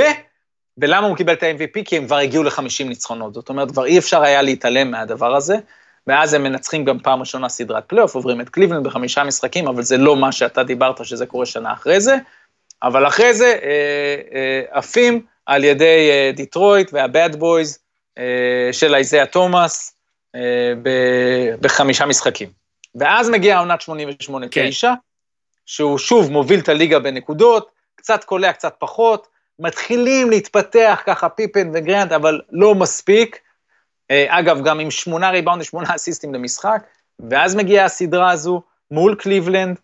ולמה 0.77 1.07
הוא 1.07 1.17
קיבל 1.17 1.33
את 1.33 1.43
ה-MVP? 1.43 1.83
כי 1.85 1.97
הם 1.97 2.05
כבר 2.05 2.17
הגיעו 2.17 2.43
ל-50 2.43 2.83
ניצחונות. 2.85 3.33
זאת 3.33 3.49
אומרת, 3.49 3.71
כבר 3.71 3.85
אי 3.85 3.97
אפשר 3.97 4.21
היה 4.21 4.41
להתעלם 4.41 4.91
מהדבר 4.91 5.35
הזה, 5.35 5.55
ואז 6.07 6.33
הם 6.33 6.43
מנצחים 6.43 6.85
גם 6.85 6.99
פעם 6.99 7.19
ראשונה 7.19 7.49
סדרת 7.49 7.83
פלייאוף, 7.87 8.15
עוברים 8.15 8.41
את 8.41 8.49
קליבלנד 8.49 8.83
בחמישה 8.83 9.23
משחקים, 9.23 9.67
אבל 9.67 9.83
זה 9.83 9.97
לא 9.97 10.15
מה 10.15 10.31
שאתה 10.31 10.63
דיברת 10.63 11.05
שזה 11.05 11.25
קורה 11.25 11.45
שנה 11.45 11.73
אחרי 11.73 12.01
זה. 12.01 12.15
אבל 12.83 13.07
אחרי 13.07 13.33
זה 13.33 13.45
אה, 13.63 14.15
אה, 14.33 14.61
עפים 14.71 15.25
על 15.45 15.63
ידי 15.63 16.09
אה, 16.11 16.31
דיטרויט 16.35 16.89
וה 16.93 17.10
Bad 17.10 17.35
Boys 17.35 17.79
של 18.71 18.95
איזאה 18.95 19.25
תומאס 19.25 19.95
בחמישה 21.61 22.05
משחקים. 22.05 22.49
ואז 22.95 23.29
מגיעה 23.29 23.59
עונת 23.59 23.81
88-9, 23.81 23.85
כן. 24.51 24.69
שהוא 25.67 25.97
שוב 25.97 26.31
מוביל 26.31 26.59
את 26.59 26.69
הליגה 26.69 26.99
בנקודות, 26.99 27.71
קצת 27.95 28.23
קולע, 28.23 28.53
קצת 28.53 28.75
פחות, 28.79 29.27
מתחילים 29.59 30.29
להתפתח 30.29 31.01
ככה 31.05 31.29
פיפן 31.29 31.71
וגרנט, 31.73 32.11
אבל 32.11 32.41
לא 32.51 32.75
מספיק. 32.75 33.39
אגב, 34.11 34.65
גם 34.65 34.79
עם 34.79 34.91
שמונה 34.91 35.29
ריבאונד 35.29 35.61
ושמונה 35.61 35.95
אסיסטים 35.95 36.33
למשחק, 36.33 36.83
ואז 37.29 37.55
מגיעה 37.55 37.85
הסדרה 37.85 38.31
הזו 38.31 38.61
מול 38.91 39.15
קליבלנד, 39.15 39.79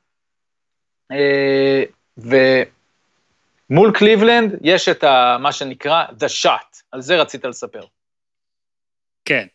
ו... 2.18 2.36
מול 3.70 3.92
קליבלנד 3.92 4.56
יש 4.62 4.90
את 4.90 5.04
ה, 5.04 5.38
מה 5.40 5.52
שנקרא 5.52 6.06
The 6.06 6.44
Shot, 6.44 6.82
על 6.92 7.02
זה 7.02 7.22
רצית 7.22 7.46
לספר. 7.46 7.84
כן. 9.26 9.46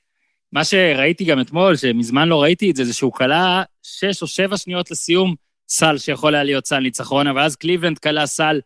מה 0.53 0.65
שראיתי 0.65 1.25
גם 1.25 1.41
אתמול, 1.41 1.77
שמזמן 1.77 2.29
לא 2.29 2.43
ראיתי 2.43 2.71
את 2.71 2.77
זה, 2.77 2.85
זה 2.85 2.95
שהוא 2.95 3.13
קלע 3.13 3.63
שש 3.83 4.23
או 4.23 4.27
שבע 4.27 4.57
שניות 4.57 4.91
לסיום 4.91 5.35
סל 5.69 5.99
שיכול 5.99 6.35
היה 6.35 6.45
להיות 6.45 6.67
סל 6.67 6.79
ניצחון, 6.79 7.27
אבל 7.27 7.41
אז 7.41 7.57
קליבלנד 7.57 7.99
קלע 7.99 8.27
סל 8.27 8.61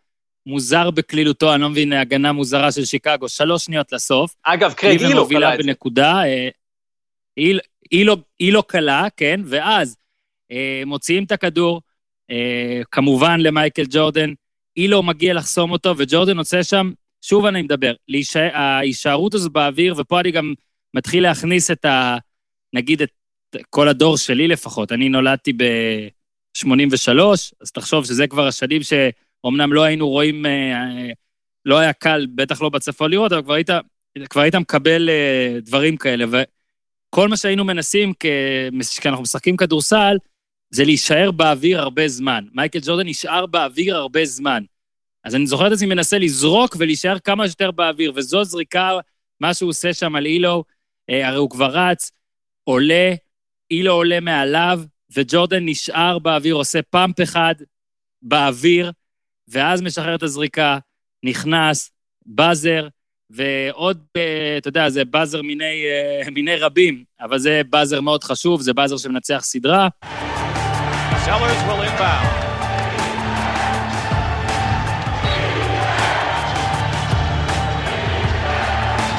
מוזר 0.47 0.91
בקלילותו, 0.91 1.55
אני 1.55 1.63
לא 1.63 1.69
מבין, 1.69 1.93
הגנה 1.93 2.33
מוזרה 2.33 2.73
של 2.73 2.85
שיקגו, 2.85 3.29
שלוש 3.29 3.65
שניות 3.65 3.93
לסוף. 3.93 4.35
אגב, 4.43 4.73
קרייג 4.73 5.03
אילו 5.03 5.11
קלע 5.11 5.23
את 5.23 5.27
זה. 5.27 5.29
קליבלנד 5.29 5.49
מובילה 5.49 5.57
בנקודה, 5.57 6.23
אילו 8.41 8.67
כלה, 8.67 9.07
כן, 9.17 9.41
ואז 9.45 9.97
אה, 10.51 10.83
מוציאים 10.87 11.25
את 11.25 11.33
הכדור, 11.33 11.81
אה, 12.31 12.81
כמובן 12.91 13.41
למייקל 13.41 13.85
ג'ורדן, 13.91 14.33
אילו 14.77 15.03
מגיע 15.03 15.35
לחסום 15.35 15.71
אותו, 15.71 15.95
וג'ורדן 15.97 16.39
עושה 16.39 16.65
שם, 16.65 16.91
שוב 17.23 17.47
אני 17.47 17.63
מדבר, 17.63 17.95
ההישארות 18.53 19.35
הזו 19.35 19.51
באוויר, 19.51 19.95
ופה 19.99 20.21
אני 20.21 20.31
גם 20.31 20.55
מתחיל 20.95 21.23
להכניס 21.23 21.71
את 21.71 21.85
ה... 21.85 22.17
נגיד 22.73 23.03
את 23.03 23.11
כל 23.71 23.89
הדור 23.89 24.17
שלי 24.17 24.49
לפחות. 24.49 24.93
אני 24.93 25.09
נולדתי 25.09 25.53
ב-83, 26.53 27.21
אז 27.61 27.73
תחשוב 27.73 28.05
שזה 28.05 28.27
כבר 28.27 28.47
השנים 28.47 28.83
שאומנם 28.83 29.73
לא 29.73 29.83
היינו 29.83 30.09
רואים, 30.09 30.47
אה, 30.47 31.11
לא 31.65 31.79
היה 31.79 31.93
קל, 31.93 32.27
בטח 32.35 32.63
לא 32.63 32.69
בצפון 32.69 33.11
לראות, 33.11 33.33
אבל 33.33 33.43
כבר 33.43 33.55
היית, 33.55 33.69
כבר 34.31 34.41
היית 34.41 34.55
מקבל 34.55 35.11
אה, 35.11 35.59
דברים 35.63 35.97
כאלה. 35.97 36.25
וכל 36.29 37.29
מה 37.29 37.37
שהיינו 37.37 37.65
מנסים, 37.65 38.13
כי 38.15 38.29
אנחנו 39.05 39.23
משחקים 39.23 39.57
כדורסל, 39.57 40.17
זה 40.71 40.85
להישאר 40.85 41.31
באוויר 41.31 41.81
הרבה 41.81 42.09
זמן. 42.09 42.45
מייקל 42.55 42.79
ג'ורדן 42.83 43.09
נשאר 43.09 43.47
באוויר 43.47 43.97
הרבה 43.97 44.25
זמן. 44.25 44.63
אז 45.25 45.35
אני 45.35 45.47
זוכר 45.47 45.67
את 45.67 45.73
עצמי 45.73 45.87
מנסה 45.87 46.19
לזרוק 46.19 46.77
ולהישאר 46.79 47.19
כמה 47.19 47.49
שיותר 47.49 47.71
באוויר, 47.71 48.13
וזו 48.15 48.45
זריקה, 48.45 48.99
מה 49.41 49.55
שהוא 49.55 49.71
עושה 49.71 49.95
שם 49.95 50.17
על 50.17 50.27
אילו, 50.27 50.65
אה, 51.11 51.29
הרי 51.29 51.37
הוא 51.37 51.51
כבר 51.51 51.71
רץ, 51.71 52.11
עולה, 52.65 53.15
אילו 53.71 53.93
עולה 53.93 54.21
מעליו, 54.21 54.83
וג'ורדן 55.17 55.69
נשאר 55.69 56.19
באוויר, 56.19 56.55
עושה 56.55 56.83
פאמפ 56.83 57.21
אחד 57.23 57.55
באוויר, 58.23 58.93
ואז 59.49 59.83
משחרר 59.83 60.15
את 60.15 60.23
הזריקה, 60.23 60.79
נכנס, 61.23 61.91
באזר, 62.27 62.89
ועוד, 63.31 64.05
אה, 64.17 64.55
אתה 64.59 64.69
יודע, 64.69 64.89
זה 64.89 65.05
באזר 65.05 65.43
מיני, 65.43 65.85
אה, 66.25 66.31
מיני 66.35 66.57
רבים, 66.57 67.05
אבל 67.21 67.39
זה 67.39 67.61
באזר 67.71 68.01
מאוד 68.01 68.25
חשוב, 68.25 68.61
זה 68.61 68.73
באזר 68.73 68.97
שמנצח 68.97 69.41
סדרה. 69.45 69.89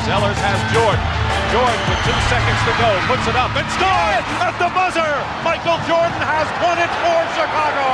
Sellers 0.06 0.42
has 0.46 0.60
Jordan. 0.74 1.13
Jordan 1.54 1.84
with 1.90 2.02
two 2.10 2.20
seconds 2.34 2.62
to 2.68 2.74
go, 2.82 2.90
puts 3.12 3.26
it 3.32 3.38
up 3.44 3.54
and 3.60 3.70
scores 3.78 4.28
at 4.48 4.56
the 4.62 4.70
buzzer. 4.78 5.14
Michael 5.50 5.80
Jordan 5.90 6.22
has 6.34 6.48
won 6.64 6.78
it 6.86 6.94
for 7.02 7.20
Chicago. 7.38 7.88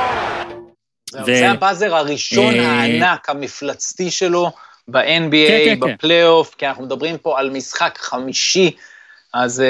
זה 1.24 1.50
הבאזר 1.50 1.96
הראשון 1.96 2.54
הענק, 2.54 3.28
המפלצתי 3.28 4.10
שלו, 4.10 4.50
ב-NBA, 4.88 5.48
כן, 5.48 5.76
כן, 5.80 5.80
בפלייאוף, 5.80 6.54
כי 6.54 6.66
אנחנו 6.66 6.84
מדברים 6.84 7.18
פה 7.18 7.38
על 7.38 7.50
משחק 7.50 7.98
חמישי, 8.00 8.76
אז 9.34 9.62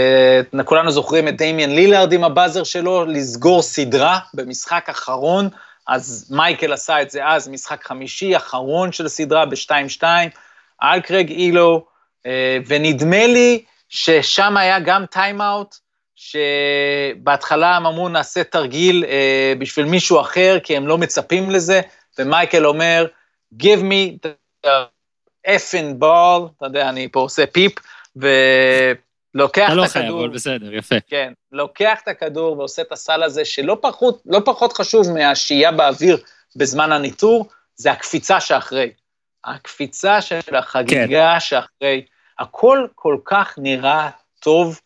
uh, 0.53 0.63
כולנו 0.63 0.91
זוכרים 0.91 1.29
את 1.29 1.37
דמיאן 1.37 1.71
לילארד 1.71 2.13
עם 2.13 2.25
הבאזר 2.25 2.65
שלו, 2.65 3.05
לסגור 3.05 3.63
סדרה 3.63 4.19
במשחק 4.35 4.87
אחרון, 4.91 5.49
אז 5.89 6.27
מייקל 6.31 6.73
עשה 6.73 7.03
את 7.03 7.11
זה 7.11 7.27
אז, 7.27 7.49
משחק 7.49 7.85
חמישי, 7.87 8.37
אחרון 8.37 8.93
של 8.93 9.09
סדרה 9.09 9.47
ב-2-2, 9.47 10.03
על 10.79 11.01
קרג 11.01 11.31
אילו, 11.31 11.85
uh, 12.23 12.29
ונדמה 12.67 13.27
לי 13.27 13.63
ששם 13.91 14.57
היה 14.57 14.81
גם 14.81 15.07
time-out, 15.07 15.75
שבהתחלה 16.15 17.77
הם 17.77 17.87
אמרו 17.87 18.09
נעשה 18.09 18.45
תרגיל 18.45 19.05
uh, 19.05 19.59
בשביל 19.59 19.87
מישהו 19.87 20.21
אחר, 20.21 20.59
כי 20.63 20.77
הם 20.77 20.87
לא 20.87 20.99
מצפים 20.99 21.51
לזה, 21.51 21.81
ומייקל 22.19 22.67
אומר, 22.67 23.07
give 23.63 23.81
me 23.81 24.27
the 24.27 24.69
effing 25.47 26.03
ball, 26.03 26.49
אתה 26.57 26.67
יודע, 26.67 26.89
אני 26.89 27.09
פה 27.13 27.21
עושה 27.21 27.47
פיפ, 27.47 27.73
ולוקח 28.17 29.65
אתה 29.65 29.73
את 29.73 29.77
לא 29.77 29.85
הכדור. 29.85 29.89
חייב, 29.89 30.15
אבל 30.15 30.29
בסדר, 30.29 30.75
יפה. 30.75 30.97
כן, 31.07 31.33
לוקח 31.53 32.01
את 32.03 32.09
הכדור 32.09 32.59
ועושה 32.59 32.83
את 32.83 32.93
הסל 32.93 33.23
הזה, 33.23 33.45
שלא 33.45 33.77
פחות, 33.81 34.23
לא 34.27 34.41
פחות 34.45 34.73
חשוב 34.73 35.13
מהשהייה 35.13 35.73
באוויר 35.73 36.19
בזמן 36.57 36.93
הניתור, 36.93 37.49
זה 37.77 37.93
הקפיצה 37.93 38.41
שאחרי. 38.41 38.91
הקפיצה 39.45 40.21
של 40.21 40.57
החגיגה 40.57 41.33
כן. 41.35 41.41
שאחרי. 41.41 42.05
הכל 42.41 42.87
כל 42.95 43.17
כך 43.25 43.55
נראה 43.59 44.11
טוב 44.41 44.81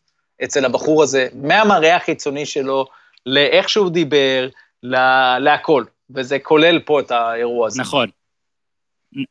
אצל 0.44 0.64
הבחור 0.64 1.02
הזה, 1.02 1.28
מהמראה 1.34 1.96
החיצוני 1.96 2.46
שלו, 2.46 2.86
לאיך 3.26 3.68
שהוא 3.68 3.90
דיבר, 3.90 4.48
לה, 4.82 5.38
להכל. 5.38 5.84
וזה 6.10 6.38
כולל 6.38 6.78
פה 6.78 7.00
את 7.00 7.10
האירוע 7.10 7.66
הזה. 7.66 7.82
נכון. 7.82 8.08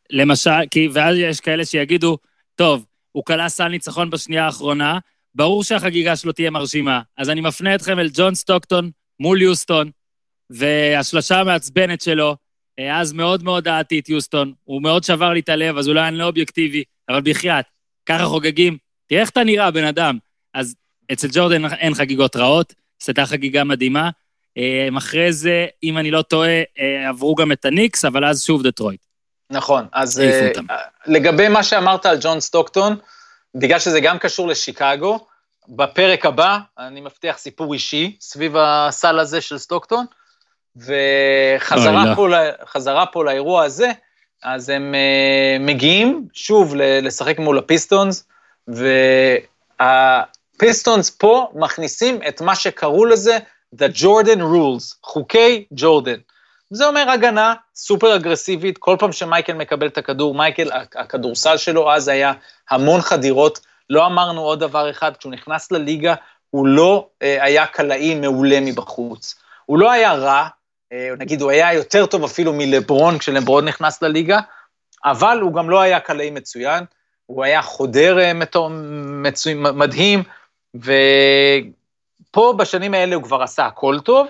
למשל, 0.09 0.65
כי, 0.71 0.89
ואז 0.93 1.15
יש 1.17 1.39
כאלה 1.39 1.65
שיגידו, 1.65 2.17
טוב, 2.55 2.85
הוא 3.11 3.25
כלה 3.25 3.49
סל 3.49 3.67
ניצחון 3.67 4.09
בשנייה 4.09 4.45
האחרונה, 4.45 4.99
ברור 5.35 5.63
שהחגיגה 5.63 6.15
שלו 6.15 6.31
תהיה 6.31 6.49
מרשימה. 6.49 7.01
אז 7.17 7.29
אני 7.29 7.41
מפנה 7.41 7.75
אתכם 7.75 7.99
אל 7.99 8.09
ג'ון 8.13 8.35
סטוקטון 8.35 8.91
מול 9.19 9.41
יוסטון, 9.41 9.91
והשלושה 10.49 11.39
המעצבנת 11.39 12.01
שלו, 12.01 12.35
אה, 12.79 13.01
אז 13.01 13.13
מאוד 13.13 13.43
מאוד 13.43 13.67
אהדתי 13.67 13.99
את 13.99 14.09
יוסטון, 14.09 14.53
הוא 14.63 14.81
מאוד 14.81 15.03
שבר 15.03 15.33
לי 15.33 15.39
את 15.39 15.49
הלב, 15.49 15.77
אז 15.77 15.89
אולי 15.89 16.07
אני 16.07 16.17
לא 16.17 16.27
אובייקטיבי, 16.27 16.83
אבל 17.09 17.21
בחייאת, 17.21 17.65
ככה 18.05 18.25
חוגגים, 18.25 18.77
תראה 19.07 19.21
איך 19.21 19.29
אתה 19.29 19.43
נראה, 19.43 19.71
בן 19.71 19.85
אדם. 19.85 20.17
אז 20.53 20.75
אצל 21.13 21.27
ג'ורדן 21.31 21.65
אין 21.65 21.93
חגיגות 21.93 22.35
רעות, 22.35 22.73
הייתה 23.07 23.25
חגיגה 23.25 23.63
מדהימה. 23.63 24.09
אה, 24.57 24.89
אחרי 24.97 25.33
זה, 25.33 25.65
אם 25.83 25.97
אני 25.97 26.11
לא 26.11 26.21
טועה, 26.21 26.61
אה, 26.79 27.09
עברו 27.09 27.35
גם 27.35 27.51
את 27.51 27.65
הניקס, 27.65 28.05
אבל 28.05 28.25
אז 28.25 28.43
שוב 28.43 28.63
דטרויט. 28.63 29.01
נכון, 29.49 29.87
אז 29.93 30.21
uh, 30.21 30.61
לגבי 31.05 31.47
מה 31.47 31.63
שאמרת 31.63 32.05
על 32.05 32.17
ג'ון 32.21 32.39
סטוקטון, 32.39 32.95
בגלל 33.55 33.79
שזה 33.79 33.99
גם 33.99 34.17
קשור 34.17 34.47
לשיקגו, 34.47 35.27
בפרק 35.67 36.25
הבא, 36.25 36.57
אני 36.79 37.01
מבטיח 37.01 37.37
סיפור 37.37 37.73
אישי 37.73 38.17
סביב 38.21 38.55
הסל 38.57 39.19
הזה 39.19 39.41
של 39.41 39.57
סטוקטון, 39.57 40.05
וחזרה 40.75 42.05
לא. 42.05 42.15
פה, 42.15 42.29
לא. 42.75 43.05
פה 43.11 43.25
לאירוע 43.25 43.63
הזה, 43.63 43.91
אז 44.43 44.69
הם 44.69 44.93
uh, 44.93 45.61
מגיעים 45.61 46.27
שוב 46.33 46.75
לשחק 46.75 47.39
מול 47.39 47.57
הפיסטונס, 47.57 48.27
והפיסטונס 49.79 51.09
פה 51.09 51.51
מכניסים 51.55 52.19
את 52.27 52.41
מה 52.41 52.55
שקראו 52.55 53.05
לזה 53.05 53.37
The 53.75 54.01
Jordan 54.01 54.39
Rules, 54.39 54.95
חוקי 55.03 55.65
ג'ורדן. 55.71 56.19
זה 56.69 56.87
אומר 56.87 57.09
הגנה 57.09 57.53
סופר 57.75 58.15
אגרסיבית, 58.15 58.77
כל 58.77 58.95
פעם 58.99 59.11
שמייקל 59.11 59.53
מקבל 59.53 59.87
את 59.87 59.97
הכדור, 59.97 60.35
מייקל, 60.35 60.69
הכדורסל 60.95 61.57
שלו 61.57 61.91
אז 61.91 62.07
היה 62.07 62.33
המון 62.69 63.01
חדירות, 63.01 63.59
לא 63.89 64.05
אמרנו 64.05 64.41
עוד 64.41 64.59
דבר 64.59 64.89
אחד, 64.89 65.17
כשהוא 65.17 65.31
נכנס 65.31 65.71
לליגה, 65.71 66.15
הוא 66.49 66.67
לא 66.67 67.07
אה, 67.21 67.43
היה 67.43 67.65
קלעי 67.65 68.15
מעולה 68.15 68.59
מבחוץ. 68.61 69.35
הוא 69.65 69.79
לא 69.79 69.91
היה 69.91 70.13
רע, 70.13 70.31
אה, 70.31 70.47
נגיד 71.17 71.41
הוא 71.41 71.51
היה 71.51 71.73
יותר 71.73 72.05
טוב 72.05 72.23
אפילו 72.23 72.53
מלברון 72.53 73.17
כשלברון 73.17 73.67
נכנס 73.67 74.01
לליגה, 74.01 74.39
אבל 75.05 75.39
הוא 75.41 75.53
גם 75.53 75.69
לא 75.69 75.81
היה 75.81 75.99
קלעי 75.99 76.31
מצוין, 76.31 76.83
הוא 77.25 77.43
היה 77.43 77.61
חודר 77.61 78.19
אה, 78.19 78.33
מצו... 78.33 78.69
מדהים, 79.55 80.23
ופה 80.75 82.53
בשנים 82.57 82.93
האלה 82.93 83.15
הוא 83.15 83.23
כבר 83.23 83.43
עשה 83.43 83.65
הכל 83.65 83.99
טוב, 83.99 84.27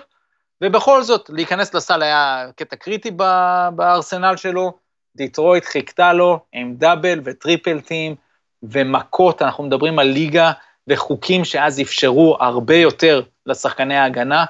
ובכל 0.63 1.03
זאת, 1.03 1.29
להיכנס 1.29 1.73
לסל 1.73 2.03
היה 2.03 2.47
קטע 2.55 2.75
קריטי 2.75 3.11
בארסנל 3.75 4.37
שלו, 4.37 4.73
דיטרויט 5.15 5.65
חיכתה 5.65 6.13
לו 6.13 6.39
עם 6.53 6.75
double 6.75 7.19
ו 7.23 7.31
triple 7.31 7.79
team 7.79 8.15
ומכות, 8.63 9.41
אנחנו 9.41 9.63
מדברים 9.63 9.99
על 9.99 10.07
ליגה 10.07 10.51
וחוקים 10.87 11.45
שאז 11.45 11.81
אפשרו 11.81 12.37
הרבה 12.39 12.75
יותר 12.75 13.21
לשחקני 13.45 13.95
ההגנה. 13.95 14.45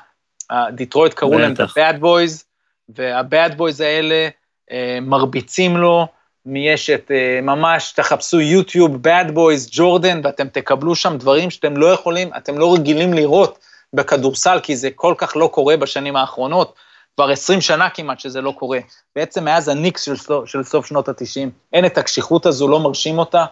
דיטרויט 0.72 1.14
קראו 1.14 1.40
להם 1.40 1.54
את 1.54 1.60
ה-Bad 1.60 2.02
Boys, 2.02 2.44
וה-Bad 2.90 3.58
Boys 3.58 3.84
האלה 3.84 4.28
אה, 4.72 5.00
מרביצים 5.02 5.78
לו, 5.78 6.08
יש 6.56 6.90
את, 6.90 7.12
אה, 7.12 7.40
ממש, 7.42 7.92
תחפשו 7.92 8.42
יוטיוב, 8.42 9.08
Bad 9.08 9.30
Boys, 9.30 9.70
ג'ורדן, 9.72 10.22
ואתם 10.24 10.48
תקבלו 10.48 10.96
שם 10.96 11.18
דברים 11.18 11.50
שאתם 11.50 11.78
לא 11.78 11.86
יכולים, 11.86 12.30
אתם 12.38 12.58
לא 12.58 12.74
רגילים 12.74 13.14
לראות. 13.14 13.60
בכדורסל, 13.94 14.60
כי 14.64 14.76
זה 14.76 14.90
כל 14.96 15.14
כך 15.18 15.36
לא 15.36 15.50
קורה 15.54 15.78
בשנים 15.78 16.16
האחרונות, 16.16 16.74
כבר 17.16 17.30
20 17.30 17.62
שנה 17.62 17.90
כמעט 17.90 18.20
שזה 18.20 18.42
לא 18.42 18.52
קורה. 18.52 18.80
בעצם 19.16 19.46
מאז 19.46 19.68
הניקס 19.68 20.02
של, 20.02 20.16
סוף, 20.16 20.50
של 20.50 20.64
סוף 20.64 20.86
שנות 20.86 21.10
ה-90, 21.10 21.50
אין 21.74 21.86
את 21.86 21.98
הקשיחות 21.98 22.46
הזו, 22.46 22.68
לא 22.68 22.80
מרשים 22.80 23.18
אותה, 23.18 23.46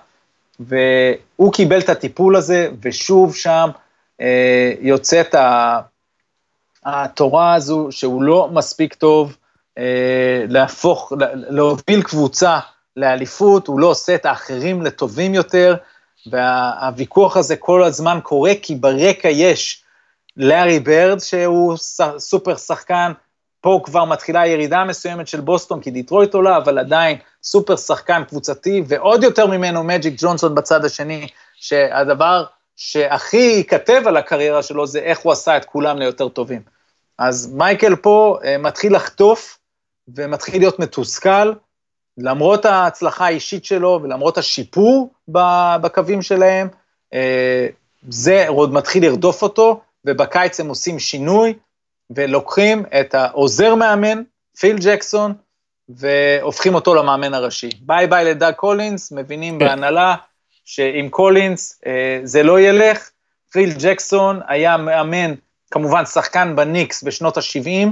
והוא 0.59 1.53
קיבל 1.53 1.79
את 1.79 1.89
הטיפול 1.89 2.35
הזה, 2.35 2.69
ושוב 2.81 3.35
שם 3.35 3.69
אה, 4.21 4.73
יוצאת 4.81 5.35
התורה 6.85 7.53
הזו, 7.53 7.87
שהוא 7.91 8.23
לא 8.23 8.49
מספיק 8.51 8.93
טוב 8.93 9.37
אה, 9.77 10.45
להפוך, 10.49 11.13
להוביל 11.33 12.01
קבוצה 12.03 12.59
לאליפות, 12.97 13.67
הוא 13.67 13.79
לא 13.79 13.87
עושה 13.87 14.15
את 14.15 14.25
האחרים 14.25 14.81
לטובים 14.81 15.33
יותר, 15.33 15.75
והוויכוח 16.31 17.37
הזה 17.37 17.55
כל 17.55 17.83
הזמן 17.83 18.19
קורה, 18.23 18.51
כי 18.61 18.75
ברקע 18.75 19.29
יש 19.29 19.83
לארי 20.37 20.79
ברד, 20.79 21.19
שהוא 21.19 21.77
סופר 22.17 22.55
שחקן, 22.55 23.11
פה 23.61 23.81
כבר 23.83 24.05
מתחילה 24.05 24.47
ירידה 24.47 24.83
מסוימת 24.83 25.27
של 25.27 25.41
בוסטון, 25.41 25.81
כי 25.81 25.91
דיטרויט 25.91 26.33
עולה, 26.33 26.57
אבל 26.57 26.79
עדיין 26.79 27.17
סופר 27.43 27.75
שחקן 27.75 28.23
קבוצתי, 28.23 28.83
ועוד 28.87 29.23
יותר 29.23 29.47
ממנו 29.47 29.83
מג'יק 29.83 30.13
ג'ונסון 30.17 30.55
בצד 30.55 30.85
השני, 30.85 31.27
שהדבר 31.55 32.45
שהכי 32.83 33.37
ייכתב 33.37 34.01
על 34.05 34.17
הקריירה 34.17 34.63
שלו 34.63 34.87
זה 34.87 34.99
איך 34.99 35.19
הוא 35.19 35.31
עשה 35.31 35.57
את 35.57 35.65
כולם 35.65 35.97
ליותר 35.97 36.29
טובים. 36.29 36.61
אז 37.17 37.53
מייקל 37.53 37.95
פה 37.95 38.37
אה, 38.41 38.45
מתחיל 38.59 38.95
לחטוף 38.95 39.59
ומתחיל 40.15 40.61
להיות 40.61 40.79
מתוסכל, 40.79 41.53
למרות 42.17 42.65
ההצלחה 42.65 43.25
האישית 43.25 43.65
שלו 43.65 43.99
ולמרות 44.03 44.37
השיפור 44.37 45.13
בקווים 45.81 46.21
שלהם, 46.21 46.67
אה, 47.13 47.17
זה 48.09 48.47
עוד 48.47 48.73
מתחיל 48.73 49.05
לרדוף 49.05 49.41
אותו, 49.41 49.81
ובקיץ 50.05 50.59
הם 50.59 50.67
עושים 50.67 50.99
שינוי, 50.99 51.53
ולוקחים 52.15 52.83
את 52.99 53.15
העוזר 53.15 53.75
מאמן, 53.75 54.21
פיל 54.59 54.77
ג'קסון, 54.79 55.33
והופכים 55.89 56.75
אותו 56.75 56.95
למאמן 56.95 57.33
הראשי. 57.33 57.69
ביי 57.81 58.07
ביי 58.07 58.25
לדאג 58.25 58.53
קולינס, 58.53 59.11
מבינים 59.11 59.59
כאן 59.59 59.65
בהנהלה 59.65 60.15
שעם 60.65 61.09
קולינס 61.09 61.81
אה, 61.85 62.19
זה 62.23 62.43
לא 62.43 62.59
ילך. 62.59 63.09
פיל 63.51 63.73
ג'קסון 63.79 64.39
היה 64.47 64.77
מאמן, 64.77 65.33
כמובן 65.71 66.05
שחקן 66.05 66.55
בניקס 66.55 67.03
בשנות 67.03 67.37
ה-70, 67.37 67.89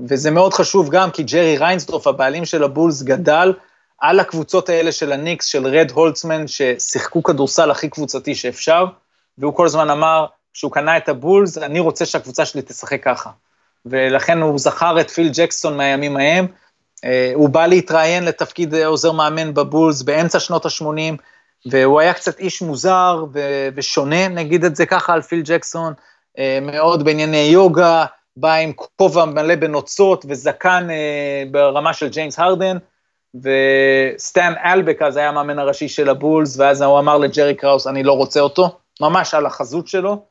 וזה 0.00 0.30
מאוד 0.30 0.54
חשוב 0.54 0.90
גם 0.90 1.10
כי 1.10 1.22
ג'רי 1.22 1.58
ריינסדורף, 1.58 2.06
הבעלים 2.06 2.44
של 2.44 2.64
הבולס, 2.64 3.02
גדל 3.02 3.52
על 3.98 4.20
הקבוצות 4.20 4.68
האלה 4.68 4.92
של 4.92 5.12
הניקס, 5.12 5.46
של 5.46 5.66
רד 5.66 5.90
הולצמן, 5.90 6.46
ששיחקו 6.46 7.22
כדורסל 7.22 7.70
הכי 7.70 7.88
קבוצתי 7.88 8.34
שאפשר, 8.34 8.84
והוא 9.38 9.54
כל 9.54 9.66
הזמן 9.66 9.90
אמר, 9.90 10.26
כשהוא 10.54 10.72
קנה 10.72 10.96
את 10.96 11.08
הבולס, 11.08 11.58
אני 11.58 11.80
רוצה 11.80 12.06
שהקבוצה 12.06 12.44
שלי 12.44 12.62
תשחק 12.62 13.04
ככה. 13.04 13.30
ולכן 13.86 14.38
הוא 14.42 14.58
זכר 14.58 15.00
את 15.00 15.10
פיל 15.10 15.30
ג'קסון 15.32 15.76
מהימים 15.76 16.16
ההם. 16.16 16.46
אה, 17.04 17.32
הוא 17.34 17.48
בא 17.48 17.66
להתראיין 17.66 18.24
לתפקיד 18.24 18.74
עוזר 18.74 19.12
מאמן 19.12 19.54
בבולס 19.54 20.02
באמצע 20.02 20.40
שנות 20.40 20.66
ה-80, 20.66 21.16
והוא 21.66 22.00
היה 22.00 22.14
קצת 22.14 22.38
איש 22.38 22.62
מוזר 22.62 23.24
ו- 23.34 23.68
ושונה, 23.74 24.28
נגיד 24.28 24.64
את 24.64 24.76
זה 24.76 24.86
ככה, 24.86 25.12
על 25.12 25.22
פיל 25.22 25.42
ג'קסון, 25.44 25.92
אה, 26.38 26.58
מאוד 26.62 27.04
בענייני 27.04 27.48
יוגה, 27.52 28.04
בא 28.36 28.54
עם 28.54 28.72
כובע 28.72 29.24
מלא 29.24 29.54
בנוצות 29.54 30.24
וזקן 30.28 30.90
אה, 30.90 31.44
ברמה 31.50 31.92
של 31.92 32.08
ג'יימס 32.08 32.38
הרדן, 32.38 32.76
וסטן 33.34 34.52
אלבק 34.64 35.02
אז 35.02 35.16
היה 35.16 35.28
המאמן 35.28 35.58
הראשי 35.58 35.88
של 35.88 36.08
הבולס, 36.08 36.58
ואז 36.58 36.82
הוא 36.82 36.98
אמר 36.98 37.18
לג'רי 37.18 37.54
קראוס, 37.54 37.86
אני 37.86 38.02
לא 38.02 38.12
רוצה 38.12 38.40
אותו, 38.40 38.78
ממש 39.00 39.34
על 39.34 39.46
החזות 39.46 39.88
שלו, 39.88 40.24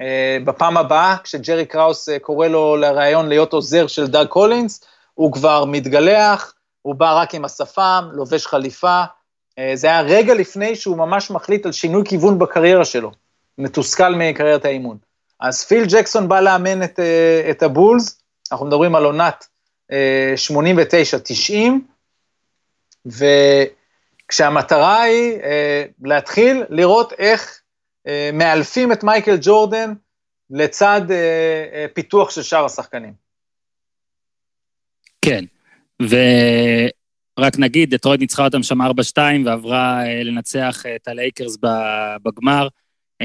אה, 0.00 0.38
בפעם 0.44 0.76
הבאה, 0.76 1.16
כשג'רי 1.24 1.66
קראוס 1.66 2.08
אה, 2.08 2.18
קורא 2.18 2.46
לו 2.46 2.76
לראיון 2.76 3.28
להיות 3.28 3.52
עוזר 3.52 3.86
של 3.86 4.06
דאג 4.06 4.26
קולינס, 4.26 4.84
הוא 5.14 5.32
כבר 5.32 5.64
מתגלח 5.64 6.54
הוא 6.86 6.94
בא 6.94 7.20
רק 7.20 7.34
עם 7.34 7.44
השפם, 7.44 8.08
לובש 8.12 8.46
חליפה. 8.46 9.02
אה, 9.58 9.72
זה 9.74 9.86
היה 9.86 10.00
רגע 10.00 10.34
לפני 10.34 10.76
שהוא 10.76 10.96
ממש 10.96 11.30
מחליט 11.30 11.66
על 11.66 11.72
שינוי 11.72 12.02
כיוון 12.04 12.38
בקריירה 12.38 12.84
שלו, 12.84 13.12
מתוסכל 13.58 14.14
מקריירת 14.14 14.64
האימון. 14.64 14.98
אז 15.40 15.64
פיל 15.64 15.84
ג'קסון 15.88 16.28
בא 16.28 16.40
לאמן 16.40 16.82
את, 16.82 16.98
אה, 17.00 17.50
את 17.50 17.62
הבולס, 17.62 18.22
אנחנו 18.52 18.66
מדברים 18.66 18.94
על 18.94 19.04
עונת 19.04 19.46
89-90, 20.36 21.80
וכשהמטרה 24.26 25.02
היא 25.02 25.38
להתחיל 26.02 26.64
לראות 26.68 27.12
איך 27.12 27.60
מאלפים 28.32 28.92
את 28.92 29.04
מייקל 29.04 29.36
ג'ורדן 29.40 29.92
לצד 30.50 31.00
פיתוח 31.94 32.30
של 32.30 32.42
שאר 32.42 32.64
השחקנים. 32.64 33.12
כן, 35.22 35.44
ורק 37.38 37.58
נגיד, 37.58 37.94
דטרויד 37.94 38.20
ניצחה 38.20 38.44
אותם 38.44 38.62
שם 38.62 38.82
4-2 38.82 38.84
ועברה 39.44 40.06
אה, 40.06 40.22
לנצח 40.22 40.84
את 40.96 41.08
הלייקרס 41.08 41.56
בגמר 42.22 42.68
4-0. 43.22 43.24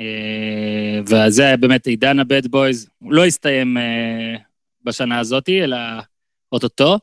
אה, 0.00 1.00
וזה 1.06 1.42
היה 1.46 1.56
באמת 1.56 1.86
עידן 1.86 2.18
ה 2.18 2.25
Bad 2.25 2.46
Boys, 2.46 2.88
הוא 2.98 3.12
לא 3.12 3.24
הסתיים 3.24 3.78
אה, 3.78 4.36
בשנה 4.84 5.18
הזאת, 5.18 5.48
אלא 5.48 5.76
אוטוטו. 6.52 6.98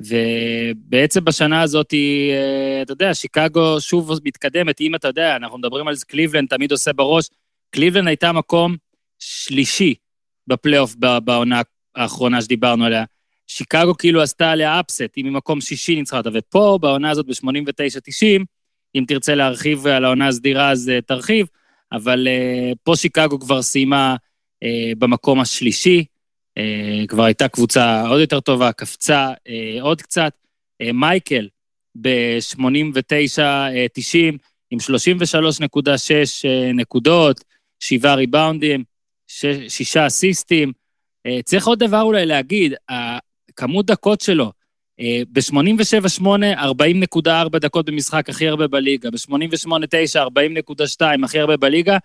ובעצם 0.00 1.24
בשנה 1.24 1.62
הזאת, 1.62 1.94
אתה 2.82 2.92
יודע, 2.92 3.14
שיקגו 3.14 3.80
שוב 3.80 4.10
מתקדמת, 4.24 4.80
אם 4.80 4.94
אתה 4.94 5.08
יודע, 5.08 5.36
אנחנו 5.36 5.58
מדברים 5.58 5.88
על 5.88 5.94
זה, 5.94 6.06
קליבלנד 6.06 6.48
תמיד 6.48 6.72
עושה 6.72 6.92
בראש, 6.92 7.28
קליבלנד 7.70 8.08
הייתה 8.08 8.32
מקום 8.32 8.76
שלישי 9.18 9.94
בפלייאוף 10.46 10.94
בעונה 11.24 11.62
האחרונה 11.94 12.42
שדיברנו 12.42 12.84
עליה. 12.84 13.04
שיקגו 13.46 13.96
כאילו 13.96 14.22
עשתה 14.22 14.50
עליה 14.50 14.80
upset, 14.80 15.10
היא 15.16 15.24
ממקום 15.24 15.60
שישי 15.60 15.94
ניצחה 15.94 16.18
אותה, 16.18 16.30
ופה, 16.32 16.78
בעונה 16.80 17.10
הזאת 17.10 17.26
ב-89-90, 17.26 18.44
אם 18.94 19.04
תרצה 19.08 19.34
להרחיב 19.34 19.86
על 19.86 20.04
העונה 20.04 20.28
הסדירה 20.28 20.70
אז 20.70 20.90
uh, 20.98 21.02
תרחיב, 21.06 21.46
אבל 21.92 22.28
uh, 22.28 22.76
פה 22.82 22.96
שיקגו 22.96 23.40
כבר 23.40 23.62
סיימה 23.62 24.16
uh, 24.64 24.68
במקום 24.98 25.40
השלישי, 25.40 26.04
uh, 26.58 26.62
כבר 27.08 27.24
הייתה 27.24 27.48
קבוצה 27.48 28.08
עוד 28.08 28.20
יותר 28.20 28.40
טובה, 28.40 28.72
קפצה 28.72 29.32
uh, 29.32 29.50
עוד 29.80 30.02
קצת. 30.02 30.32
Uh, 30.82 30.92
מייקל 30.92 31.48
ב-89-90 32.00 32.58
עם 34.70 34.78
33.6 34.78 34.84
uh, 35.88 36.48
נקודות, 36.74 37.44
שבעה 37.80 38.14
ריבאונדים, 38.14 38.84
שישה 39.68 40.06
אסיסטים, 40.06 40.72
אה, 41.26 41.42
צריך 41.44 41.66
עוד 41.66 41.78
דבר 41.78 42.02
אולי 42.02 42.26
להגיד, 42.26 42.74
הכמות 43.56 43.86
דקות 43.86 44.20
שלו, 44.20 44.52
אה, 45.00 45.22
ב-87-8, 45.32 46.26
40.4 46.56 47.58
דקות 47.58 47.86
במשחק 47.86 48.28
הכי 48.28 48.48
הרבה 48.48 48.66
בליגה, 48.68 49.10
ב-88-9, 49.10 50.16
40.2 50.16 51.24
הכי 51.24 51.40
הרבה 51.40 51.56
בליגה, 51.56 51.98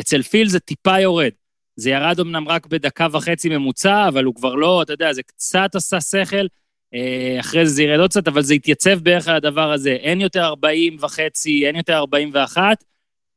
אצל 0.00 0.22
פיל 0.22 0.48
זה 0.48 0.60
טיפה 0.60 1.00
יורד. 1.00 1.30
זה 1.76 1.90
ירד 1.90 2.20
אמנם 2.20 2.48
רק 2.48 2.66
בדקה 2.66 3.06
וחצי 3.12 3.48
ממוצע, 3.48 4.08
אבל 4.08 4.24
הוא 4.24 4.34
כבר 4.34 4.54
לא, 4.54 4.82
אתה 4.82 4.92
יודע, 4.92 5.12
זה 5.12 5.22
קצת 5.22 5.74
עשה 5.74 6.00
שכל, 6.00 6.46
אה, 6.94 7.36
אחרי 7.40 7.66
זה 7.66 7.74
זה 7.74 7.82
ירד 7.82 8.00
עוד 8.00 8.10
קצת, 8.10 8.28
אבל 8.28 8.42
זה 8.42 8.54
התייצב 8.54 8.98
בערך 8.98 9.28
על 9.28 9.36
הדבר 9.36 9.72
הזה. 9.72 9.90
אין 9.90 10.20
יותר 10.20 10.44
40 10.44 10.96
וחצי, 11.00 11.66
אין 11.66 11.76
יותר 11.76 11.96
41, 11.96 12.84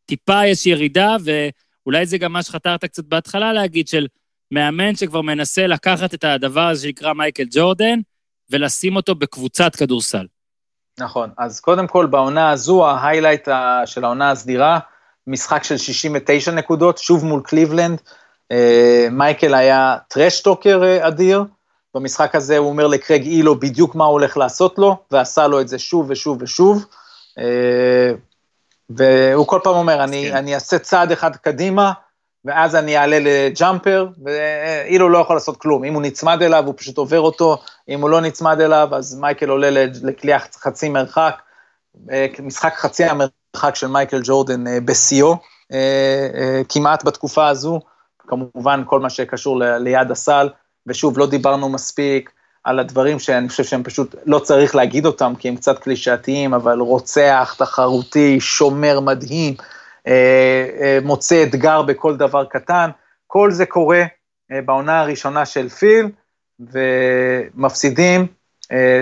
טיפה 0.06 0.46
יש 0.46 0.66
ירידה, 0.66 1.16
ואולי 1.24 2.06
זה 2.06 2.18
גם 2.18 2.34
מה 2.34 2.44
שחתרת 2.44 2.86
קצת 2.86 3.06
בהתחלה 3.06 3.54
להגיד, 3.54 3.88
של 3.88 4.08
מאמן 4.52 4.95
שכבר 4.95 5.22
מנסה 5.22 5.68
לקחת 5.68 6.14
את 6.14 6.24
הדבר 6.24 6.68
הזה 6.68 6.82
שנקרא 6.82 7.14
מייקל 7.14 7.45
ג'ורדן, 7.52 8.00
ולשים 8.50 8.95
אותו 8.95 9.16
בקבוצת 9.16 9.76
כדורסל. 9.76 10.26
נכון, 11.00 11.30
אז 11.38 11.60
קודם 11.60 11.88
כל 11.88 12.06
בעונה 12.06 12.52
הזו, 12.52 12.88
ה 12.88 12.94
highlight 12.94 13.48
של 13.86 14.04
העונה 14.04 14.32
הסדירה, 14.32 14.80
משחק 15.28 15.64
של 15.64 15.78
69 15.78 16.52
נקודות, 16.52 16.97
שוב 16.97 17.26
מול 17.26 17.41
קליבלנד. 17.41 18.02
אה, 18.52 19.08
מייקל 19.12 19.54
היה 19.54 19.97
trash 20.08 20.42
talker 20.42 20.84
אה, 20.84 21.08
אדיר, 21.08 21.43
במשחק 21.95 22.36
הזה 22.36 22.58
הוא 22.58 22.70
אומר 22.70 22.88
לקרייג 22.88 23.22
אילו 23.22 23.60
בדיוק 23.60 23.95
מה 23.95 24.06
הוא 24.06 24.12
הולך 24.12 24.38
לעשות 24.38 24.78
לו, 24.78 24.97
ועשה 25.12 25.47
לו 25.47 25.62
את 25.62 25.68
זה 25.68 25.80
שוב 25.80 26.06
ושוב 26.10 26.41
ושוב. 26.41 26.86
אה, 27.39 28.12
והוא 28.89 29.47
כל 29.47 29.60
פעם 29.64 29.76
אומר, 29.76 30.04
אני. 30.04 30.34
אני 30.34 30.56
אעשה 30.56 30.80
צעד 30.80 31.12
אחד 31.12 31.36
קדימה, 31.36 31.91
ואז 32.46 32.76
אני 32.76 32.98
אעלה 32.98 33.18
לג'אמפר, 33.20 34.08
ואילו 34.24 35.10
לא 35.10 35.18
יכול 35.18 35.36
לעשות 35.36 35.58
כלום. 35.58 35.84
אם 35.84 35.94
הוא 35.94 36.02
נצמד 36.02 36.42
אליו, 36.42 36.66
הוא 36.66 36.74
פשוט 36.78 36.98
עובר 36.98 37.20
אותו, 37.20 37.58
אם 37.90 38.02
הוא 38.02 38.10
לא 38.10 38.22
נצמד 38.22 38.62
אליו, 38.62 38.90
אז 38.92 39.20
מייקל 39.20 39.50
עולה 39.50 39.86
לכלי 40.04 40.40
חצי 40.40 40.90
מרחק. 40.90 41.42
אה, 42.12 42.28
משחק 42.44 42.74
חצי 42.76 43.04
המרחק 43.04 43.76
של 43.76 43.88
מייקל 43.88 44.22
ג'ורדן 44.24 44.68
אה, 44.68 44.80
בשיאו, 44.80 45.38
אה, 45.74 46.62
כמעט 46.70 47.04
בתקופה 47.04 47.48
הזו, 47.48 47.80
כמובן 48.28 48.84
כל 48.86 49.00
מה 49.00 49.10
שקשור 49.10 49.60
ליד 49.80 50.12
הסל, 50.12 50.50
ושוב, 50.88 51.20
לא 51.20 51.26
דיברנו 51.26 51.70
מספיק 51.70 52.32
על 52.64 52.80
הדברים 52.80 53.20
שאני 53.20 53.50
חושב 53.50 53.64
שהם 53.64 53.84
פשוט, 53.84 54.16
לא 54.26 54.40
צריך 54.40 54.76
להגיד 54.76 55.06
אותם, 55.06 55.34
כי 55.40 55.48
הם 55.48 55.56
קצת 55.56 55.80
קלישאתיים, 55.80 56.54
אבל 56.54 56.80
רוצח, 56.80 57.56
תחרותי, 57.58 58.40
שומר 58.40 59.00
מדהים, 59.00 59.54
מוצא 61.04 61.43
אתגר 61.43 61.82
בכל 61.82 62.18
דבר 62.18 62.45
קטן, 62.45 62.89
כל 63.28 63.52
זה 63.52 63.66
קורה 63.66 64.04
אה, 64.52 64.62
בעונה 64.62 65.00
הראשונה 65.00 65.45
של 65.45 65.70
פיל, 65.70 66.10
ומפסידים 66.60 68.28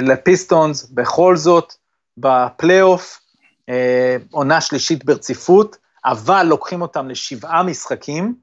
לפיסטונס 0.02 0.90
בכל 0.90 1.36
זאת 1.36 1.74
בפלייאוף, 2.18 3.20
עונה 4.32 4.62
שלישית 4.62 5.06
ברציפות, 5.06 5.78
אבל 6.06 6.44
לוקחים 6.44 6.82
אותם 6.82 7.10
לשבעה 7.10 7.64
משחקים, 7.64 8.36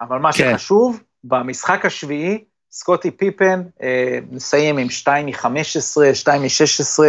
אבל 0.00 0.18
מה 0.18 0.32
כן. 0.32 0.52
שחשוב, 0.52 1.00
במשחק 1.24 1.86
השביעי, 1.86 2.44
סקוטי 2.72 3.10
פיפן 3.10 3.62
אה, 3.82 4.18
מסיים 4.30 4.78
עם 4.78 4.90
2 4.90 5.26
מ-15, 5.26 6.14
2 6.14 6.42
מ-16, 6.42 7.02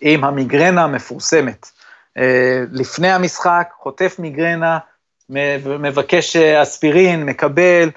עם 0.00 0.24
המיגרנה 0.24 0.84
המפורסמת. 0.84 1.70
אה, 2.16 2.64
לפני 2.72 3.10
המשחק, 3.10 3.68
חוטף 3.78 4.16
מיגרנה, 4.18 4.78
מבקש 5.78 6.36
אה, 6.36 6.62
אספירין, 6.62 7.24
מקבל, 7.24 7.90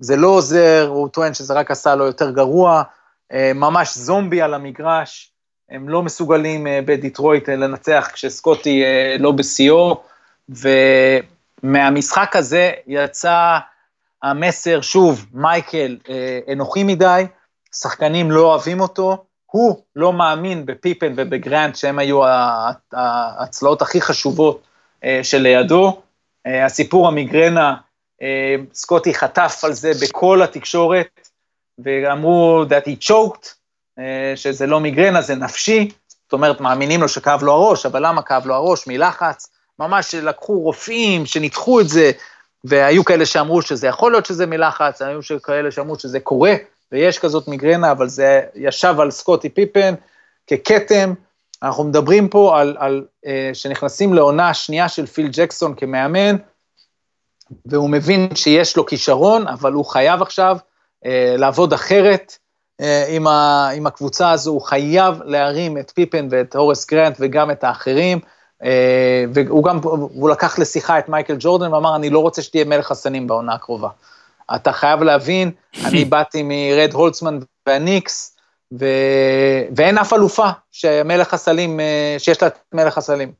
זה 0.00 0.16
לא 0.16 0.28
עוזר, 0.28 0.86
הוא 0.88 1.08
טוען 1.08 1.34
שזה 1.34 1.54
רק 1.54 1.70
עשה 1.70 1.94
לו 1.94 2.06
יותר 2.06 2.30
גרוע, 2.30 2.82
אה, 3.32 3.52
ממש 3.54 3.98
זומבי 3.98 4.42
על 4.42 4.54
המגרש, 4.54 5.32
הם 5.70 5.88
לא 5.88 6.02
מסוגלים 6.02 6.66
בדיטרויט 6.86 7.48
לנצח 7.48 8.10
כשסקוטי 8.12 8.82
לא 9.18 9.32
בשיאו, 9.32 10.02
ומהמשחק 11.62 12.36
הזה 12.36 12.72
יצא 12.86 13.58
המסר, 14.22 14.80
שוב, 14.80 15.26
מייקל 15.32 15.96
אנוכי 16.52 16.84
מדי, 16.84 17.26
שחקנים 17.74 18.30
לא 18.30 18.40
אוהבים 18.40 18.80
אותו, 18.80 19.24
הוא 19.50 19.82
לא 19.96 20.12
מאמין 20.12 20.66
בפיפן 20.66 21.12
ובגרנט, 21.16 21.76
שהם 21.76 21.98
היו 21.98 22.20
ההצלעות 22.92 23.82
הכי 23.82 24.00
חשובות 24.00 24.62
אה, 25.04 25.20
שלידו. 25.22 26.02
אה, 26.46 26.64
הסיפור 26.64 27.08
המיגרנה, 27.08 27.74
אה, 28.22 28.56
סקוטי 28.74 29.14
חטף 29.14 29.60
על 29.62 29.72
זה 29.72 29.92
בכל 30.02 30.42
התקשורת, 30.42 31.28
ואמרו 31.84 32.64
that 32.68 32.88
he 32.88 33.10
choked, 33.10 33.46
שזה 34.36 34.66
לא 34.66 34.80
מיגרנה, 34.80 35.22
זה 35.22 35.34
נפשי, 35.34 35.90
זאת 36.24 36.32
אומרת, 36.32 36.60
מאמינים 36.60 37.00
לו 37.00 37.08
שכאב 37.08 37.42
לו 37.42 37.52
הראש, 37.52 37.86
אבל 37.86 38.06
למה 38.06 38.22
כאב 38.22 38.46
לו 38.46 38.54
הראש? 38.54 38.86
מלחץ. 38.86 39.50
ממש 39.78 40.14
לקחו 40.14 40.60
רופאים 40.60 41.26
שניתחו 41.26 41.80
את 41.80 41.88
זה, 41.88 42.10
והיו 42.64 43.04
כאלה 43.04 43.26
שאמרו 43.26 43.62
שזה 43.62 43.86
יכול 43.86 44.12
להיות 44.12 44.26
שזה 44.26 44.46
מלחץ, 44.46 45.02
היו 45.02 45.20
כאלה 45.42 45.70
שאמרו 45.70 45.98
שזה 45.98 46.20
קורה, 46.20 46.54
ויש 46.92 47.18
כזאת 47.18 47.48
מיגרנה, 47.48 47.90
אבל 47.90 48.08
זה 48.08 48.40
ישב 48.54 48.94
על 49.00 49.10
סקוטי 49.10 49.48
פיפן 49.48 49.94
ככתם. 50.46 51.14
אנחנו 51.62 51.84
מדברים 51.84 52.28
פה 52.28 52.60
על, 52.60 52.76
על 52.78 53.04
uh, 53.24 53.28
שנכנסים 53.52 54.14
לעונה 54.14 54.48
השנייה 54.48 54.88
של 54.88 55.06
פיל 55.06 55.28
ג'קסון 55.32 55.74
כמאמן, 55.74 56.36
והוא 57.66 57.90
מבין 57.90 58.34
שיש 58.34 58.76
לו 58.76 58.86
כישרון, 58.86 59.48
אבל 59.48 59.72
הוא 59.72 59.84
חייב 59.84 60.22
עכשיו 60.22 60.56
uh, 61.04 61.08
לעבוד 61.36 61.72
אחרת 61.72 62.38
uh, 62.82 62.84
עם, 63.08 63.26
ה, 63.26 63.68
עם 63.68 63.86
הקבוצה 63.86 64.30
הזו, 64.30 64.50
הוא 64.50 64.62
חייב 64.62 65.22
להרים 65.24 65.78
את 65.78 65.90
פיפן 65.94 66.28
ואת 66.30 66.56
הורס 66.56 66.86
גרנט 66.86 67.16
וגם 67.20 67.50
את 67.50 67.64
האחרים. 67.64 68.18
Uh, 68.62 68.66
והוא 69.34 69.64
גם, 69.64 69.80
הוא 69.82 70.30
לקח 70.30 70.58
לשיחה 70.58 70.98
את 70.98 71.08
מייקל 71.08 71.36
ג'ורדן 71.38 71.74
ואמר, 71.74 71.96
אני 71.96 72.10
לא 72.10 72.18
רוצה 72.18 72.42
שתהיה 72.42 72.64
מלך 72.64 72.90
הסנים 72.90 73.26
בעונה 73.26 73.54
הקרובה. 73.54 73.88
אתה 74.54 74.72
חייב 74.72 75.02
להבין, 75.02 75.50
אני 75.84 76.04
באתי 76.10 76.42
מרד 76.42 76.92
הולצמן 76.92 77.38
והניקס, 77.66 78.36
ו... 78.80 78.86
ואין 79.76 79.98
אף 79.98 80.12
אלופה 80.12 80.48
שמלך 80.72 81.34
הסלים, 81.34 81.80
אה, 81.80 82.16
שיש 82.18 82.42
לה 82.42 82.48
את 82.48 82.58
מלך 82.72 82.98
הסלים. 82.98 83.32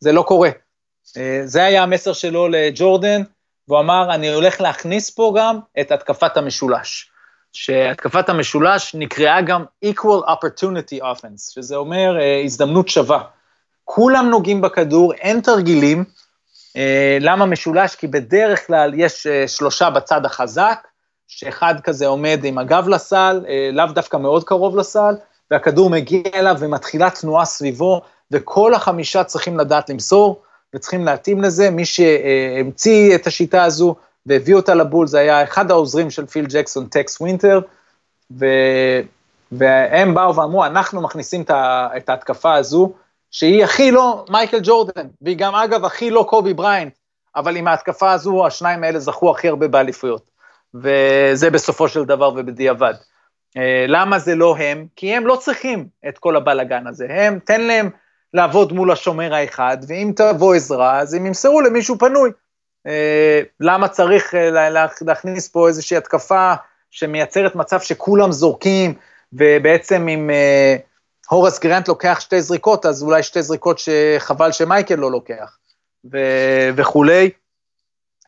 זה 0.00 0.12
לא 0.12 0.22
קורה. 0.22 0.50
אה, 1.16 1.40
זה 1.44 1.64
היה 1.64 1.82
המסר 1.82 2.12
שלו 2.12 2.48
לג'ורדן, 2.48 3.22
והוא 3.68 3.80
אמר, 3.80 4.14
אני 4.14 4.32
הולך 4.32 4.60
להכניס 4.60 5.10
פה 5.10 5.34
גם 5.36 5.58
את 5.80 5.92
התקפת 5.92 6.36
המשולש. 6.36 7.10
שהתקפת 7.54 8.28
המשולש 8.28 8.94
נקראה 8.94 9.42
גם 9.42 9.64
equal 9.84 10.28
opportunity 10.28 11.02
offense, 11.02 11.52
שזה 11.54 11.76
אומר 11.76 12.16
uh, 12.18 12.44
הזדמנות 12.44 12.88
שווה. 12.88 13.22
כולם 13.84 14.30
נוגעים 14.30 14.60
בכדור, 14.60 15.14
אין 15.14 15.40
תרגילים. 15.40 16.04
Uh, 16.74 16.80
למה 17.20 17.46
משולש? 17.46 17.94
כי 17.94 18.06
בדרך 18.06 18.66
כלל 18.66 18.92
יש 18.94 19.26
uh, 19.26 19.48
שלושה 19.48 19.90
בצד 19.90 20.24
החזק, 20.24 20.86
שאחד 21.28 21.74
כזה 21.80 22.06
עומד 22.06 22.40
עם 22.44 22.58
הגב 22.58 22.88
לסל, 22.88 23.40
uh, 23.44 23.48
לאו 23.72 23.86
דווקא 23.86 24.16
מאוד 24.16 24.44
קרוב 24.44 24.76
לסל, 24.76 25.14
והכדור 25.50 25.90
מגיע 25.90 26.22
אליו 26.34 26.56
ומתחילה 26.58 27.10
תנועה 27.10 27.44
סביבו, 27.44 28.02
וכל 28.30 28.74
החמישה 28.74 29.24
צריכים 29.24 29.58
לדעת 29.58 29.90
למסור, 29.90 30.42
וצריכים 30.74 31.04
להתאים 31.04 31.42
לזה. 31.42 31.70
מי 31.70 31.84
שהמציא 31.84 33.14
את 33.14 33.26
השיטה 33.26 33.64
הזו 33.64 33.94
והביא 34.26 34.54
אותה 34.54 34.74
לבול, 34.74 35.06
זה 35.06 35.18
היה 35.18 35.42
אחד 35.42 35.70
העוזרים 35.70 36.10
של 36.10 36.26
פיל 36.26 36.46
ג'קסון, 36.48 36.86
טקס 36.86 37.20
ווינטר, 37.20 37.60
ו... 38.38 38.46
והם 39.52 40.14
באו 40.14 40.36
ואמרו, 40.36 40.64
אנחנו 40.64 41.00
מכניסים 41.00 41.42
את 41.96 42.08
ההתקפה 42.08 42.54
הזו, 42.54 42.92
שהיא 43.34 43.64
הכי 43.64 43.90
לא 43.90 44.24
מייקל 44.30 44.58
ג'ורדן, 44.62 45.06
והיא 45.22 45.36
גם 45.36 45.54
אגב 45.54 45.84
הכי 45.84 46.10
לא 46.10 46.26
קובי 46.28 46.54
בריינט, 46.54 46.98
אבל 47.36 47.56
עם 47.56 47.68
ההתקפה 47.68 48.12
הזו, 48.12 48.46
השניים 48.46 48.84
האלה 48.84 48.98
זכו 48.98 49.30
הכי 49.30 49.48
הרבה 49.48 49.68
באליפויות. 49.68 50.30
וזה 50.74 51.50
בסופו 51.50 51.88
של 51.88 52.04
דבר 52.04 52.28
ובדיעבד. 52.36 52.94
אה, 53.56 53.84
למה 53.88 54.18
זה 54.18 54.34
לא 54.34 54.56
הם? 54.56 54.86
כי 54.96 55.14
הם 55.14 55.26
לא 55.26 55.36
צריכים 55.36 55.86
את 56.08 56.18
כל 56.18 56.36
הבלגן 56.36 56.86
הזה, 56.86 57.06
הם, 57.10 57.38
תן 57.38 57.60
להם 57.60 57.90
לעבוד 58.34 58.72
מול 58.72 58.90
השומר 58.90 59.34
האחד, 59.34 59.76
ואם 59.88 60.12
תבוא 60.16 60.54
עזרה, 60.54 60.98
אז 60.98 61.14
הם 61.14 61.26
ימסרו 61.26 61.60
למישהו 61.60 61.98
פנוי. 61.98 62.30
אה, 62.86 63.40
למה 63.60 63.88
צריך 63.88 64.34
אה, 64.34 64.70
להכניס 65.00 65.48
פה 65.48 65.68
איזושהי 65.68 65.96
התקפה 65.96 66.54
שמייצרת 66.90 67.54
מצב 67.54 67.80
שכולם 67.80 68.32
זורקים, 68.32 68.94
ובעצם 69.32 70.08
אם 70.08 70.30
אה, 70.30 70.76
הורס 71.30 71.58
גרנט 71.58 71.88
לוקח 71.88 72.20
שתי 72.20 72.42
זריקות, 72.42 72.86
אז 72.86 73.02
אולי 73.02 73.22
שתי 73.22 73.42
זריקות 73.42 73.78
שחבל 73.78 74.52
שמייקל 74.52 74.94
לא 74.94 75.10
לוקח, 75.10 75.58
ו- 76.12 76.68
וכולי. 76.76 77.30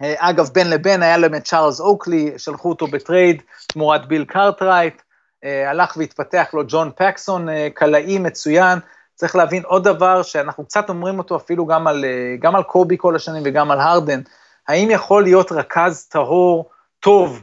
אגב, 0.00 0.50
בין 0.52 0.70
לבין 0.70 1.02
היה 1.02 1.16
להם 1.16 1.34
את 1.34 1.44
צ'ארלס 1.44 1.80
אוקלי, 1.80 2.32
שלחו 2.36 2.68
אותו 2.68 2.86
בטרייד 2.86 3.42
תמורת 3.68 4.08
ביל 4.08 4.24
קארטרייט, 4.24 5.02
הלך 5.42 5.96
והתפתח 5.96 6.50
לו 6.52 6.62
ג'ון 6.68 6.90
פקסון, 6.96 7.48
קלעי 7.74 8.18
מצוין, 8.18 8.78
צריך 9.14 9.36
להבין 9.36 9.62
עוד 9.64 9.84
דבר 9.84 10.22
שאנחנו 10.22 10.64
קצת 10.64 10.88
אומרים 10.88 11.18
אותו 11.18 11.36
אפילו 11.36 11.66
גם 11.66 11.86
על, 11.86 12.04
גם 12.40 12.56
על 12.56 12.62
קובי 12.62 12.96
כל 12.98 13.16
השנים 13.16 13.42
וגם 13.46 13.70
על 13.70 13.80
הרדן, 13.80 14.20
האם 14.68 14.90
יכול 14.90 15.22
להיות 15.22 15.52
רכז 15.52 16.06
טהור 16.10 16.70
טוב 17.00 17.42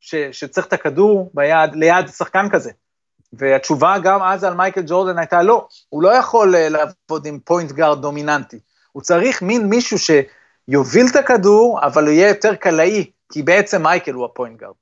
ש, 0.00 0.14
שצריך 0.14 0.66
את 0.66 0.72
הכדור 0.72 1.30
ביד, 1.34 1.74
ליד 1.74 2.08
שחקן 2.08 2.48
כזה? 2.50 2.70
והתשובה 3.38 3.98
גם 3.98 4.22
אז 4.22 4.44
על 4.44 4.54
מייקל 4.54 4.82
ג'ורדן 4.86 5.18
הייתה 5.18 5.42
לא, 5.42 5.68
הוא 5.88 6.02
לא 6.02 6.14
יכול 6.14 6.54
אה, 6.54 6.58
לעבוד 6.58 7.26
עם 7.26 7.38
point 7.44 7.72
guard 7.72 8.02
דומיננטי, 8.02 8.58
הוא 8.92 9.02
צריך 9.02 9.42
מין 9.42 9.68
מישהו 9.68 9.98
שיוביל 9.98 11.06
את 11.10 11.16
הכדור, 11.16 11.80
אבל 11.82 12.04
הוא 12.04 12.12
יהיה 12.12 12.28
יותר 12.28 12.54
קלעי, 12.54 13.10
כי 13.32 13.42
בעצם 13.42 13.82
מייקל 13.82 14.12
הוא 14.12 14.24
ה 14.24 14.30
point 14.30 14.60
guard. 14.60 14.74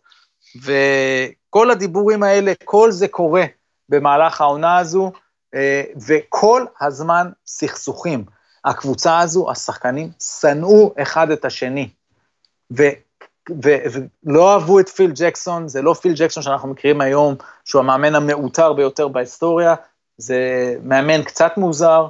וכל 0.63 1.71
הדיבורים 1.71 2.23
האלה, 2.23 2.53
כל 2.65 2.91
זה 2.91 3.09
קורה 3.09 3.45
במהלך 3.89 4.41
העונה 4.41 4.79
הזו, 4.79 5.13
אה, 5.55 5.59
וכל 6.07 6.65
הזמן 6.81 7.31
סכסוכים. 7.47 8.25
הקבוצה 8.65 9.19
הזו, 9.19 9.51
השחקנים, 9.51 10.11
שנאו 10.41 10.95
אחד 11.03 11.31
את 11.31 11.45
השני. 11.45 11.89
ולא 13.63 14.53
אהבו 14.53 14.81
את 14.81 14.89
פיל 14.89 15.13
ג'קסון, 15.15 15.69
זה 15.69 15.83
לא 15.83 15.95
פיל 15.95 16.13
ג'קסון 16.17 16.43
שאנחנו 16.43 16.69
מכירים 16.69 17.01
היום, 17.01 17.35
שהוא 17.65 17.81
המאמן 17.81 18.15
המעוטר 18.15 18.73
ביותר 18.73 19.09
בהיסטוריה, 19.09 19.75
זה 20.19 20.39
מאמן 20.83 21.23
קצת 21.23 21.53
מוזר, 21.57 22.07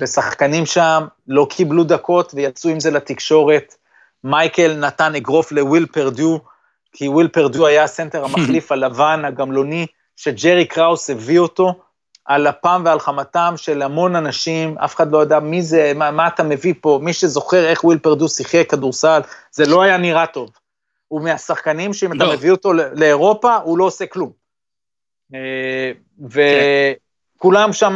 ושחקנים 0.00 0.66
שם 0.66 1.06
לא 1.28 1.46
קיבלו 1.50 1.84
דקות 1.84 2.32
ויצאו 2.34 2.70
עם 2.70 2.80
זה 2.80 2.90
לתקשורת. 2.90 3.74
מייקל 4.24 4.76
נתן 4.76 5.14
אגרוף 5.14 5.52
לוויל 5.52 5.86
פרדו, 5.86 6.40
כי 6.92 7.08
וויל 7.08 7.28
פרדו 7.28 7.66
היה 7.66 7.84
הסנטר 7.84 8.24
המחליף 8.24 8.72
הלבן, 8.72 9.22
הגמלוני, 9.24 9.86
שג'רי 10.16 10.64
קראוס 10.64 11.10
הביא 11.10 11.38
אותו, 11.38 11.74
על 12.24 12.48
אפם 12.48 12.82
ועל 12.84 13.00
חמתם 13.00 13.54
של 13.56 13.82
המון 13.82 14.16
אנשים, 14.16 14.78
אף 14.78 14.94
אחד 14.94 15.12
לא 15.12 15.18
יודע 15.18 15.40
מי 15.40 15.62
זה, 15.62 15.92
מה, 15.94 16.10
מה 16.10 16.26
אתה 16.26 16.42
מביא 16.42 16.74
פה, 16.80 16.98
מי 17.02 17.12
שזוכר 17.12 17.64
איך 17.68 17.84
וויל 17.84 17.98
פרדו 17.98 18.28
שיחק 18.28 18.70
כדורסל, 18.70 19.20
זה 19.52 19.66
לא 19.66 19.82
היה 19.82 19.96
נראה 19.96 20.26
טוב. 20.26 20.50
הוא 21.12 21.22
מהשחקנים 21.22 21.92
שאם 21.92 22.12
לא. 22.12 22.24
אתה 22.24 22.36
מביא 22.36 22.50
אותו 22.50 22.72
לאירופה, 22.72 23.56
הוא 23.56 23.78
לא 23.78 23.84
עושה 23.84 24.06
כלום. 24.06 24.30
אה, 25.34 25.92
וכולם 26.20 27.72
שם, 27.72 27.94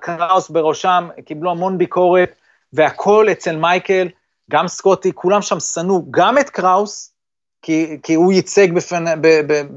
קראוס 0.00 0.50
בראשם, 0.50 1.08
קיבלו 1.24 1.50
המון 1.50 1.78
ביקורת, 1.78 2.34
והכל 2.72 3.26
אצל 3.32 3.56
מייקל, 3.56 4.08
גם 4.50 4.68
סקוטי, 4.68 5.12
כולם 5.14 5.42
שם 5.42 5.60
שנאו 5.60 6.06
גם 6.10 6.38
את 6.38 6.50
קראוס, 6.50 7.12
כי, 7.62 7.98
כי 8.02 8.14
הוא 8.14 8.32
ייצג 8.32 8.72
בפנ... 8.72 9.04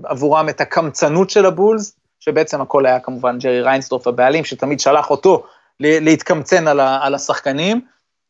עבורם 0.04 0.50
את 0.50 0.62
הקמצנות 0.62 1.30
של 1.30 1.46
הבולס, 1.46 2.00
שבעצם 2.20 2.62
הכל 2.62 2.86
היה 2.86 3.00
כמובן 3.00 3.38
ג'רי 3.40 3.62
ריינסדורף 3.62 4.08
הבעלים, 4.08 4.44
שתמיד 4.44 4.80
שלח 4.80 5.10
אותו 5.10 5.44
להתקמצן 5.80 6.68
על, 6.68 6.80
ה, 6.80 7.00
על 7.02 7.16
השחקנים. 7.16 7.82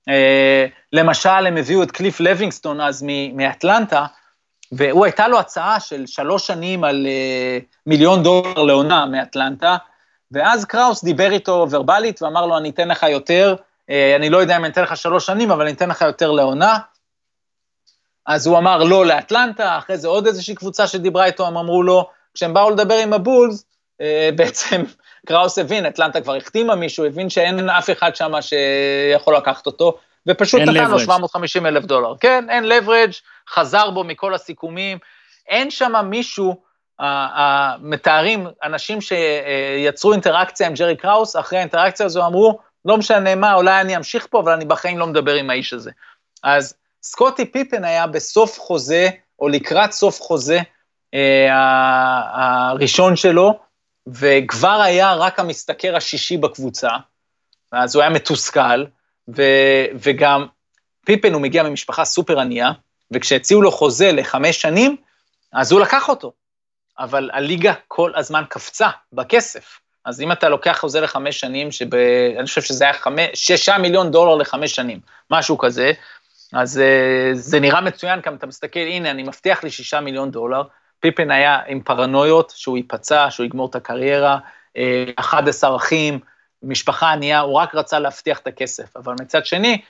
אה, 0.09 0.65
למשל, 0.93 1.29
הם 1.29 1.57
הביאו 1.57 1.83
את 1.83 1.91
קליף 1.91 2.19
לוינגסטון 2.19 2.81
אז 2.81 3.05
מאטלנטה, 3.33 4.05
והוא 4.71 5.05
הייתה 5.05 5.27
לו 5.27 5.39
הצעה 5.39 5.79
של 5.79 6.07
שלוש 6.07 6.47
שנים 6.47 6.83
על 6.83 7.07
אה, 7.07 7.59
מיליון 7.85 8.23
דולר 8.23 8.63
לעונה 8.63 9.05
מאטלנטה, 9.05 9.77
ואז 10.31 10.65
קראוס 10.65 11.03
דיבר 11.03 11.31
איתו 11.31 11.67
ורבלית 11.69 12.21
ואמר 12.21 12.45
לו, 12.45 12.57
אני 12.57 12.69
אתן 12.69 12.87
לך 12.87 13.03
יותר, 13.03 13.55
אה, 13.89 14.15
אני 14.15 14.29
לא 14.29 14.37
יודע 14.37 14.57
אם 14.57 14.65
אני 14.65 14.73
אתן 14.73 14.83
לך 14.83 14.97
שלוש 14.97 15.25
שנים, 15.25 15.51
אבל 15.51 15.61
אני 15.61 15.71
אתן 15.71 15.89
לך 15.89 16.01
יותר 16.01 16.31
לעונה. 16.31 16.77
אז 18.25 18.47
הוא 18.47 18.57
אמר 18.57 18.83
לא 18.83 19.05
לאטלנטה, 19.05 19.77
אחרי 19.77 19.97
זה 19.97 20.07
עוד 20.07 20.27
איזושהי 20.27 20.55
קבוצה 20.55 20.87
שדיברה 20.87 21.25
איתו, 21.25 21.47
הם 21.47 21.57
אמרו 21.57 21.83
לו, 21.83 22.09
כשהם 22.33 22.53
באו 22.53 22.69
לדבר 22.69 22.95
עם 22.95 23.13
הבולס, 23.13 23.65
אה, 24.01 24.29
בעצם 24.37 24.83
קראוס 25.25 25.57
הבין, 25.57 25.85
אטלנטה 25.85 26.21
כבר 26.21 26.35
החתימה 26.35 26.75
מישהו, 26.75 27.05
הבין 27.05 27.29
שאין 27.29 27.69
אף 27.69 27.89
אחד 27.89 28.15
שם 28.15 28.31
שיכול 28.41 29.37
לקחת 29.37 29.65
אותו, 29.65 29.97
ופשוט 30.29 30.61
נתן 30.61 30.91
לו 30.91 30.99
750 30.99 31.65
אלף 31.65 31.85
דולר. 31.85 32.13
כן, 32.19 32.45
אין 32.49 32.63
לברג', 32.63 33.11
חזר 33.49 33.89
בו 33.89 34.03
מכל 34.03 34.33
הסיכומים, 34.33 34.97
אין 35.47 35.71
שם 35.71 35.93
מישהו, 36.05 36.61
מתארים 37.79 38.47
אנשים 38.63 38.99
שיצרו 39.01 40.13
אינטראקציה 40.13 40.67
עם 40.67 40.73
ג'רי 40.73 40.95
קראוס, 40.95 41.35
אחרי 41.35 41.57
האינטראקציה 41.57 42.05
הזו 42.05 42.25
אמרו, 42.25 42.59
לא 42.85 42.97
משנה 42.97 43.35
מה, 43.35 43.53
אולי 43.53 43.81
אני 43.81 43.97
אמשיך 43.97 44.27
פה, 44.29 44.39
אבל 44.39 44.51
אני 44.51 44.65
בחיים 44.65 44.97
לא 44.97 45.07
מדבר 45.07 45.33
עם 45.33 45.49
האיש 45.49 45.73
הזה. 45.73 45.91
אז 46.43 46.73
סקוטי 47.03 47.45
פיפן 47.45 47.83
היה 47.83 48.07
בסוף 48.07 48.59
חוזה, 48.59 49.09
או 49.39 49.47
לקראת 49.47 49.91
סוף 49.91 50.21
חוזה, 50.21 50.59
אה, 51.13 51.49
הראשון 52.69 53.15
שלו, 53.15 53.59
וכבר 54.07 54.81
היה 54.81 55.13
רק 55.13 55.39
המשתכר 55.39 55.95
השישי 55.95 56.37
בקבוצה, 56.37 56.89
אז 57.71 57.95
הוא 57.95 58.01
היה 58.01 58.09
מתוסכל, 58.09 58.85
ו, 59.35 59.43
וגם 59.93 60.45
פיפן 61.05 61.33
הוא 61.33 61.41
מגיע 61.41 61.63
ממשפחה 61.63 62.05
סופר 62.05 62.39
ענייה, 62.39 62.71
וכשהציעו 63.11 63.61
לו 63.61 63.71
חוזה 63.71 64.11
לחמש 64.11 64.61
שנים, 64.61 64.95
אז 65.53 65.71
הוא 65.71 65.81
לקח 65.81 66.09
אותו. 66.09 66.33
אבל 66.99 67.29
הליגה 67.33 67.73
כל 67.87 68.11
הזמן 68.15 68.43
קפצה 68.49 68.89
בכסף. 69.13 69.79
אז 70.05 70.21
אם 70.21 70.31
אתה 70.31 70.49
לוקח 70.49 70.77
חוזה 70.79 71.01
לחמש 71.01 71.39
שנים, 71.39 71.71
שאני 71.71 72.45
חושב 72.45 72.61
שזה 72.61 72.83
היה 72.83 72.93
חמש, 72.93 73.29
שישה 73.33 73.77
מיליון 73.77 74.11
דולר 74.11 74.35
לחמש 74.35 74.75
שנים, 74.75 74.99
משהו 75.31 75.57
כזה, 75.57 75.91
אז 76.53 76.81
uh, 76.81 77.35
זה 77.37 77.59
נראה 77.59 77.81
מצוין, 77.81 78.21
כי 78.21 78.29
אתה 78.29 78.47
מסתכל, 78.47 78.79
הנה, 78.79 79.11
אני 79.11 79.23
מבטיח 79.23 79.63
לי 79.63 79.71
שישה 79.71 80.01
מיליון 80.01 80.31
דולר, 80.31 80.63
פיפן 80.99 81.31
היה 81.31 81.59
עם 81.67 81.81
פרנויות, 81.81 82.53
שהוא 82.55 82.77
ייפצע, 82.77 83.27
שהוא 83.29 83.45
יגמור 83.45 83.69
את 83.69 83.75
הקריירה, 83.75 84.37
11 85.15 85.69
אה, 85.69 85.75
אחים, 85.75 86.19
משפחה 86.63 87.11
ענייה, 87.11 87.39
הוא 87.39 87.53
רק 87.53 87.75
רצה 87.75 87.99
להבטיח 87.99 88.39
את 88.39 88.47
הכסף. 88.47 88.97
אבל 88.97 89.13
מצד 89.21 89.45
שני, 89.45 89.81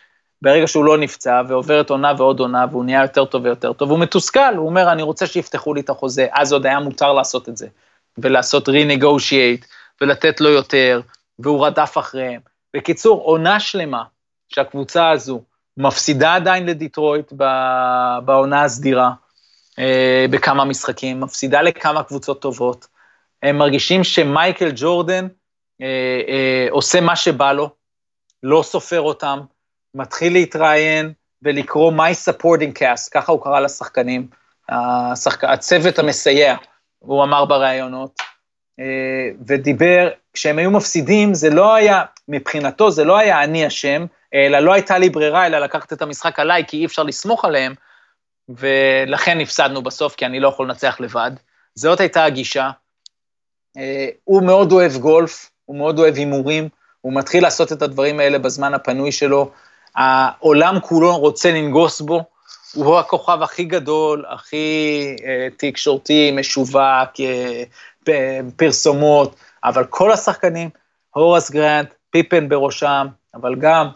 ברגע 0.41 0.67
שהוא 0.67 0.85
לא 0.85 0.97
נפצע 0.97 1.41
ועוברת 1.47 1.89
עונה 1.89 2.13
ועוד 2.17 2.39
עונה, 2.39 2.65
והוא 2.71 2.85
נהיה 2.85 3.01
יותר 3.01 3.25
טוב 3.25 3.45
ויותר 3.45 3.73
טוב, 3.73 3.91
הוא 3.91 3.99
מתוסכל, 3.99 4.55
הוא 4.55 4.65
אומר, 4.65 4.91
אני 4.91 5.01
רוצה 5.01 5.27
שיפתחו 5.27 5.73
לי 5.73 5.81
את 5.81 5.89
החוזה, 5.89 6.27
אז 6.31 6.53
עוד 6.53 6.65
היה 6.65 6.79
מותר 6.79 7.13
לעשות 7.13 7.49
את 7.49 7.57
זה, 7.57 7.67
ולעשות 8.17 8.69
re-negotiate, 8.69 9.65
ולתת 10.01 10.41
לו 10.41 10.49
יותר, 10.49 11.01
והוא 11.39 11.65
רדף 11.65 11.97
אחריהם. 11.97 12.41
בקיצור, 12.75 13.21
עונה 13.21 13.59
שלמה 13.59 14.03
שהקבוצה 14.49 15.09
הזו 15.09 15.41
מפסידה 15.77 16.35
עדיין 16.35 16.65
לדיטרויט 16.65 17.33
בעונה 18.25 18.63
הסדירה, 18.63 19.11
אה, 19.79 20.25
בכמה 20.29 20.65
משחקים, 20.65 21.19
מפסידה 21.19 21.61
לכמה 21.61 22.03
קבוצות 22.03 22.41
טובות. 22.41 22.87
הם 23.43 23.57
מרגישים 23.57 24.03
שמייקל 24.03 24.71
ג'ורדן 24.75 25.27
אה, 25.81 26.21
אה, 26.27 26.67
עושה 26.71 27.01
מה 27.01 27.15
שבא 27.15 27.51
לו, 27.51 27.69
לא 28.43 28.63
סופר 28.63 29.01
אותם, 29.01 29.39
מתחיל 29.95 30.33
להתראיין 30.33 31.13
ולקרוא 31.41 31.91
My 31.91 32.29
Supporting 32.29 32.79
Cast, 32.79 33.09
ככה 33.11 33.31
הוא 33.31 33.43
קרא 33.43 33.59
לשחקנים, 33.59 34.27
השחק... 34.69 35.43
הצוות 35.43 35.99
המסייע. 35.99 36.55
הוא 36.99 37.23
אמר 37.23 37.45
בראיונות, 37.45 38.19
אה, 38.79 39.29
ודיבר, 39.47 40.09
כשהם 40.33 40.59
היו 40.59 40.71
מפסידים, 40.71 41.33
זה 41.33 41.49
לא 41.49 41.75
היה, 41.75 42.03
מבחינתו 42.27 42.91
זה 42.91 43.03
לא 43.03 43.17
היה 43.17 43.43
אני 43.43 43.67
אשם, 43.67 44.05
אלא 44.33 44.59
לא 44.59 44.73
הייתה 44.73 44.97
לי 44.97 45.09
ברירה 45.09 45.47
אלא 45.47 45.59
לקחת 45.59 45.93
את 45.93 46.01
המשחק 46.01 46.39
עליי, 46.39 46.65
כי 46.67 46.77
אי 46.77 46.85
אפשר 46.85 47.03
לסמוך 47.03 47.45
עליהם, 47.45 47.73
ולכן 48.49 49.39
הפסדנו 49.41 49.81
בסוף, 49.81 50.15
כי 50.15 50.25
אני 50.25 50.39
לא 50.39 50.47
יכול 50.47 50.67
לנצח 50.67 50.99
לבד. 50.99 51.31
זאת 51.75 51.99
הייתה 51.99 52.23
הגישה. 52.23 52.69
אה, 53.77 54.09
הוא 54.23 54.43
מאוד 54.43 54.71
אוהב 54.71 54.91
גולף, 54.97 55.48
הוא 55.69 55.77
מאוד 55.77 55.99
אוהב 55.99 56.15
הימורים, 56.15 56.69
הוא 57.01 57.13
מתחיל 57.13 57.43
לעשות 57.43 57.71
את 57.71 57.81
הדברים 57.81 58.19
האלה 58.19 58.39
בזמן 58.39 58.73
הפנוי 58.73 59.11
שלו. 59.11 59.51
העולם 59.95 60.79
כולו 60.79 61.17
רוצה 61.17 61.51
לנגוס 61.51 62.01
בו, 62.01 62.23
הוא 62.73 62.99
הכוכב 62.99 63.41
הכי 63.41 63.63
גדול, 63.63 64.25
הכי 64.29 65.15
אה, 65.25 65.47
תקשורתי, 65.57 66.31
משווק, 66.31 67.19
אה, 68.07 68.39
פרסומות, 68.55 69.35
אבל 69.63 69.85
כל 69.85 70.11
השחקנים, 70.11 70.69
הורס 71.15 71.51
גרנט, 71.51 71.93
פיפן 72.09 72.49
בראשם, 72.49 73.07
אבל 73.35 73.55
גם 73.55 73.87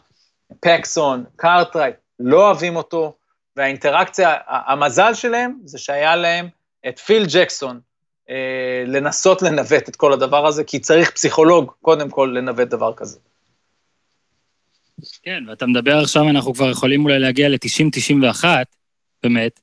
פקסון, 0.59 1.23
קארטרייט, 1.35 1.95
לא 2.19 2.47
אוהבים 2.47 2.75
אותו, 2.75 3.13
והאינטראקציה, 3.55 4.35
המזל 4.47 5.13
שלהם 5.13 5.59
זה 5.65 5.77
שהיה 5.77 6.15
להם 6.15 6.47
את 6.87 6.99
פיל 6.99 7.25
ג'קסון, 7.33 7.79
לנסות 8.87 9.41
לנווט 9.41 9.89
את 9.89 9.95
כל 9.95 10.13
הדבר 10.13 10.47
הזה, 10.47 10.63
כי 10.63 10.79
צריך 10.79 11.11
פסיכולוג, 11.11 11.71
קודם 11.81 12.09
כל, 12.09 12.33
לנווט 12.37 12.67
דבר 12.67 12.93
כזה. 12.93 13.19
כן, 15.23 15.43
ואתה 15.47 15.65
מדבר 15.65 15.97
עכשיו, 15.97 16.29
אנחנו 16.29 16.53
כבר 16.53 16.71
יכולים 16.71 17.03
אולי 17.05 17.19
להגיע 17.19 17.49
ל-90-91, 17.49 18.45
באמת, 19.23 19.59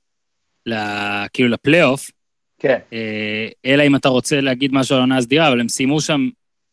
כאילו 1.32 1.48
לפלייאוף. 1.48 2.11
כן. 2.58 2.78
אה, 2.92 3.48
אלא 3.66 3.82
אם 3.86 3.96
אתה 3.96 4.08
רוצה 4.08 4.40
להגיד 4.40 4.72
משהו 4.72 4.94
על 4.94 5.00
העונה 5.00 5.16
הסדירה, 5.16 5.48
אבל 5.48 5.61
הם 5.61 5.68
סיימו 5.68 6.00
שם 6.00 6.28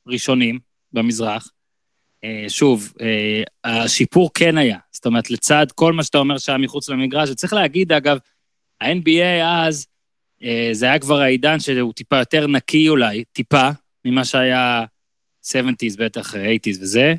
ראשונים 0.07 0.59
במזרח. 0.93 1.51
אה, 2.23 2.45
שוב, 2.49 2.93
אה, 3.01 3.43
השיפור 3.63 4.29
כן 4.33 4.57
היה. 4.57 4.77
זאת 4.91 5.05
אומרת, 5.05 5.31
לצד 5.31 5.65
כל 5.75 5.93
מה 5.93 6.03
שאתה 6.03 6.17
אומר 6.17 6.37
שהיה 6.37 6.57
מחוץ 6.57 6.89
למגרש, 6.89 7.29
וצריך 7.29 7.53
להגיד, 7.53 7.91
אגב, 7.91 8.17
ה-NBA 8.81 9.43
אז, 9.45 9.87
זה 10.71 10.85
היה 10.85 10.99
כבר 10.99 11.19
העידן 11.21 11.59
שהוא 11.59 11.93
טיפה 11.93 12.17
יותר 12.17 12.47
נקי 12.47 12.89
אולי, 12.89 13.23
טיפה, 13.31 13.69
ממה 14.05 14.25
שהיה 14.25 14.85
70's 15.45 15.97
בטח, 15.97 16.33
80's 16.33 16.81
וזה, 16.81 17.13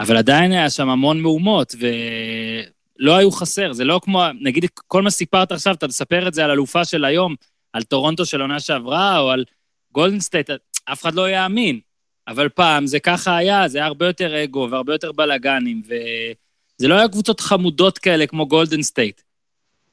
אבל 0.00 0.16
עדיין 0.16 0.52
היה 0.52 0.70
שם 0.70 0.88
המון 0.88 1.20
מהומות, 1.20 1.74
ולא 1.78 3.16
היו 3.16 3.30
חסר, 3.30 3.72
זה 3.72 3.84
לא 3.84 4.00
כמו, 4.04 4.22
נגיד, 4.40 4.64
כל 4.86 5.02
מה 5.02 5.10
שסיפרת 5.10 5.52
עכשיו, 5.52 5.74
אתה 5.74 5.88
תספר 5.88 6.28
את 6.28 6.34
זה 6.34 6.44
על 6.44 6.50
אלופה 6.50 6.84
של 6.84 7.04
היום, 7.04 7.34
על 7.72 7.82
טורונטו 7.82 8.26
של 8.26 8.40
עונה 8.40 8.60
שעברה, 8.60 9.18
או 9.18 9.30
על 9.30 9.44
גולדן 9.92 10.20
סטייט, 10.20 10.50
אף 10.84 11.02
אחד 11.02 11.14
לא 11.14 11.30
יאמין. 11.30 11.80
אבל 12.28 12.48
פעם 12.48 12.86
זה 12.86 13.00
ככה 13.00 13.36
היה, 13.36 13.68
זה 13.68 13.78
היה 13.78 13.86
הרבה 13.86 14.06
יותר 14.06 14.44
אגו 14.44 14.68
והרבה 14.70 14.94
יותר 14.94 15.12
בלאגנים, 15.12 15.82
וזה 15.86 16.88
לא 16.88 16.94
היה 16.94 17.08
קבוצות 17.08 17.40
חמודות 17.40 17.98
כאלה 17.98 18.26
כמו 18.26 18.48
גולדן 18.48 18.82
סטייט. 18.82 19.20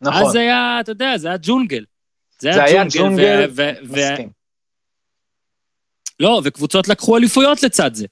נכון. 0.02 0.26
אז 0.26 0.32
זה 0.32 0.40
היה, 0.40 0.78
אתה 0.80 0.92
יודע, 0.92 1.18
זה 1.18 1.28
היה 1.28 1.38
ג'ונגל. 1.42 1.84
זה, 2.42 2.64
היה 2.64 2.84
ג'ונגל, 2.90 3.50
מסכים. 3.82 4.30
לא, 6.20 6.42
וקבוצות 6.44 6.88
לקחו 6.88 7.18
אליפויות 7.18 7.64
לצד 7.64 7.94
זה. 7.94 8.06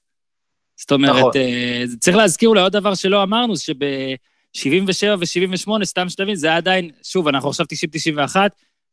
זאת 0.77 0.91
אומרת, 0.91 1.15
נכון. 1.15 1.32
אה, 1.32 1.97
צריך 1.99 2.17
להזכיר 2.17 2.49
אולי 2.49 2.61
עוד 2.61 2.71
דבר 2.71 2.95
שלא 2.95 3.23
אמרנו, 3.23 3.57
שב-77 3.57 5.17
ו-78, 5.19 5.84
סתם 5.86 6.09
שתבין, 6.09 6.36
זה 6.36 6.47
היה 6.47 6.57
עדיין, 6.57 6.89
שוב, 7.03 7.27
אנחנו 7.27 7.49
עכשיו 7.49 7.65
90-91, 8.36 8.36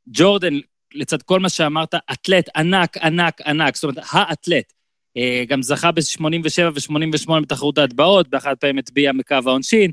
ג'ורדן, 0.09 0.55
לצד 0.95 1.23
כל 1.23 1.41
מה 1.41 1.49
שאמרת, 1.49 1.95
אתלט 2.13 2.49
ענק, 2.57 2.97
ענק, 2.97 3.41
ענק, 3.41 3.75
זאת 3.77 3.85
אומרת, 3.85 3.99
האתלט. 4.11 4.73
אה, 5.17 5.45
גם 5.49 5.63
זכה 5.63 5.93
ב-87 5.93 6.63
ו-88 6.75 7.41
בתחרות 7.43 7.79
ההטבעות, 7.79 8.29
באחת 8.29 8.61
פעמים 8.61 8.79
הטביע 8.79 9.13
מקו 9.13 9.37
העונשין. 9.47 9.91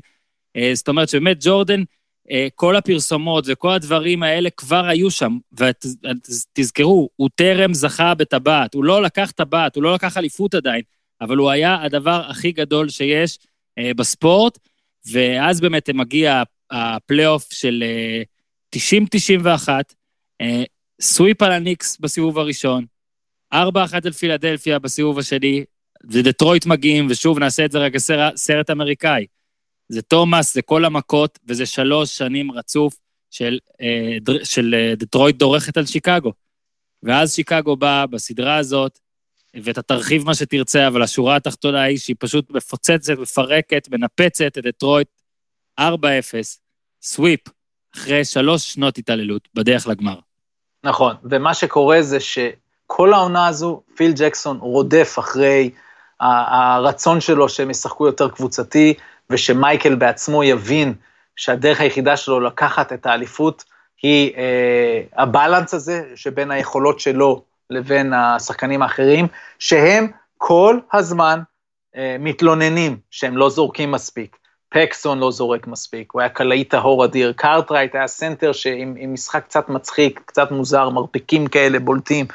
אה, 0.56 0.70
זאת 0.74 0.88
אומרת 0.88 1.08
שבאמת 1.08 1.36
ג'ורדן, 1.40 1.80
אה, 1.80 1.84
כל 2.54 2.76
הפרסומות 2.76 3.44
וכל 3.48 3.70
הדברים 3.70 4.22
האלה 4.22 4.50
כבר 4.50 4.84
היו 4.84 5.10
שם, 5.10 5.38
ותזכרו, 5.52 7.08
הוא 7.16 7.30
טרם 7.34 7.74
זכה 7.74 8.14
בטבעת, 8.14 8.74
הוא 8.74 8.84
לא 8.84 9.02
לקח 9.02 9.30
טבעת, 9.30 9.76
הוא 9.76 9.82
לא 9.82 9.94
לקח 9.94 10.16
אליפות 10.16 10.54
עדיין, 10.54 10.82
אבל 11.20 11.36
הוא 11.36 11.50
היה 11.50 11.82
הדבר 11.82 12.22
הכי 12.28 12.52
גדול 12.52 12.88
שיש 12.88 13.38
בספורט, 13.96 14.58
ואז 15.12 15.60
באמת 15.60 15.90
מגיע 15.90 16.42
הפלייאוף 16.70 17.52
של 17.52 17.84
90-91, 18.76 18.78
sweep 21.00 21.42
על 21.42 21.52
הניקס 21.52 21.98
בסיבוב 22.00 22.38
הראשון, 22.38 22.84
4-1 23.54 23.56
על 24.04 24.12
פילדלפיה 24.12 24.78
בסיבוב 24.78 25.18
השני, 25.18 25.64
ודטרויט 26.10 26.66
מגיעים, 26.66 27.06
ושוב, 27.10 27.38
נעשה 27.38 27.64
את 27.64 27.72
זה 27.72 27.78
רגע 27.78 27.98
סרט 28.36 28.70
אמריקאי. 28.70 29.26
זה 29.94 30.02
תומאס, 30.02 30.54
זה 30.54 30.62
כל 30.62 30.84
המכות, 30.84 31.38
וזה 31.48 31.66
שלוש 31.66 32.18
שנים 32.18 32.52
רצוף 32.52 32.94
של, 33.30 33.58
אה, 33.80 34.16
של 34.44 34.74
אה, 34.78 34.94
דטרויט 34.96 35.36
דורכת 35.36 35.76
על 35.76 35.86
שיקגו. 35.86 36.32
ואז 37.02 37.34
שיקגו 37.34 37.76
באה 37.76 38.06
בסדרה 38.06 38.56
הזאת, 38.56 38.98
ואתה 39.62 39.82
תרחיב 39.82 40.26
מה 40.26 40.34
שתרצה, 40.34 40.86
אבל 40.86 41.02
השורה 41.02 41.36
התחתונה 41.36 41.82
היא 41.82 41.98
שהיא 41.98 42.16
פשוט 42.18 42.50
מפוצצת, 42.50 43.18
מפרקת, 43.18 43.88
מנפצת 43.90 44.58
את 44.58 44.66
דטרויט 44.66 45.08
4-0, 45.80 45.82
סוויפ, 47.02 47.40
אחרי 47.96 48.24
שלוש 48.24 48.72
שנות 48.72 48.98
התעללות, 48.98 49.48
בדרך 49.54 49.86
לגמר. 49.86 50.18
נכון, 50.84 51.16
ומה 51.24 51.54
שקורה 51.54 52.02
זה 52.02 52.18
שכל 52.20 53.12
העונה 53.12 53.46
הזו, 53.46 53.82
פיל 53.96 54.12
ג'קסון 54.16 54.56
רודף 54.56 55.16
אחרי 55.18 55.70
הרצון 56.20 57.20
שלו 57.20 57.48
שהם 57.48 57.70
ישחקו 57.70 58.06
יותר 58.06 58.28
קבוצתי, 58.28 58.94
ושמייקל 59.30 59.94
בעצמו 59.94 60.44
יבין 60.44 60.94
שהדרך 61.36 61.80
היחידה 61.80 62.16
שלו 62.16 62.40
לקחת 62.40 62.92
את 62.92 63.06
האליפות 63.06 63.64
היא 64.02 64.32
אה, 64.36 65.02
הבלנס 65.16 65.74
הזה 65.74 66.02
שבין 66.14 66.50
היכולות 66.50 67.00
שלו 67.00 67.42
לבין 67.70 68.12
השחקנים 68.12 68.82
האחרים, 68.82 69.26
שהם 69.58 70.06
כל 70.38 70.78
הזמן 70.92 71.40
אה, 71.96 72.16
מתלוננים 72.18 72.96
שהם 73.10 73.36
לא 73.36 73.50
זורקים 73.50 73.90
מספיק. 73.90 74.36
פקסון 74.74 75.18
לא 75.18 75.30
זורק 75.30 75.66
מספיק, 75.66 76.12
הוא 76.12 76.20
היה 76.20 76.28
קלעי 76.28 76.64
טהור 76.64 77.04
אדיר, 77.04 77.32
קארטרייט 77.32 77.94
היה 77.94 78.06
סנטר 78.06 78.52
שעם 78.52 79.12
משחק 79.12 79.44
קצת 79.44 79.68
מצחיק, 79.68 80.20
קצת 80.24 80.50
מוזר, 80.50 80.90
מרפקים 80.90 81.46
כאלה 81.46 81.78
בולטים, 81.78 82.26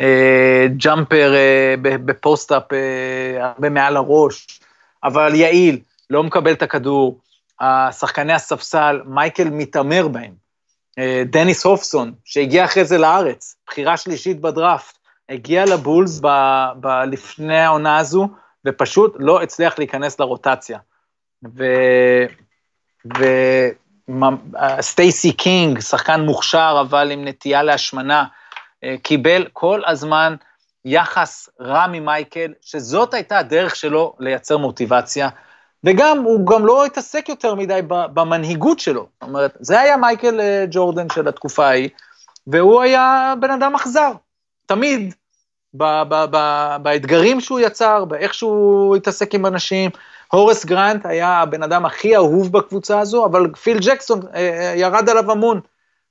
אה, 0.00 0.66
jumper 0.76 1.34
אה, 1.34 1.74
ב 1.82 1.93
post-up 1.93 2.72
אה, 2.72 3.46
הרבה 3.46 3.68
מעל 3.68 3.96
הראש, 3.96 4.60
אבל 5.04 5.34
יעיל, 5.34 5.78
לא 6.10 6.22
מקבל 6.22 6.52
את 6.52 6.62
הכדור, 6.62 7.20
השחקני 7.60 8.32
הספסל, 8.32 9.00
מייקל 9.04 9.50
מתעמר 9.50 10.08
בהם. 10.08 10.34
אה, 10.98 11.22
דניס 11.26 11.64
הופסון, 11.64 12.12
שהגיע 12.24 12.64
אחרי 12.64 12.84
זה 12.84 12.98
לארץ, 12.98 13.56
בחירה 13.66 13.96
שלישית 13.96 14.40
בדראפט, 14.40 14.98
הגיע 15.28 15.64
לבולס 15.64 16.20
ב, 16.22 16.28
ב, 16.80 16.86
לפני 16.86 17.58
העונה 17.58 17.98
הזו, 17.98 18.28
ופשוט 18.66 19.16
לא 19.18 19.42
הצליח 19.42 19.78
להיכנס 19.78 20.20
לרוטציה. 20.20 20.78
וסטייסי 24.08 25.32
קינג, 25.32 25.80
שחקן 25.80 26.20
מוכשר 26.20 26.78
אבל 26.80 27.10
עם 27.10 27.28
נטייה 27.28 27.62
להשמנה, 27.62 28.24
אה, 28.84 28.94
קיבל 29.02 29.46
כל 29.52 29.82
הזמן 29.86 30.34
יחס 30.84 31.48
רע 31.60 31.86
ממייקל, 31.86 32.52
שזאת 32.60 33.14
הייתה 33.14 33.38
הדרך 33.38 33.76
שלו 33.76 34.16
לייצר 34.18 34.56
מוטיבציה, 34.56 35.28
וגם, 35.84 36.18
הוא 36.18 36.46
גם 36.46 36.66
לא 36.66 36.84
התעסק 36.84 37.28
יותר 37.28 37.54
מדי 37.54 37.80
במנהיגות 37.88 38.80
שלו. 38.80 39.06
זאת 39.20 39.28
אומרת, 39.28 39.56
זה 39.60 39.80
היה 39.80 39.96
מייקל 39.96 40.40
אה, 40.40 40.64
ג'ורדן 40.70 41.06
של 41.14 41.28
התקופה 41.28 41.66
ההיא, 41.66 41.88
והוא 42.46 42.82
היה 42.82 43.34
בן 43.40 43.50
אדם 43.50 43.74
אכזר. 43.74 44.12
תמיד, 44.66 45.14
ב- 45.74 46.02
ב- 46.08 46.24
ב- 46.30 46.76
באתגרים 46.82 47.40
שהוא 47.40 47.60
יצר, 47.60 48.04
באיך 48.04 48.34
שהוא 48.34 48.96
התעסק 48.96 49.34
עם 49.34 49.46
אנשים, 49.46 49.90
הורס 50.32 50.64
גרנט 50.64 51.06
היה 51.06 51.28
הבן 51.28 51.62
אדם 51.62 51.86
הכי 51.86 52.16
אהוב 52.16 52.52
בקבוצה 52.52 53.00
הזו, 53.00 53.26
אבל 53.26 53.54
פיל 53.54 53.78
ג'קסון 53.80 54.20
אה, 54.34 54.40
אה, 54.40 54.72
ירד 54.76 55.08
עליו 55.08 55.30
המון. 55.30 55.60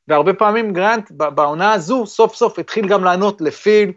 והרבה 0.07 0.33
פעמים 0.33 0.73
גרנט 0.73 1.11
בעונה 1.11 1.73
הזו 1.73 2.05
סוף 2.05 2.35
סוף 2.35 2.59
התחיל 2.59 2.87
גם 2.87 3.03
לענות 3.03 3.41
לפיל, 3.41 3.91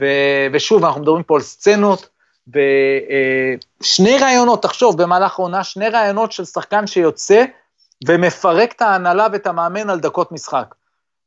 ו, 0.00 0.04
ושוב, 0.52 0.84
אנחנו 0.84 1.00
מדברים 1.00 1.22
פה 1.22 1.34
על 1.34 1.40
סצנות, 1.40 2.08
ושני 2.48 4.14
אה, 4.14 4.20
רעיונות, 4.20 4.62
תחשוב, 4.62 5.02
במהלך 5.02 5.38
העונה, 5.38 5.64
שני 5.64 5.88
רעיונות 5.88 6.32
של 6.32 6.44
שחקן 6.44 6.86
שיוצא 6.86 7.44
ומפרק 8.06 8.72
את 8.72 8.82
ההנהלה 8.82 9.26
ואת 9.32 9.46
המאמן 9.46 9.90
על 9.90 10.00
דקות 10.00 10.32
משחק. 10.32 10.74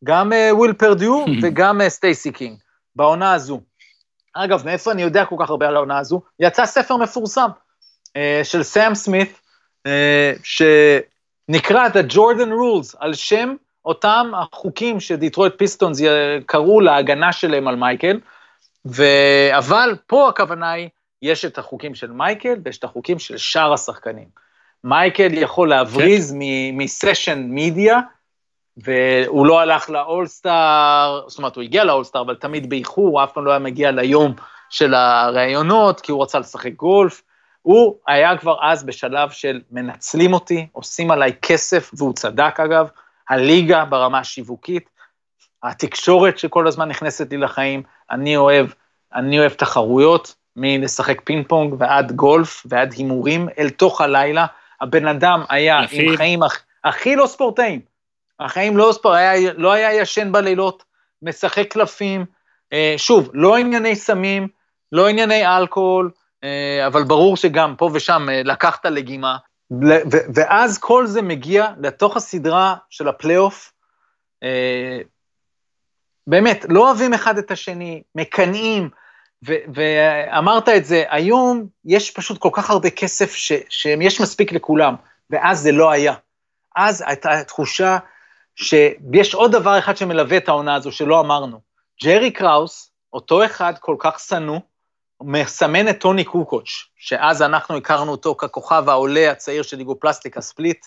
גם 0.04 0.32
וויל 0.52 0.74
פרדו 0.74 1.26
וגם 1.42 1.82
סטייסי 1.90 2.32
קינג, 2.32 2.58
בעונה 2.96 3.34
הזו. 3.34 3.62
אגב, 4.34 4.66
מאיפה 4.66 4.92
אני 4.92 5.02
יודע 5.02 5.26
כל 5.26 5.36
כך 5.40 5.50
הרבה 5.50 5.68
על 5.68 5.76
העונה 5.76 6.00
הזו? 6.00 6.22
יצא 6.40 6.66
ספר 6.66 6.98
מפורסם, 6.98 7.50
אה, 8.16 8.42
של 8.44 8.64
סאם 8.64 8.96
סמית, 8.96 9.40
אה, 9.86 10.34
שנקרא 10.44 11.88
The 11.88 12.14
Jordan 12.14 12.50
Rules, 12.50 12.98
על 13.00 13.14
שם 13.14 13.56
אותם 13.86 14.32
החוקים 14.42 15.00
שדיטרויט 15.00 15.54
פיסטונס 15.58 16.02
קראו 16.46 16.82
להגנה 16.82 17.32
שלהם 17.32 17.68
על 17.68 17.76
מייקל, 17.76 18.20
ו... 18.86 19.04
אבל 19.58 19.96
פה 20.08 20.30
הכוונה 20.30 20.72
היא, 20.72 20.90
יש 21.22 21.46
את 21.46 21.58
החוקים 21.58 21.96
של 21.96 22.12
מייקל 22.12 22.56
ויש 22.64 22.78
את 22.78 22.84
החוקים 22.84 23.20
של 23.20 23.38
שאר 23.38 23.74
השחקנים. 23.74 24.28
מייקל 24.84 25.34
יכול 25.34 25.70
להבריז 25.70 26.32
כן. 26.32 26.38
מ 26.78 26.85
session 26.86 27.40
media, 27.40 28.00
והוא 28.78 29.48
לא 29.48 29.60
הלך 29.60 29.90
לאולסטאר, 29.90 31.24
זאת 31.28 31.38
אומרת, 31.38 31.56
הוא 31.56 31.64
הגיע 31.64 31.84
לאולסטאר, 31.84 32.22
אבל 32.22 32.36
תמיד 32.36 32.70
באיחור, 32.70 33.08
הוא 33.08 33.24
אף 33.24 33.34
פעם 33.34 33.46
לא 33.46 33.52
היה 33.52 33.60
מגיע 33.60 33.92
ליום 33.92 34.34
של 34.70 34.94
הראיונות, 34.94 36.02
כי 36.02 36.12
הוא 36.12 36.24
רצה 36.24 36.40
לשחק 36.40 36.74
גולף. 36.74 37.22
הוא 37.62 37.96
היה 38.08 38.38
כבר 38.38 38.58
אז 38.62 38.84
בשלב 38.84 39.30
של 39.30 39.62
מנצלים 39.72 40.34
אותי, 40.34 40.68
עושים 40.72 41.12
עליי 41.12 41.34
כסף, 41.42 41.92
והוא 41.94 42.14
צדק 42.14 42.60
אגב, 42.60 42.88
הליגה 43.30 43.86
ברמה 43.86 44.20
השיווקית, 44.20 44.90
התקשורת 45.64 46.38
שכל 46.38 46.68
הזמן 46.68 46.90
נכנסת 46.90 47.32
לי 47.32 47.38
לחיים, 47.38 47.84
אני 48.12 48.38
אוהב, 48.38 48.68
אני 49.16 49.40
אוהב 49.40 49.54
תחרויות, 49.54 50.36
מלשחק 50.58 51.22
פינג 51.22 51.48
פונג 51.48 51.76
ועד 51.80 52.12
גולף 52.12 52.66
ועד 52.66 52.94
הימורים 52.94 53.48
אל 53.60 53.70
תוך 53.70 54.02
הלילה. 54.02 54.46
הבן 54.82 55.08
אדם 55.08 55.44
היה 55.50 55.82
יחיד. 55.84 56.10
עם 56.10 56.18
חיים 56.18 56.44
הכ, 56.44 56.64
הכי 56.84 57.16
לא 57.16 57.28
ספורטאים. 57.28 57.82
החיים 58.40 58.78
לא 58.78 58.92
ספורט, 58.94 59.16
היה, 59.18 59.54
לא 59.58 59.72
היה 59.72 59.94
ישן 59.94 60.32
בלילות, 60.32 60.84
משחק 61.22 61.68
קלפים, 61.72 62.26
אה, 62.74 62.94
שוב, 62.98 63.30
לא 63.34 63.58
ענייני 63.58 63.96
סמים, 63.96 64.48
לא 64.92 65.08
ענייני 65.08 65.48
אלכוהול, 65.58 66.12
אה, 66.44 66.88
אבל 66.88 67.04
ברור 67.04 67.38
שגם 67.38 67.76
פה 67.76 67.90
ושם 67.94 68.30
אה, 68.30 68.42
לקחת 68.44 68.86
לגימה, 68.86 69.38
ואז 70.36 70.78
כל 70.78 71.08
זה 71.08 71.22
מגיע 71.22 71.68
לתוך 71.80 72.18
הסדרה 72.18 72.76
של 72.90 73.08
הפלייאוף, 73.08 73.74
אה, 74.44 75.00
באמת, 76.28 76.66
לא 76.70 76.88
אוהבים 76.88 77.14
אחד 77.14 77.38
את 77.38 77.52
השני, 77.52 78.02
מקנאים, 78.16 78.90
ואמרת 79.44 80.70
את 80.70 80.86
זה, 80.86 81.04
היום 81.10 81.68
יש 81.86 82.12
פשוט 82.12 82.38
כל 82.38 82.50
כך 82.54 82.70
הרבה 82.70 82.90
כסף 82.90 83.34
ש- 83.36 83.52
שיש 83.70 84.22
מספיק 84.22 84.52
לכולם, 84.52 84.96
ואז 85.30 85.60
זה 85.60 85.72
לא 85.72 85.92
היה. 85.92 86.14
אז 86.76 87.04
הייתה 87.08 87.44
תחושה 87.44 87.98
שיש 88.56 89.34
עוד 89.34 89.52
דבר 89.52 89.80
אחד 89.80 89.98
שמלווה 89.98 90.38
את 90.38 90.50
העונה 90.50 90.76
הזו 90.76 90.92
שלא 90.92 91.20
אמרנו. 91.20 91.60
ג'רי 92.04 92.32
קראוס, 92.32 92.92
אותו 93.14 93.46
אחד 93.46 93.74
כל 93.80 93.96
כך 94.00 94.20
שנוא, 94.20 94.60
מסמן 95.24 95.90
את 95.90 96.00
טוני 96.00 96.24
קוקוץ', 96.24 96.70
שאז 96.98 97.42
אנחנו 97.42 97.78
הכרנו 97.78 98.12
אותו 98.12 98.36
ככוכב 98.36 98.90
העולה 98.90 99.32
הצעיר 99.32 99.64
של 99.64 99.78
ליגופלסטיקה 99.78 100.42
ספליט, 100.42 100.86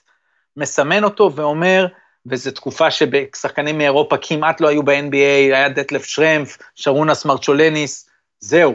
מסמן 0.57 1.05
אותו 1.05 1.33
ואומר, 1.35 1.87
וזו 2.27 2.51
תקופה 2.51 2.91
ששחקנים 2.91 3.79
מאירופה 3.79 4.17
כמעט 4.23 4.61
לא 4.61 4.69
היו 4.69 4.83
ב-NBA, 4.83 5.55
היה 5.55 5.69
דטלף 5.69 6.05
שרמפ, 6.05 6.57
שרונס 6.75 7.25
מרצ'ולניס, 7.25 8.10
זהו. 8.41 8.75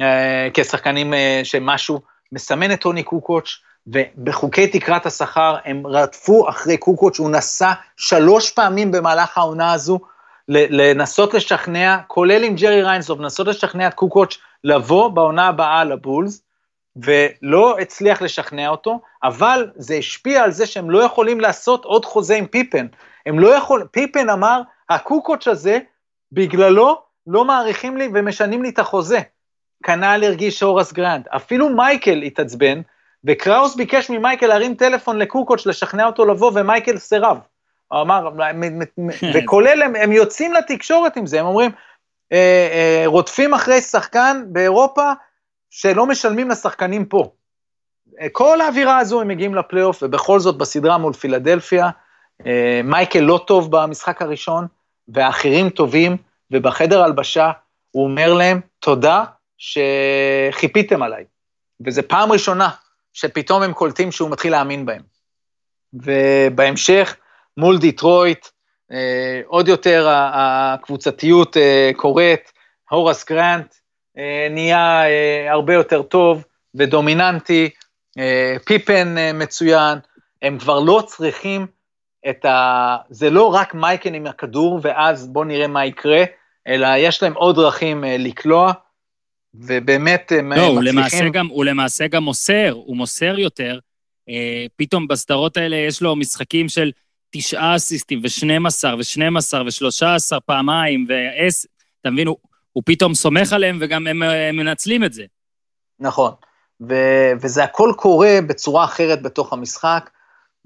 אה, 0.00 0.48
כשחקנים 0.54 1.14
אה, 1.14 1.40
שמשהו, 1.44 2.00
מסמן 2.32 2.72
את 2.72 2.80
טוני 2.80 3.02
קוקוץ', 3.02 3.58
ובחוקי 3.86 4.66
תקרת 4.66 5.06
השכר 5.06 5.56
הם 5.64 5.86
רדפו 5.86 6.48
אחרי 6.48 6.76
קוקוץ', 6.76 7.18
הוא 7.18 7.30
נסע 7.30 7.72
שלוש 7.96 8.50
פעמים 8.50 8.90
במהלך 8.90 9.38
העונה 9.38 9.72
הזו, 9.72 10.00
לנסות 10.48 11.34
לשכנע, 11.34 11.98
כולל 12.06 12.44
עם 12.44 12.54
ג'רי 12.54 12.82
ריינסוב, 12.82 13.20
לנסות 13.20 13.46
לשכנע 13.46 13.88
את 13.88 13.94
קוקוץ' 13.94 14.38
לבוא 14.64 15.08
בעונה 15.08 15.48
הבאה 15.48 15.84
לבולס, 15.84 16.42
ולא 16.96 17.78
הצליח 17.78 18.22
לשכנע 18.22 18.68
אותו, 18.68 19.00
אבל 19.22 19.70
זה 19.76 19.94
השפיע 19.94 20.42
על 20.42 20.52
זה 20.52 20.66
שהם 20.66 20.90
לא 20.90 21.02
יכולים 21.02 21.40
לעשות 21.40 21.84
עוד 21.84 22.04
חוזה 22.04 22.36
עם 22.36 22.46
פיפן. 22.46 22.86
הם 23.26 23.38
לא 23.38 23.48
יכולים, 23.48 23.86
פיפן 23.86 24.30
אמר, 24.30 24.60
הקוקוץ' 24.90 25.48
הזה, 25.48 25.78
בגללו 26.32 27.02
לא 27.26 27.44
מעריכים 27.44 27.96
לי 27.96 28.08
ומשנים 28.14 28.62
לי 28.62 28.68
את 28.68 28.78
החוזה. 28.78 29.20
כנ"ל 29.82 30.20
הרגיש 30.24 30.62
הוראס 30.62 30.92
גרנט. 30.92 31.28
אפילו 31.28 31.68
מייקל 31.68 32.22
התעצבן, 32.22 32.80
וקראוס 33.24 33.74
ביקש 33.74 34.10
ממייקל 34.10 34.46
להרים 34.46 34.74
טלפון 34.74 35.18
לקוקוץ' 35.18 35.66
לשכנע 35.66 36.06
אותו 36.06 36.26
לבוא, 36.26 36.52
ומייקל 36.54 36.98
סירב. 36.98 37.38
הוא 37.88 38.00
אמר, 38.00 38.28
וכולל, 39.34 39.82
הם, 39.82 39.96
הם 39.96 40.12
יוצאים 40.12 40.52
לתקשורת 40.52 41.16
עם 41.16 41.26
זה, 41.26 41.40
הם 41.40 41.46
אומרים, 41.46 41.70
אה, 42.32 42.68
אה, 42.72 43.02
רודפים 43.06 43.54
אחרי 43.54 43.80
שחקן 43.80 44.44
באירופה 44.46 45.12
שלא 45.70 46.06
משלמים 46.06 46.50
לשחקנים 46.50 47.04
פה. 47.04 47.32
אה, 48.20 48.26
כל 48.32 48.60
האווירה 48.60 48.98
הזו 48.98 49.20
הם 49.20 49.28
מגיעים 49.28 49.54
לפלייאוף, 49.54 50.02
ובכל 50.02 50.40
זאת 50.40 50.58
בסדרה 50.58 50.98
מול 50.98 51.12
פילדלפיה, 51.12 51.90
אה, 52.46 52.80
מייקל 52.84 53.20
לא 53.20 53.44
טוב 53.46 53.70
במשחק 53.70 54.22
הראשון, 54.22 54.66
והאחרים 55.08 55.70
טובים, 55.70 56.16
ובחדר 56.52 57.02
הלבשה 57.02 57.50
הוא 57.90 58.04
אומר 58.04 58.34
להם, 58.34 58.60
תודה 58.78 59.24
שחיפיתם 59.58 61.02
עליי. 61.02 61.24
וזו 61.86 62.02
פעם 62.08 62.32
ראשונה 62.32 62.70
שפתאום 63.12 63.62
הם 63.62 63.72
קולטים 63.72 64.12
שהוא 64.12 64.30
מתחיל 64.30 64.52
להאמין 64.52 64.86
בהם. 64.86 65.02
ובהמשך, 65.92 67.16
מול 67.56 67.78
דיטרויט, 67.78 68.46
אה, 68.92 69.40
עוד 69.46 69.68
יותר 69.68 70.08
הקבוצתיות 70.10 71.56
אה, 71.56 71.90
קורית, 71.96 72.52
הורס 72.90 73.24
גרנט 73.24 73.74
אה, 74.18 74.48
נהיה 74.50 75.04
אה, 75.04 75.52
הרבה 75.52 75.74
יותר 75.74 76.02
טוב 76.02 76.44
ודומיננטי, 76.74 77.70
אה, 78.18 78.56
פיפן 78.64 79.18
אה, 79.18 79.32
מצוין, 79.32 79.98
הם 80.42 80.58
כבר 80.58 80.80
לא 80.80 81.02
צריכים 81.06 81.66
את 82.30 82.44
ה... 82.44 82.96
זה 83.10 83.30
לא 83.30 83.54
רק 83.54 83.74
מייקן 83.74 84.14
עם 84.14 84.26
הכדור, 84.26 84.80
ואז 84.82 85.28
בואו 85.28 85.44
נראה 85.44 85.66
מה 85.66 85.86
יקרה, 85.86 86.24
אלא 86.66 86.88
יש 86.96 87.22
להם 87.22 87.34
עוד 87.34 87.56
דרכים 87.56 88.04
אה, 88.04 88.16
לקלוע, 88.18 88.72
ובאמת 89.54 90.32
הם 90.38 90.52
לא, 90.52 90.56
מצליחים... 90.56 90.76
הוא 90.76 90.82
למעשה, 90.82 91.28
גם, 91.28 91.46
הוא 91.46 91.64
למעשה 91.64 92.06
גם 92.06 92.22
מוסר, 92.22 92.70
הוא 92.70 92.96
מוסר 92.96 93.38
יותר. 93.38 93.78
אה, 94.28 94.66
פתאום 94.76 95.08
בסדרות 95.08 95.56
האלה 95.56 95.76
יש 95.76 96.02
לו 96.02 96.16
משחקים 96.16 96.68
של 96.68 96.90
תשעה 97.30 97.76
אסיסטים 97.76 98.20
ושנים 98.22 98.66
עשר 98.66 98.96
ושנים 98.98 99.36
עשר 99.36 99.62
ושלושה 99.66 100.14
עשר 100.14 100.38
פעמיים 100.46 101.06
ועשר, 101.08 101.68
אתה 102.00 102.10
מבין, 102.10 102.26
הוא, 102.26 102.36
הוא 102.72 102.82
פתאום 102.86 103.14
סומך 103.14 103.52
עליהם 103.52 103.78
וגם 103.80 104.06
הם, 104.06 104.22
הם 104.22 104.56
מנצלים 104.56 105.04
את 105.04 105.12
זה. 105.12 105.24
נכון, 106.00 106.32
ו, 106.88 106.94
וזה 107.40 107.64
הכל 107.64 107.92
קורה 107.96 108.38
בצורה 108.46 108.84
אחרת 108.84 109.22
בתוך 109.22 109.52
המשחק, 109.52 110.10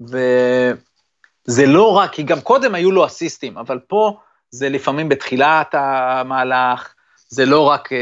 וזה 0.01 1.65
לא 1.65 1.97
רק, 1.97 2.13
כי 2.13 2.23
גם 2.23 2.41
קודם 2.41 2.75
היו 2.75 2.91
לו 2.91 3.05
אסיסטים, 3.05 3.57
אבל 3.57 3.79
פה 3.87 4.17
זה 4.51 4.69
לפעמים 4.69 5.09
בתחילת 5.09 5.75
המהלך, 5.77 6.93
זה 7.29 7.45
לא 7.45 7.61
רק 7.61 7.89
uh, 7.91 7.95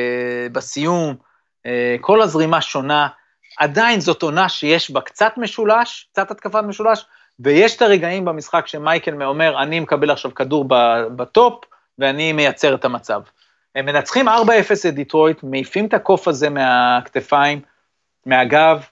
בסיום, 0.52 1.16
uh, 1.68 1.70
כל 2.02 2.22
הזרימה 2.22 2.62
שונה. 2.62 3.08
עדיין 3.58 4.00
זאת 4.00 4.24
עונה 4.24 4.50
שיש 4.50 4.92
בה 4.92 5.02
קצת 5.02 5.34
משולש, 5.38 6.10
קצת 6.12 6.32
התקפת 6.32 6.64
משולש, 6.64 7.06
ויש 7.40 7.76
את 7.76 7.82
הרגעים 7.82 8.26
במשחק 8.26 8.68
שמייקל 8.68 9.24
אומר, 9.24 9.62
אני 9.64 9.80
מקבל 9.80 10.12
עכשיו 10.12 10.36
כדור 10.36 10.66
בטופ, 11.16 11.66
ואני 12.00 12.34
מייצר 12.34 12.76
את 12.76 12.86
המצב. 12.86 13.22
הם 13.76 13.86
מנצחים 13.86 14.30
4-0 14.30 14.32
את 14.88 14.94
דיטרויט, 14.94 15.44
מעיפים 15.44 15.86
את 15.86 15.94
הקוף 15.94 16.28
הזה 16.28 16.50
מהכתפיים, 16.50 17.62
מהגב, 18.26 18.84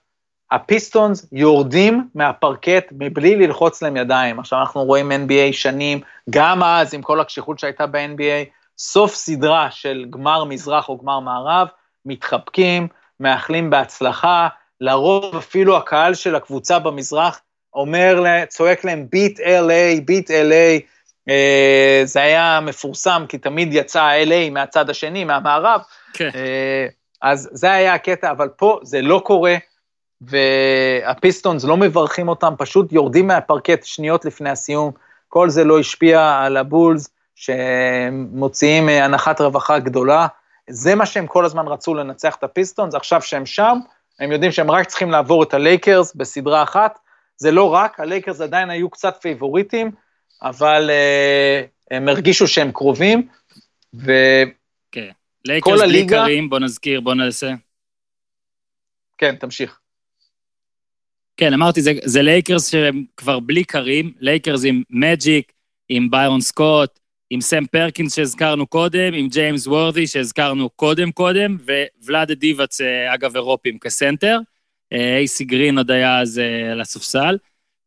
הפיסטונס 0.51 1.27
יורדים 1.31 2.07
מהפרקט 2.15 2.85
מבלי 2.91 3.35
ללחוץ 3.35 3.81
להם 3.81 3.97
ידיים. 3.97 4.39
עכשיו 4.39 4.59
אנחנו 4.59 4.83
רואים 4.83 5.11
NBA 5.11 5.53
שנים, 5.53 6.01
גם 6.29 6.63
אז, 6.63 6.93
עם 6.93 7.01
כל 7.01 7.19
הקשיחות 7.19 7.59
שהייתה 7.59 7.87
ב-NBA, 7.87 8.49
סוף 8.77 9.15
סדרה 9.15 9.71
של 9.71 10.05
גמר 10.09 10.43
מזרח 10.43 10.89
או 10.89 10.97
גמר 10.97 11.19
מערב, 11.19 11.67
מתחבקים, 12.05 12.87
מאחלים 13.19 13.69
בהצלחה, 13.69 14.47
לרוב 14.81 15.35
אפילו 15.35 15.77
הקהל 15.77 16.13
של 16.13 16.35
הקבוצה 16.35 16.79
במזרח 16.79 17.41
אומר, 17.73 18.23
צועק 18.47 18.85
להם 18.85 19.07
beat 19.09 19.39
LA, 19.39 20.01
beat 20.05 20.31
LA, 20.31 20.81
אה, 21.29 22.01
זה 22.03 22.21
היה 22.21 22.59
מפורסם, 22.61 23.25
כי 23.29 23.37
תמיד 23.37 23.73
יצא 23.73 24.09
LA 24.25 24.51
מהצד 24.51 24.89
השני, 24.89 25.23
מהמערב, 25.23 25.81
כן. 26.13 26.29
אה, 26.35 26.87
אז 27.21 27.49
זה 27.51 27.71
היה 27.71 27.93
הקטע, 27.93 28.31
אבל 28.31 28.47
פה 28.47 28.79
זה 28.83 29.01
לא 29.01 29.21
קורה, 29.25 29.55
והפיסטונס 30.27 31.63
לא 31.63 31.77
מברכים 31.77 32.27
אותם, 32.27 32.53
פשוט 32.57 32.91
יורדים 32.91 33.27
מהפרקט 33.27 33.83
שניות 33.83 34.25
לפני 34.25 34.49
הסיום, 34.49 34.91
כל 35.29 35.49
זה 35.49 35.63
לא 35.63 35.79
השפיע 35.79 36.39
על 36.39 36.57
הבולס, 36.57 37.09
שמוציאים 37.35 38.89
אה, 38.89 39.05
אנחת 39.05 39.41
רווחה 39.41 39.79
גדולה. 39.79 40.27
זה 40.69 40.95
מה 40.95 41.05
שהם 41.05 41.27
כל 41.27 41.45
הזמן 41.45 41.67
רצו 41.67 41.93
לנצח 41.93 42.35
את 42.35 42.43
הפיסטונס, 42.43 42.95
עכשיו 42.95 43.21
שהם 43.21 43.45
שם, 43.45 43.77
הם 44.19 44.31
יודעים 44.31 44.51
שהם 44.51 44.71
רק 44.71 44.87
צריכים 44.87 45.11
לעבור 45.11 45.43
את 45.43 45.53
הלייקרס 45.53 46.15
בסדרה 46.15 46.63
אחת. 46.63 46.99
זה 47.37 47.51
לא 47.51 47.73
רק, 47.73 47.99
הלייקרס 47.99 48.41
עדיין 48.41 48.69
היו 48.69 48.89
קצת 48.89 49.17
פייבוריטים, 49.21 49.91
אבל 50.41 50.89
אה, 50.89 51.95
הם 51.95 52.07
הרגישו 52.07 52.47
שהם 52.47 52.71
קרובים, 52.71 53.27
ו... 53.93 54.11
כן, 54.91 55.09
לייקרס 55.45 55.73
בלי 55.73 55.83
הליגה... 55.83 56.23
קרים, 56.23 56.49
בוא 56.49 56.59
נזכיר, 56.59 57.01
בוא 57.01 57.13
נעשה. 57.13 57.51
כן, 59.17 59.35
תמשיך. 59.35 59.79
כן, 61.37 61.53
אמרתי, 61.53 61.81
זה, 61.81 61.93
זה 62.05 62.21
לייקרס 62.21 62.71
שהם 62.71 63.05
כבר 63.17 63.39
בלי 63.39 63.63
קרים, 63.63 64.13
לייקרס 64.19 64.65
עם 64.65 64.83
מג'יק, 64.89 65.51
עם 65.89 66.11
ביירון 66.11 66.41
סקוט, 66.41 66.99
עם 67.29 67.41
סם 67.41 67.65
פרקינס 67.65 68.15
שהזכרנו 68.15 68.67
קודם, 68.67 69.13
עם 69.13 69.27
ג'יימס 69.27 69.67
וורת'י 69.67 70.07
שהזכרנו 70.07 70.69
קודם 70.69 71.11
קודם, 71.11 71.57
וולאד 72.03 72.31
דיבאץ', 72.31 72.81
אה, 72.81 73.13
אגב, 73.13 73.35
אירופים 73.35 73.79
כסנטר. 73.79 74.39
אה, 74.93 75.17
אייסי 75.17 75.45
גרין 75.45 75.77
עוד 75.77 75.91
היה 75.91 76.19
אז 76.21 76.39
אה, 76.39 76.71
על 76.71 76.81
הספסל. 76.81 77.37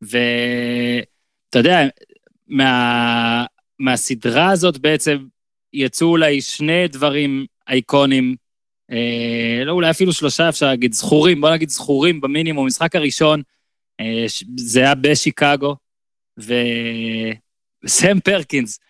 ואתה 0.02 1.59
יודע, 1.59 1.81
מה, 2.48 3.44
מהסדרה 3.78 4.51
הזאת 4.51 4.78
בעצם 4.78 5.27
יצאו 5.73 6.06
אולי 6.06 6.40
שני 6.40 6.89
דברים 6.89 7.47
אייקונים, 7.68 8.36
אה, 8.92 9.64
לא 9.64 9.72
אולי 9.72 9.90
אפילו 9.90 10.12
שלושה 10.12 10.48
אפשר 10.48 10.66
להגיד, 10.66 10.92
זכורים, 10.92 11.40
בוא 11.40 11.50
נגיד 11.50 11.68
זכורים 11.68 12.20
במינימום. 12.20 12.64
המשחק 12.64 12.96
הראשון, 12.96 13.42
אה, 14.00 14.24
זה 14.56 14.80
היה 14.80 14.94
בשיקגו, 14.94 15.76
וסם 16.38 18.20
פרקינס, 18.24 18.80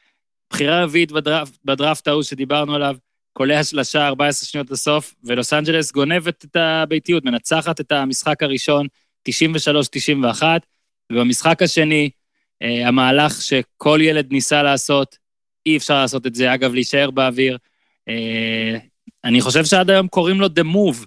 בחירה 0.50 0.84
רביעית 0.84 1.12
בדראפט, 1.12 1.58
בדראפט 1.64 2.08
ההוא 2.08 2.22
שדיברנו 2.22 2.74
עליו, 2.74 2.96
קולע 3.32 3.64
שלושה 3.64 4.06
14 4.06 4.48
שניות 4.48 4.70
לסוף, 4.70 5.14
ולוס 5.24 5.52
אנג'לס 5.52 5.92
גונבת 5.92 6.44
את 6.44 6.56
הביתיות, 6.56 7.24
מנצחת 7.24 7.80
את 7.80 7.92
המשחק 7.92 8.42
הראשון, 8.42 8.86
93-91, 9.28 10.42
ובמשחק 11.12 11.62
השני, 11.62 12.10
אה, 12.62 12.88
המהלך 12.88 13.42
שכל 13.42 13.98
ילד 14.02 14.32
ניסה 14.32 14.62
לעשות, 14.62 15.16
אי 15.66 15.76
אפשר 15.76 15.94
לעשות 15.94 16.26
את 16.26 16.34
זה, 16.34 16.54
אגב, 16.54 16.74
להישאר 16.74 17.10
באוויר. 17.10 17.58
אה, 18.08 18.78
אני 19.26 19.40
חושב 19.40 19.64
שעד 19.64 19.90
היום 19.90 20.08
קוראים 20.08 20.40
לו 20.40 20.46
The 20.46 20.64
Move, 20.74 21.06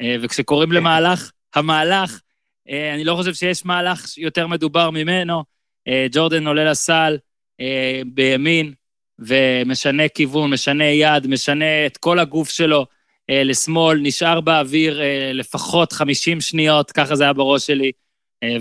אה, 0.00 0.16
וכשקוראים 0.22 0.72
למהלך, 0.72 1.30
המהלך, 1.54 2.20
אה, 2.68 2.94
אני 2.94 3.04
לא 3.04 3.16
חושב 3.16 3.34
שיש 3.34 3.64
מהלך 3.66 4.18
יותר 4.18 4.46
מדובר 4.46 4.90
ממנו. 4.90 5.44
אה, 5.88 6.06
ג'ורדן 6.12 6.46
עולה 6.46 6.70
לסל 6.70 7.18
בימין, 8.06 8.72
ומשנה 9.18 10.08
כיוון, 10.08 10.50
משנה 10.50 10.84
יד, 10.84 11.26
משנה 11.26 11.86
את 11.86 11.96
כל 11.96 12.18
הגוף 12.18 12.50
שלו 12.50 12.86
לשמאל, 13.28 13.98
נשאר 14.02 14.40
באוויר 14.40 15.00
לפחות 15.34 15.92
50 15.92 16.40
שניות, 16.40 16.90
ככה 16.90 17.16
זה 17.16 17.24
היה 17.24 17.32
בראש 17.32 17.66
שלי, 17.66 17.92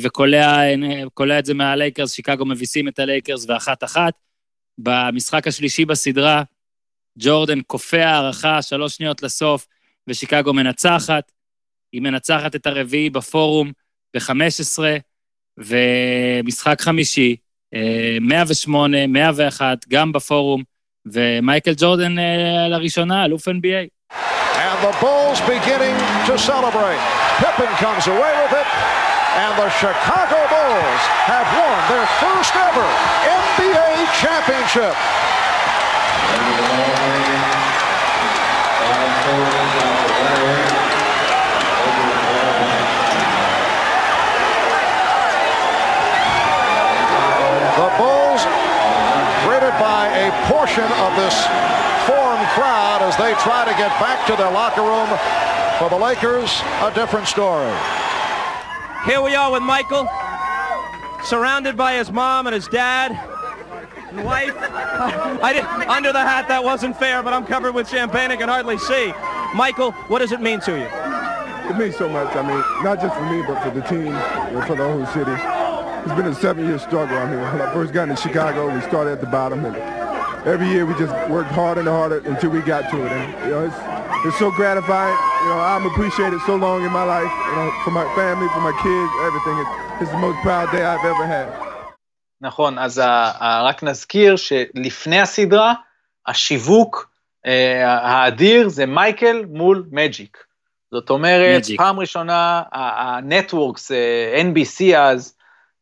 וקולע 0.02 1.40
את 1.40 1.46
זה 1.46 1.54
מהלייקרס, 1.54 2.14
שיקגו 2.14 2.46
מביסים 2.46 2.88
את 2.88 3.00
הלייקרס 3.00 3.46
ואחת-אחת. 3.50 4.14
במשחק 4.78 5.48
השלישי 5.48 5.86
בסדרה, 5.86 6.44
ג'ורדן 7.20 7.62
קופא 7.62 7.96
הערכה, 7.96 8.62
שלוש 8.62 8.96
שניות 8.96 9.24
לסוף, 9.24 9.68
ושיקגו 10.08 10.54
מנצחת. 10.54 11.32
היא 11.92 12.02
מנצחת 12.02 12.56
את 12.56 12.68
הרביעי 12.68 13.10
בפורום 13.10 13.72
ב-15, 14.14 14.80
ומשחק 15.58 16.82
חמישי, 16.82 17.36
108, 18.22 19.08
101, 19.08 19.88
גם 19.88 20.12
בפורום, 20.12 20.64
ומייקל 21.06 21.74
ג'ורדן 21.78 22.20
אה, 22.20 22.68
לראשונה, 22.70 23.26
אלוף 23.26 23.48
NBA. 23.48 24.14
And 24.66 24.80
the 24.88 24.94
Bulls 25.02 25.40
beginning 25.56 25.98
to 26.28 26.38
celebrate. 26.38 27.02
Pippen 27.42 27.72
comes 27.86 28.06
away 28.08 28.34
with 28.42 28.54
it. 28.62 28.68
And 29.44 29.54
the 29.64 29.70
Chicago 29.82 30.40
Bulls 30.54 31.04
have 31.32 31.48
won 31.60 31.78
their 31.92 32.08
first 32.22 32.54
ever 32.68 32.88
NBA 33.40 33.90
championship. 34.22 34.96
The 47.80 47.90
Bulls 47.98 48.44
greeted 49.46 49.76
by 49.80 50.10
a 50.14 50.32
portion 50.52 50.84
of 50.84 51.16
this 51.16 51.46
foreign 52.06 52.46
crowd 52.56 53.02
as 53.02 53.16
they 53.18 53.34
try 53.36 53.64
to 53.66 53.72
get 53.72 53.90
back 54.00 54.26
to 54.28 54.36
their 54.36 54.52
locker 54.52 54.82
room. 54.82 55.10
For 55.80 55.90
the 55.90 55.96
Lakers, 55.96 56.62
a 56.82 56.92
different 56.94 57.28
story. 57.28 57.72
Here 59.06 59.22
we 59.22 59.36
are 59.36 59.52
with 59.52 59.64
Michael, 59.64 60.10
surrounded 61.24 61.78
by 61.78 61.94
his 61.94 62.12
mom 62.12 62.48
and 62.48 62.54
his 62.54 62.68
dad 62.68 63.39
and. 64.12 64.52
I 65.42 65.54
did, 65.54 65.64
under 65.88 66.12
the 66.12 66.20
hat, 66.20 66.48
that 66.48 66.64
wasn't 66.64 66.98
fair, 66.98 67.24
but 67.24 67.34
I'm 67.34 67.46
covered 67.46 67.74
with 67.74 67.88
champagne. 67.90 68.32
I 68.32 68.36
can 68.36 68.50
hardly 68.50 68.78
see. 68.78 69.14
Michael, 69.56 69.92
what 70.10 70.20
does 70.20 70.32
it 70.32 70.42
mean 70.42 70.60
to 70.62 70.78
you? 70.78 70.88
It 71.70 71.78
means 71.78 71.96
so 71.98 72.10
much. 72.10 72.36
I 72.36 72.42
mean, 72.42 72.64
not 72.84 73.00
just 73.00 73.16
for 73.16 73.26
me, 73.30 73.44
but 73.46 73.62
for 73.62 73.70
the 73.70 73.82
team, 73.88 74.12
know, 74.12 74.64
for 74.66 74.76
the 74.76 74.84
whole 74.84 75.06
city. 75.08 75.32
It's 75.32 76.16
been 76.16 76.26
a 76.26 76.34
seven-year 76.34 76.80
struggle. 76.80 77.18
I 77.18 77.30
mean, 77.30 77.40
when 77.40 77.62
I 77.62 77.72
first 77.74 77.94
got 77.94 78.10
into 78.10 78.22
Chicago, 78.22 78.74
we 78.74 78.82
started 78.82 79.12
at 79.12 79.22
the 79.22 79.28
bottom, 79.28 79.66
and 79.66 79.76
every 80.48 80.68
year 80.70 80.86
we 80.86 80.94
just 80.98 81.14
worked 81.30 81.52
harder 81.52 81.82
and 81.82 81.90
harder 81.90 82.20
until 82.26 82.50
we 82.50 82.62
got 82.62 82.90
to 82.90 83.06
it. 83.06 83.12
And 83.12 83.46
you 83.46 83.52
know, 83.52 83.66
it's 83.66 83.76
it's 84.26 84.40
so 84.40 84.50
gratifying. 84.52 85.16
You 85.44 85.50
know, 85.50 85.60
I'm 85.60 85.86
appreciated 85.86 86.42
so 86.46 86.56
long 86.56 86.84
in 86.84 86.92
my 86.92 87.04
life. 87.04 87.32
You 87.50 87.56
know, 87.56 87.72
for 87.84 87.92
my 87.92 88.06
family, 88.16 88.48
for 88.50 88.62
my 88.62 88.74
kids, 88.82 89.12
everything. 89.22 89.58
It's, 89.60 90.02
it's 90.02 90.12
the 90.12 90.18
most 90.18 90.42
proud 90.42 90.72
day 90.72 90.84
I've 90.84 91.06
ever 91.06 91.26
had. 91.26 91.69
נכון, 92.42 92.78
אז 92.78 92.98
ה, 92.98 93.06
ה, 93.06 93.62
רק 93.64 93.84
נזכיר 93.84 94.36
שלפני 94.36 95.20
הסדרה, 95.20 95.74
השיווק 96.28 97.10
אה, 97.46 97.98
האדיר 97.98 98.70
זה 98.70 98.86
מייקל 98.86 99.46
מול 99.46 99.86
מג'יק. 99.92 100.38
זאת 100.92 101.10
אומרת, 101.10 101.64
Magic. 101.64 101.78
פעם 101.78 102.00
ראשונה 102.00 102.64
הנטוורקס, 102.72 103.92
אה, 103.92 104.42
NBC 104.42 104.98
אז, 104.98 105.36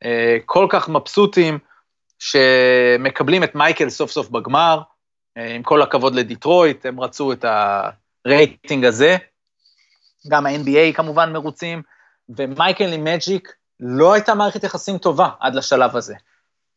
אה, 0.03 0.37
כל 0.45 0.67
כך 0.69 0.89
מבסוטים, 0.89 1.59
שמקבלים 2.19 3.43
את 3.43 3.55
מייקל 3.55 3.89
סוף 3.89 4.11
סוף 4.11 4.29
בגמר, 4.29 4.81
אה, 5.37 5.55
עם 5.55 5.63
כל 5.63 5.81
הכבוד 5.81 6.15
לדיטרויט, 6.15 6.85
הם 6.85 6.99
רצו 6.99 7.31
את 7.31 7.45
הרייטינג 8.25 8.85
הזה. 8.85 9.17
גם 10.29 10.45
ה-NBA 10.45 10.93
כמובן 10.93 11.33
מרוצים, 11.33 11.81
ומייקל 12.29 12.93
עם 12.93 13.03
מג'יק 13.03 13.53
לא 13.79 14.13
הייתה 14.13 14.35
מערכת 14.35 14.63
יחסים 14.63 14.97
טובה 14.97 15.29
עד 15.39 15.55
לשלב 15.55 15.95
הזה. 15.95 16.15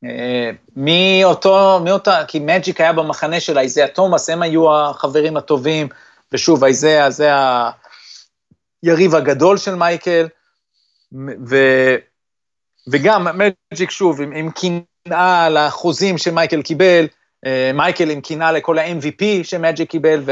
אה, 0.04 0.50
מאותו, 0.76 1.80
מאותה, 1.84 2.24
כי 2.28 2.38
מג'יק 2.38 2.80
היה 2.80 2.92
במחנה 2.92 3.40
של 3.40 3.58
אייזאה 3.58 3.88
תומאס, 3.88 4.30
הם 4.30 4.42
היו 4.42 4.76
החברים 4.76 5.36
הטובים, 5.36 5.88
ושוב, 6.32 6.64
אייזאה 6.64 7.10
זה 7.10 7.30
היריב 8.82 9.14
הגדול 9.14 9.56
של 9.56 9.74
מייקל, 9.74 10.28
ו, 11.46 11.56
וגם 12.90 13.26
מג'יק 13.72 13.90
שוב, 13.90 14.20
עם, 14.20 14.32
עם 14.32 14.50
קנאה 14.50 15.50
לאחוזים 15.50 16.18
שמייקל 16.18 16.62
קיבל, 16.62 17.06
אה, 17.46 17.70
מייקל 17.74 18.10
עם 18.10 18.20
קנאה 18.20 18.52
לכל 18.52 18.78
ה-MVP 18.78 19.24
שמג'יק 19.42 19.90
קיבל, 19.90 20.22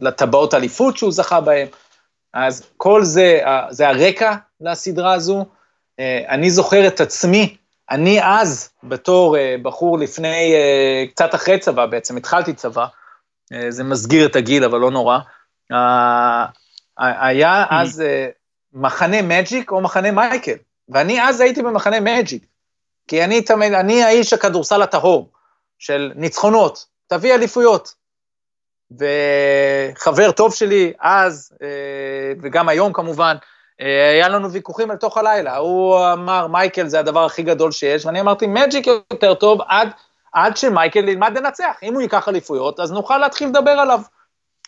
ולטבעות 0.00 0.54
אליפות 0.54 0.96
שהוא 0.96 1.12
זכה 1.12 1.40
בהם. 1.40 1.66
אז 2.34 2.66
כל 2.76 3.04
זה, 3.04 3.40
זה 3.70 3.88
הרקע 3.88 4.34
לסדרה 4.60 5.12
הזו. 5.12 5.44
אה, 6.00 6.24
אני 6.28 6.50
זוכר 6.50 6.86
את 6.86 7.00
עצמי, 7.00 7.56
אני 7.90 8.20
אז, 8.22 8.70
בתור 8.82 9.36
אה, 9.36 9.56
בחור 9.62 9.98
לפני, 9.98 10.54
אה, 10.54 11.04
קצת 11.10 11.34
אחרי 11.34 11.58
צבא 11.58 11.86
בעצם, 11.86 12.16
התחלתי 12.16 12.54
צבא, 12.54 12.86
אה, 13.52 13.70
זה 13.70 13.84
מסגיר 13.84 14.26
את 14.26 14.36
הגיל, 14.36 14.64
אבל 14.64 14.78
לא 14.78 14.90
נורא. 14.90 15.18
היה 16.98 17.64
אז 17.70 18.02
מחנה 18.72 19.22
מג'יק 19.22 19.70
או 19.70 19.80
מחנה 19.80 20.10
מייקל, 20.10 20.56
ואני 20.88 21.22
אז 21.22 21.40
הייתי 21.40 21.62
במחנה 21.62 22.00
מג'יק, 22.00 22.44
כי 23.08 23.24
אני 23.24 23.42
תמיד, 23.42 23.72
אני 23.72 24.02
האיש 24.02 24.32
הכדורסל 24.32 24.82
הטהור, 24.82 25.30
של 25.78 26.12
ניצחונות, 26.16 26.86
תביא 27.06 27.34
אליפויות. 27.34 27.94
וחבר 28.98 30.32
טוב 30.32 30.54
שלי 30.54 30.92
אז, 31.00 31.52
וגם 32.42 32.68
היום 32.68 32.92
כמובן, 32.92 33.36
היה 33.78 34.28
לנו 34.28 34.52
ויכוחים 34.52 34.90
אל 34.90 34.96
תוך 34.96 35.16
הלילה. 35.16 35.56
הוא 35.56 35.98
אמר, 36.12 36.46
מייקל 36.46 36.88
זה 36.88 36.98
הדבר 36.98 37.24
הכי 37.24 37.42
גדול 37.42 37.72
שיש, 37.72 38.06
ואני 38.06 38.20
אמרתי, 38.20 38.46
מג'יק 38.46 38.86
יותר 38.86 39.34
טוב 39.34 39.60
עד, 39.68 39.88
עד 40.32 40.56
שמייקל 40.56 41.08
ילמד 41.08 41.38
לנצח. 41.38 41.76
אם 41.82 41.94
הוא 41.94 42.02
ייקח 42.02 42.28
אליפויות, 42.28 42.80
אז 42.80 42.92
נוכל 42.92 43.18
להתחיל 43.18 43.48
לדבר 43.48 43.70
עליו. 43.70 44.00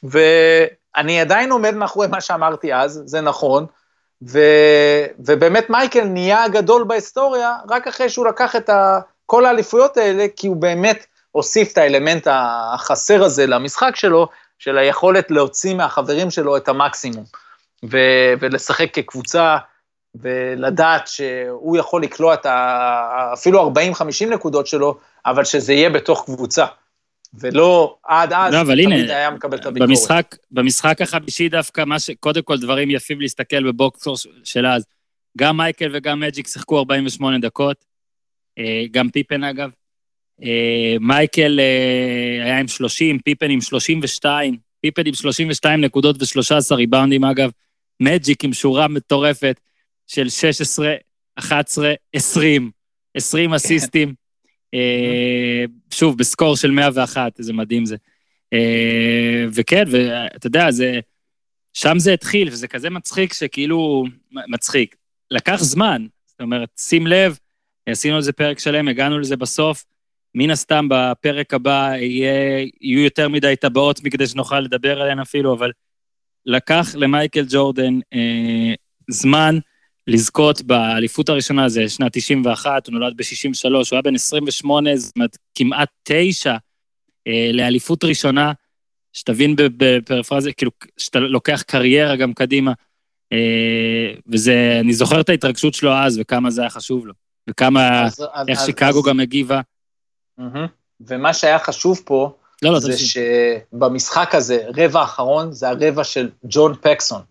ואני 0.02 1.20
עדיין 1.20 1.52
עומד 1.52 1.74
מאחורי 1.74 2.06
מה 2.06 2.20
שאמרתי 2.20 2.74
אז, 2.74 3.02
זה 3.06 3.20
נכון, 3.20 3.66
ו, 4.28 4.40
ובאמת 5.18 5.70
מייקל 5.70 6.04
נהיה 6.04 6.44
הגדול 6.44 6.84
בהיסטוריה, 6.84 7.56
רק 7.70 7.86
אחרי 7.86 8.08
שהוא 8.08 8.26
לקח 8.26 8.56
את 8.56 8.68
ה, 8.68 9.00
כל 9.26 9.46
האליפויות 9.46 9.96
האלה, 9.96 10.26
כי 10.36 10.46
הוא 10.46 10.56
באמת 10.56 11.06
הוסיף 11.30 11.72
את 11.72 11.78
האלמנט 11.78 12.28
החסר 12.30 13.24
הזה 13.24 13.46
למשחק 13.46 13.96
שלו, 13.96 14.28
של 14.58 14.78
היכולת 14.78 15.30
להוציא 15.30 15.74
מהחברים 15.74 16.30
שלו 16.30 16.56
את 16.56 16.68
המקסימום. 16.68 17.24
ו- 17.84 18.32
ולשחק 18.40 18.94
כקבוצה, 18.94 19.56
ולדעת 20.14 21.08
שהוא 21.08 21.76
יכול 21.76 22.02
לקלוע 22.02 22.34
את 22.34 22.46
ה- 22.46 23.30
אפילו 23.32 23.72
40-50 23.74 24.30
נקודות 24.30 24.66
שלו, 24.66 24.98
אבל 25.26 25.44
שזה 25.44 25.72
יהיה 25.72 25.90
בתוך 25.90 26.24
קבוצה. 26.24 26.66
ולא 27.40 27.96
עד 28.04 28.32
אז, 28.32 28.54
לא, 28.54 28.60
אבל 28.60 28.80
הנה, 28.80 28.94
היה 28.94 29.30
מקבל 29.30 29.58
את 29.58 29.66
הביקורת. 29.66 29.88
במשחק, 29.90 30.36
במשחק 30.50 31.02
החמישי 31.02 31.48
דווקא, 31.48 31.84
מה 31.84 31.98
ש... 32.00 32.10
קודם 32.10 32.42
כל 32.42 32.58
דברים 32.58 32.90
יפים 32.90 33.20
להסתכל 33.20 33.64
בבוקסור 33.64 34.16
של 34.44 34.66
אז. 34.66 34.84
גם 35.38 35.56
מייקל 35.56 35.90
וגם 35.92 36.20
מג'יק 36.20 36.46
שיחקו 36.46 36.78
48 36.78 37.38
דקות. 37.38 37.84
אה, 38.58 38.84
גם 38.90 39.10
פיפן 39.10 39.44
אגב. 39.44 39.70
אה, 40.42 40.96
מייקל 41.00 41.60
אה, 41.60 42.44
היה 42.44 42.58
עם 42.58 42.68
30, 42.68 43.18
פיפן 43.18 43.50
עם 43.50 43.60
32, 43.60 44.56
פיפן 44.80 45.06
עם 45.06 45.14
32 45.14 45.80
נקודות 45.80 46.16
ו-13 46.22 46.74
ריבאונדים 46.74 47.24
אגב, 47.24 47.50
מג'יק 48.00 48.44
עם 48.44 48.52
שורה 48.52 48.88
מטורפת 48.88 49.60
של 50.06 50.28
16, 50.28 50.94
11, 51.36 51.94
20, 52.12 52.70
20 53.14 53.54
אסיסטים. 53.54 54.14
אה, 54.74 55.64
שוב, 55.94 56.18
בסקור 56.18 56.56
של 56.56 56.70
101, 56.70 57.38
איזה 57.38 57.52
מדהים 57.52 57.86
זה. 57.86 57.96
אה, 58.52 59.44
וכן, 59.52 59.84
ואתה 59.90 60.46
יודע, 60.46 60.70
זה, 60.70 61.00
שם 61.74 61.98
זה 61.98 62.12
התחיל, 62.12 62.48
וזה 62.48 62.68
כזה 62.68 62.90
מצחיק 62.90 63.32
שכאילו, 63.32 64.04
מצחיק. 64.48 64.96
לקח 65.30 65.56
זמן, 65.62 66.06
זאת 66.26 66.40
אומרת, 66.40 66.68
שים 66.78 67.06
לב, 67.06 67.38
עשינו 67.86 68.16
על 68.16 68.22
זה 68.22 68.32
פרק 68.32 68.58
שלם, 68.58 68.88
הגענו 68.88 69.18
לזה 69.18 69.36
בסוף. 69.36 69.84
מן 70.34 70.50
הסתם 70.50 70.86
בפרק 70.90 71.54
הבא 71.54 71.92
יהיה, 71.96 72.66
יהיו 72.80 73.00
יותר 73.00 73.28
מדי 73.28 73.56
טבעות 73.56 74.00
מכדי 74.04 74.26
שנוכל 74.26 74.60
לדבר 74.60 75.00
עליהן 75.00 75.18
אפילו, 75.18 75.54
אבל 75.54 75.72
לקח 76.46 76.94
למייקל 76.94 77.44
ג'ורדן 77.48 77.98
אה, 78.14 78.74
זמן 79.10 79.58
לזכות 80.06 80.62
באליפות 80.62 81.28
הראשונה, 81.28 81.68
זה 81.68 81.88
שנת 81.88 82.12
91, 82.12 82.86
הוא 82.86 82.92
נולד 82.92 83.16
ב-63, 83.16 83.70
הוא 83.70 83.82
היה 83.92 84.02
בן 84.02 84.14
28, 84.14 84.96
זאת 84.96 85.16
אומרת, 85.16 85.38
כמעט 85.54 85.88
תשע 86.02 86.56
אה, 87.26 87.50
לאליפות 87.52 88.04
ראשונה, 88.04 88.52
שתבין 89.12 89.54
בפרפרזה, 89.56 90.52
כאילו, 90.52 90.70
שאתה 90.96 91.18
לוקח 91.18 91.62
קריירה 91.62 92.16
גם 92.16 92.34
קדימה. 92.34 92.72
אה, 93.32 94.14
וזה, 94.26 94.78
אני 94.80 94.92
זוכר 94.92 95.20
את 95.20 95.28
ההתרגשות 95.28 95.74
שלו 95.74 95.92
אז, 95.92 96.18
וכמה 96.18 96.50
זה 96.50 96.60
היה 96.60 96.70
חשוב 96.70 97.06
לו, 97.06 97.12
וכמה, 97.50 98.04
אז, 98.04 98.26
איך 98.48 98.58
אז, 98.58 98.66
שיקגו 98.66 98.98
אז... 98.98 99.04
גם 99.06 99.20
הגיבה. 99.20 99.60
ומה 101.00 101.34
שהיה 101.34 101.58
חשוב 101.58 102.02
פה, 102.04 102.36
לא, 102.62 102.72
לא, 102.72 102.78
זה 102.78 102.92
שבמשחק 102.98 104.34
הזה, 104.34 104.66
רבע 104.76 105.00
האחרון, 105.00 105.52
זה 105.52 105.68
הרבע 105.68 106.04
של 106.04 106.30
ג'ון 106.44 106.74
פקסון. 106.80 107.22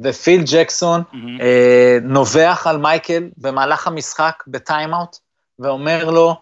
ופיל 0.00 0.42
ג'קסון 0.52 1.00
mm-hmm. 1.00 1.42
אה, 1.42 1.98
נובח 2.02 2.66
על 2.66 2.76
מייקל 2.76 3.28
במהלך 3.36 3.86
המשחק 3.86 4.44
בטיימאוט, 4.46 5.16
ואומר 5.58 6.10
לו, 6.10 6.36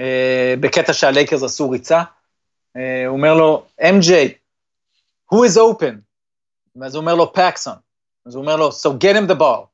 אה, 0.00 0.54
בקטע 0.60 0.92
שהלייקרס 0.92 1.42
עשו 1.42 1.70
ריצה, 1.70 2.02
אה, 2.76 3.06
הוא 3.06 3.16
אומר 3.16 3.34
לו, 3.34 3.66
MJ, 3.80 4.12
who 5.32 5.36
is 5.36 5.56
open? 5.56 5.94
ואז 6.76 6.94
הוא 6.94 7.00
אומר 7.00 7.14
לו, 7.14 7.32
פקסון. 7.32 7.74
אז 8.26 8.34
הוא 8.34 8.42
אומר 8.42 8.56
לו, 8.56 8.68
so 8.68 8.88
get 8.88 9.16
him 9.16 9.30
the 9.32 9.40
ball. 9.40 9.66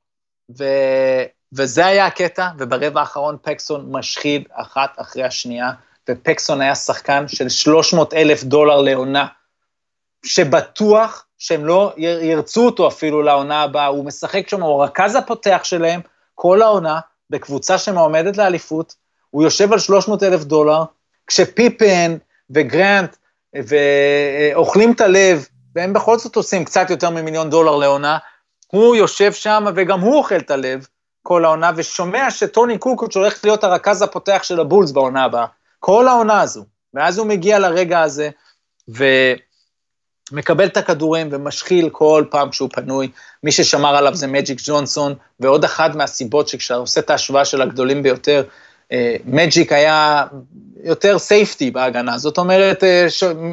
ו... 0.59 0.65
וזה 1.53 1.87
היה 1.87 2.07
הקטע, 2.07 2.49
וברבע 2.59 3.01
האחרון 3.01 3.37
פקסון 3.43 3.93
משחיד 3.93 4.49
אחת 4.53 4.95
אחרי 4.97 5.25
השנייה, 5.25 5.71
ופקסון 6.11 6.61
היה 6.61 6.74
שחקן 6.74 7.28
של 7.28 7.49
300 7.49 8.15
אלף 8.15 8.45
דולר 8.45 8.81
לעונה, 8.81 9.27
שבטוח 10.24 11.27
שהם 11.39 11.65
לא 11.65 11.93
ירצו 11.97 12.66
אותו 12.66 12.89
אפילו 12.89 13.23
לעונה 13.23 13.62
הבאה, 13.62 13.87
הוא 13.87 14.05
משחק 14.05 14.49
שם, 14.49 14.62
הוא 14.62 14.82
הרכז 14.82 15.16
הפותח 15.16 15.61
שלהם 15.62 16.01
כל 16.35 16.62
העונה, 16.62 17.01
בקבוצה 17.31 17.78
שמועמדת 17.78 18.37
לאליפות, 18.37 18.95
הוא 19.31 19.43
יושב 19.43 19.73
על 19.73 19.78
300 19.78 20.23
אלף 20.23 20.45
דולר, 20.45 20.82
כשפיפן 21.27 22.16
וגרנט 22.51 23.16
ואוכלים 23.55 24.93
את 24.93 25.01
הלב, 25.01 25.47
והם 25.74 25.93
בכל 25.93 26.19
זאת 26.19 26.37
עושים 26.37 26.65
קצת 26.65 26.91
יותר 26.91 27.11
ממיליון 27.11 27.51
דולר 27.51 27.77
לעונה, 27.77 28.19
הוא 28.66 28.97
יושב 28.97 29.32
שם 29.32 29.65
וגם 29.74 30.01
הוא 30.01 30.19
אוכל 30.19 30.37
את 30.37 30.51
הלב 30.51 30.87
כל 31.23 31.45
העונה, 31.45 31.70
ושומע 31.77 32.31
שטוני 32.31 32.78
קוקוץ' 32.78 33.16
הולך 33.16 33.45
להיות 33.45 33.65
הרכז 33.65 34.03
הפותח 34.03 34.41
של 34.43 34.61
הבולס 34.61 34.91
בעונה 34.91 35.24
הבאה. 35.24 35.47
כל 35.81 36.09
העונה 36.09 36.40
הזו. 36.40 36.65
ואז 36.94 37.19
הוא 37.19 37.27
מגיע 37.27 37.59
לרגע 37.59 38.01
הזה, 38.01 38.31
ומקבל 38.89 40.66
את 40.66 40.77
הכדורים 40.77 41.28
ומשחיל 41.32 41.89
כל 41.93 42.24
פעם 42.31 42.51
כשהוא 42.51 42.69
פנוי. 42.73 43.11
מי 43.43 43.52
ששמר 43.52 43.97
עליו 43.97 44.15
זה 44.15 44.27
מג'יק 44.27 44.59
ג'ונסון, 44.65 45.15
ועוד 45.40 45.65
אחת 45.65 45.94
מהסיבות 45.94 46.48
שכשאתה 46.48 46.74
עושה 46.74 47.01
את 47.01 47.11
ההשוואה 47.11 47.44
של 47.44 47.62
הגדולים 47.62 48.02
ביותר, 48.02 48.43
אה, 48.93 49.16
מג'יק 49.24 49.73
היה 49.73 50.27
יותר 50.85 51.19
סייפטי 51.19 51.70
בהגנה, 51.70 52.19
זאת 52.19 52.39
אומרת, 52.39 52.85
אה, 52.85 53.07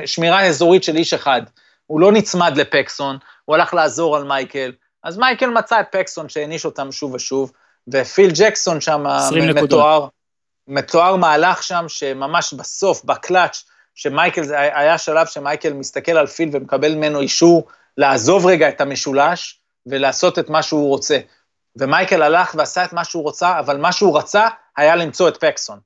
שמירה 0.05 0.45
אזורית 0.45 0.83
של 0.83 0.95
איש 0.95 1.13
אחד. 1.13 1.41
הוא 1.87 1.99
לא 1.99 2.11
נצמד 2.11 2.57
לפקסון, 2.57 3.17
הוא 3.45 3.55
הלך 3.55 3.73
לעזור 3.73 4.15
על 4.15 4.23
מייקל, 4.23 4.71
אז 5.03 5.17
מייקל 5.17 5.49
מצא 5.49 5.79
את 5.79 5.85
פקסון 5.91 6.29
שהעניש 6.29 6.65
אותם 6.65 6.91
שוב 6.91 7.13
ושוב, 7.13 7.51
ופיל 7.87 8.31
ג'קסון 8.33 8.81
שם 8.81 9.03
מתואר, 9.53 10.07
מתואר 10.67 11.15
מהלך 11.15 11.63
שם 11.63 11.85
שממש 11.87 12.53
בסוף, 12.53 13.03
בקלאץ', 13.03 13.63
שמייקל, 13.95 14.55
היה 14.55 14.97
שלב 14.97 15.27
שמייקל 15.27 15.73
מסתכל 15.73 16.11
על 16.11 16.27
פיל 16.27 16.49
ומקבל 16.51 16.95
ממנו 16.95 17.19
אישור 17.19 17.67
לעזוב 17.97 18.45
רגע 18.45 18.69
את 18.69 18.81
המשולש 18.81 19.59
ולעשות 19.85 20.39
את 20.39 20.49
מה 20.49 20.63
שהוא 20.63 20.87
רוצה. 20.87 21.19
ומייקל 21.75 22.21
הלך 22.21 22.55
ועשה 22.57 22.85
את 22.85 22.93
מה 22.93 23.03
שהוא 23.03 23.23
רוצה, 23.23 23.59
אבל 23.59 23.77
מה 23.77 23.91
שהוא 23.91 24.17
רצה 24.17 24.47
היה 24.77 24.95
למצוא 24.95 25.27
את 25.27 25.37
פקסון. 25.37 25.79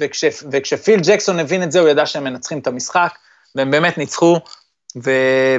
וכש, 0.00 0.24
וכשפיל 0.52 1.00
ג'קסון 1.02 1.38
הבין 1.38 1.62
את 1.62 1.72
זה, 1.72 1.80
הוא 1.80 1.88
ידע 1.88 2.06
שהם 2.06 2.24
מנצחים 2.24 2.58
את 2.58 2.66
המשחק, 2.66 3.14
והם 3.54 3.70
באמת 3.70 3.98
ניצחו, 3.98 4.40
ו, 5.04 5.10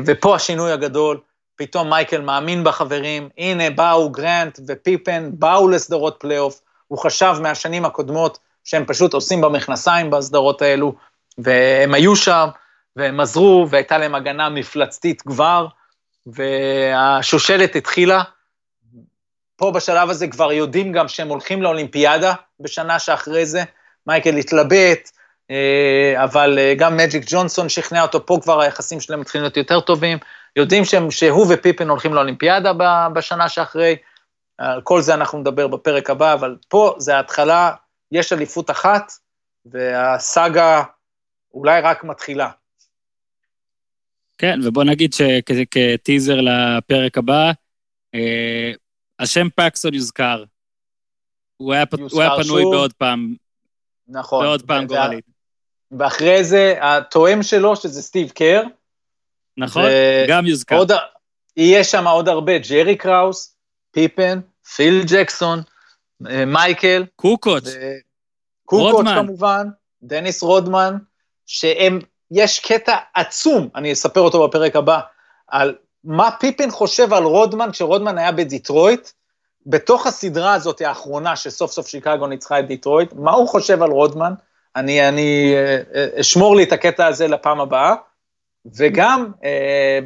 ופה 0.05 0.35
השינוי 0.35 0.71
הגדול, 0.71 1.19
פתאום 1.55 1.89
מייקל 1.89 2.21
מאמין 2.21 2.63
בחברים, 2.63 3.29
הנה 3.37 3.69
באו 3.69 4.09
גרנט 4.09 4.59
ופיפן, 4.67 5.29
באו 5.33 5.67
לסדרות 5.67 6.17
פלייאוף, 6.19 6.61
הוא 6.87 6.99
חשב 6.99 7.35
מהשנים 7.41 7.85
הקודמות 7.85 8.39
שהם 8.69 8.85
פשוט 8.85 9.13
עושים 9.13 9.41
במכנסיים 9.41 10.09
בסדרות 10.09 10.61
האלו, 10.61 10.93
והם 11.37 11.93
היו 11.93 12.15
שם, 12.15 12.47
והם 12.95 13.19
עזרו, 13.19 13.67
והייתה 13.69 13.97
להם 13.97 14.15
הגנה 14.15 14.49
מפלצתית 14.49 15.21
כבר, 15.21 15.67
והשושלת 16.25 17.75
התחילה. 17.75 18.23
פה 19.55 19.71
בשלב 19.71 20.09
הזה 20.09 20.27
כבר 20.27 20.51
יודעים 20.51 20.91
גם 20.91 21.07
שהם 21.07 21.27
הולכים 21.27 21.61
לאולימפיאדה 21.61 22.33
בשנה 22.59 22.99
שאחרי 22.99 23.45
זה, 23.45 23.63
מייקל 24.07 24.37
התלבט, 24.37 25.09
אה, 25.51 26.23
אבל 26.23 26.59
אה, 26.59 26.73
גם 26.77 26.97
מג'יק 26.97 27.23
ג'ונסון 27.27 27.69
שכנע 27.69 28.01
אותו, 28.01 28.25
פה 28.25 28.39
כבר 28.41 28.61
היחסים 28.61 28.99
שלהם 28.99 29.19
מתחילים 29.19 29.43
להיות 29.43 29.57
יותר 29.57 29.79
טובים, 29.79 30.17
יודעים 30.55 30.85
שהם, 30.85 31.11
שהוא 31.11 31.45
ופיפן 31.49 31.89
הולכים 31.89 32.13
לאולימפיאדה 32.13 32.71
בשנה 33.13 33.49
שאחרי, 33.49 33.95
על 34.57 34.81
כל 34.81 35.01
זה 35.01 35.13
אנחנו 35.13 35.39
נדבר 35.39 35.67
בפרק 35.67 36.09
הבא, 36.09 36.33
אבל 36.33 36.55
פה 36.67 36.95
זה 36.97 37.15
ההתחלה, 37.15 37.71
יש 38.11 38.33
אליפות 38.33 38.69
אחת, 38.69 39.11
והסאגה 39.65 40.83
אולי 41.53 41.81
רק 41.81 42.03
מתחילה. 42.03 42.49
כן, 44.37 44.59
ובוא 44.63 44.83
נגיד 44.83 45.13
שכטיזר 45.13 46.35
לפרק 46.41 47.17
הבא, 47.17 47.51
אה, 48.15 48.71
השם 49.19 49.47
פקסון 49.55 49.93
יוזכר. 49.93 50.43
הוא 51.57 51.73
היה, 51.73 51.83
הוא 52.11 52.21
היה 52.21 52.29
פנוי 52.29 52.61
שוב. 52.63 52.73
בעוד 52.73 52.93
פעם. 52.93 53.35
נכון. 54.07 54.45
בעוד 54.45 54.61
פעם 54.61 54.85
גורלית. 54.85 55.25
ואחרי 55.91 56.43
זה, 56.43 56.75
התואם 56.81 57.43
שלו, 57.43 57.75
שזה 57.75 58.01
סטיב 58.01 58.29
קר, 58.29 58.61
נכון, 59.57 59.83
ו... 59.85 60.25
גם 60.27 60.47
יוזכר. 60.47 60.75
עוד... 60.75 60.91
יהיה 61.57 61.83
שם 61.83 62.07
עוד 62.07 62.27
הרבה, 62.29 62.57
ג'רי 62.57 62.95
קראוס, 62.95 63.55
פיפן, 63.91 64.39
פיל 64.75 65.03
ג'קסון, 65.07 65.61
מייקל. 66.21 67.05
קוקוץ'. 67.15 67.63
קוקוץ' 68.65 68.93
רודמן. 68.93 69.15
כמובן, 69.15 69.67
דניס 70.03 70.43
רודמן, 70.43 70.97
שהם, 71.45 71.99
יש 72.31 72.59
קטע 72.59 72.95
עצום, 73.15 73.69
אני 73.75 73.93
אספר 73.93 74.21
אותו 74.21 74.47
בפרק 74.47 74.75
הבא, 74.75 74.99
על 75.47 75.75
מה 76.03 76.31
פיפן 76.39 76.71
חושב 76.71 77.13
על 77.13 77.23
רודמן 77.23 77.71
כשרודמן 77.71 78.17
היה 78.17 78.31
בדיטרויט, 78.31 79.09
בתוך 79.65 80.07
הסדרה 80.07 80.53
הזאת 80.53 80.81
האחרונה, 80.81 81.35
שסוף 81.35 81.71
סוף 81.71 81.87
שיקגו 81.87 82.27
ניצחה 82.27 82.59
את 82.59 82.67
דיטרויט, 82.67 83.13
מה 83.13 83.31
הוא 83.31 83.47
חושב 83.47 83.83
על 83.83 83.91
רודמן? 83.91 84.33
אני, 84.75 85.09
אני 85.09 85.53
אה, 85.55 85.81
אה, 85.95 86.19
אשמור 86.19 86.55
לי 86.55 86.63
את 86.63 86.73
הקטע 86.73 87.07
הזה 87.07 87.27
לפעם 87.27 87.59
הבאה. 87.59 87.95
וגם 88.77 89.31
אה, 89.43 89.99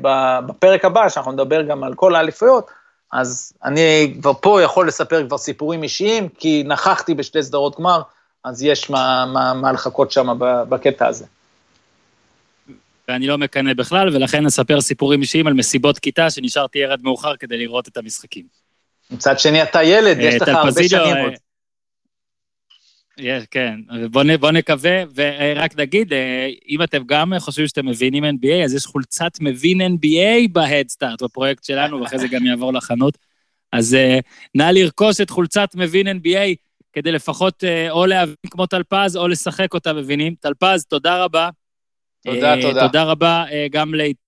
בפרק 0.45 0.85
הבא, 0.85 1.09
שאנחנו 1.09 1.31
נדבר 1.31 1.61
גם 1.61 1.83
על 1.83 1.93
כל 1.93 2.15
האליפויות, 2.15 2.71
אז 3.13 3.53
אני 3.63 4.13
כבר 4.21 4.33
פה 4.41 4.61
יכול 4.61 4.87
לספר 4.87 5.27
כבר 5.27 5.37
סיפורים 5.37 5.83
אישיים, 5.83 6.29
כי 6.29 6.63
נכחתי 6.67 7.13
בשתי 7.13 7.43
סדרות 7.43 7.79
גמר, 7.79 8.01
אז 8.43 8.63
יש 8.63 8.89
מה, 8.89 9.25
מה, 9.33 9.53
מה 9.53 9.71
לחכות 9.71 10.11
שם 10.11 10.27
בקטע 10.39 11.07
הזה. 11.07 11.25
ואני 13.07 13.27
לא 13.27 13.37
מקנא 13.37 13.73
בכלל, 13.73 14.15
ולכן 14.15 14.45
אספר 14.45 14.81
סיפורים 14.81 15.21
אישיים 15.21 15.47
על 15.47 15.53
מסיבות 15.53 15.99
כיתה 15.99 16.29
שנשארתי 16.29 16.83
ערד 16.83 16.99
מאוחר 17.03 17.35
כדי 17.35 17.57
לראות 17.57 17.87
את 17.87 17.97
המשחקים. 17.97 18.45
מצד 19.11 19.39
שני 19.39 19.63
אתה 19.63 19.83
ילד, 19.83 20.17
יש 20.19 20.35
לך 20.35 20.47
הרבה 20.47 20.83
שנים 20.87 21.17
עוד. 21.17 21.33
יש, 23.17 23.43
כן, 23.51 23.79
בוא, 24.11 24.23
בוא 24.39 24.51
נקווה, 24.51 25.03
ורק 25.15 25.79
נגיד, 25.79 26.13
אה, 26.13 26.49
אם 26.69 26.83
אתם 26.83 27.03
גם 27.05 27.33
חושבים 27.39 27.67
שאתם 27.67 27.85
מבינים 27.85 28.23
NBA, 28.23 28.65
אז 28.65 28.73
יש 28.73 28.85
חולצת 28.85 29.31
מבין 29.41 29.81
NBA 29.81 30.47
בהדסטארט, 30.51 31.23
בפרויקט 31.23 31.63
שלנו, 31.63 32.01
ואחרי 32.01 32.19
זה 32.19 32.27
גם 32.27 32.45
יעבור 32.45 32.73
לחנות. 32.73 33.17
אז 33.71 33.93
uh, 33.93 34.21
נא 34.55 34.63
לרכוש 34.63 35.21
את 35.21 35.29
חולצת 35.29 35.75
מבין 35.75 36.07
NBA, 36.07 36.55
כדי 36.93 37.11
לפחות 37.11 37.63
אה, 37.63 37.91
או 37.91 38.05
להבין 38.05 38.35
כמו 38.51 38.65
טלפז 38.65 39.17
או 39.17 39.27
לשחק 39.27 39.73
אותה, 39.73 39.93
מבינים? 39.93 40.35
טלפז, 40.39 40.85
תודה 40.85 41.23
רבה. 41.23 41.49
תודה, 42.23 42.55
אה, 42.55 42.61
תודה. 42.61 42.87
תודה 42.87 43.03
רבה 43.03 43.45
אה, 43.51 43.67
גם 43.71 43.93
לאיתי. 43.93 44.19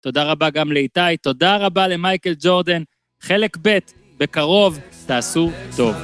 תודה 0.00 0.24
רבה 0.24 0.50
גם 0.50 0.72
לאיתי, 0.72 1.16
תודה 1.22 1.56
רבה 1.56 1.88
למייקל 1.88 2.34
ג'ורדן. 2.40 2.82
חלק 3.20 3.56
ב', 3.62 3.78
בקרוב, 4.18 4.78
תעשו 5.06 5.50
טוב. 5.76 5.96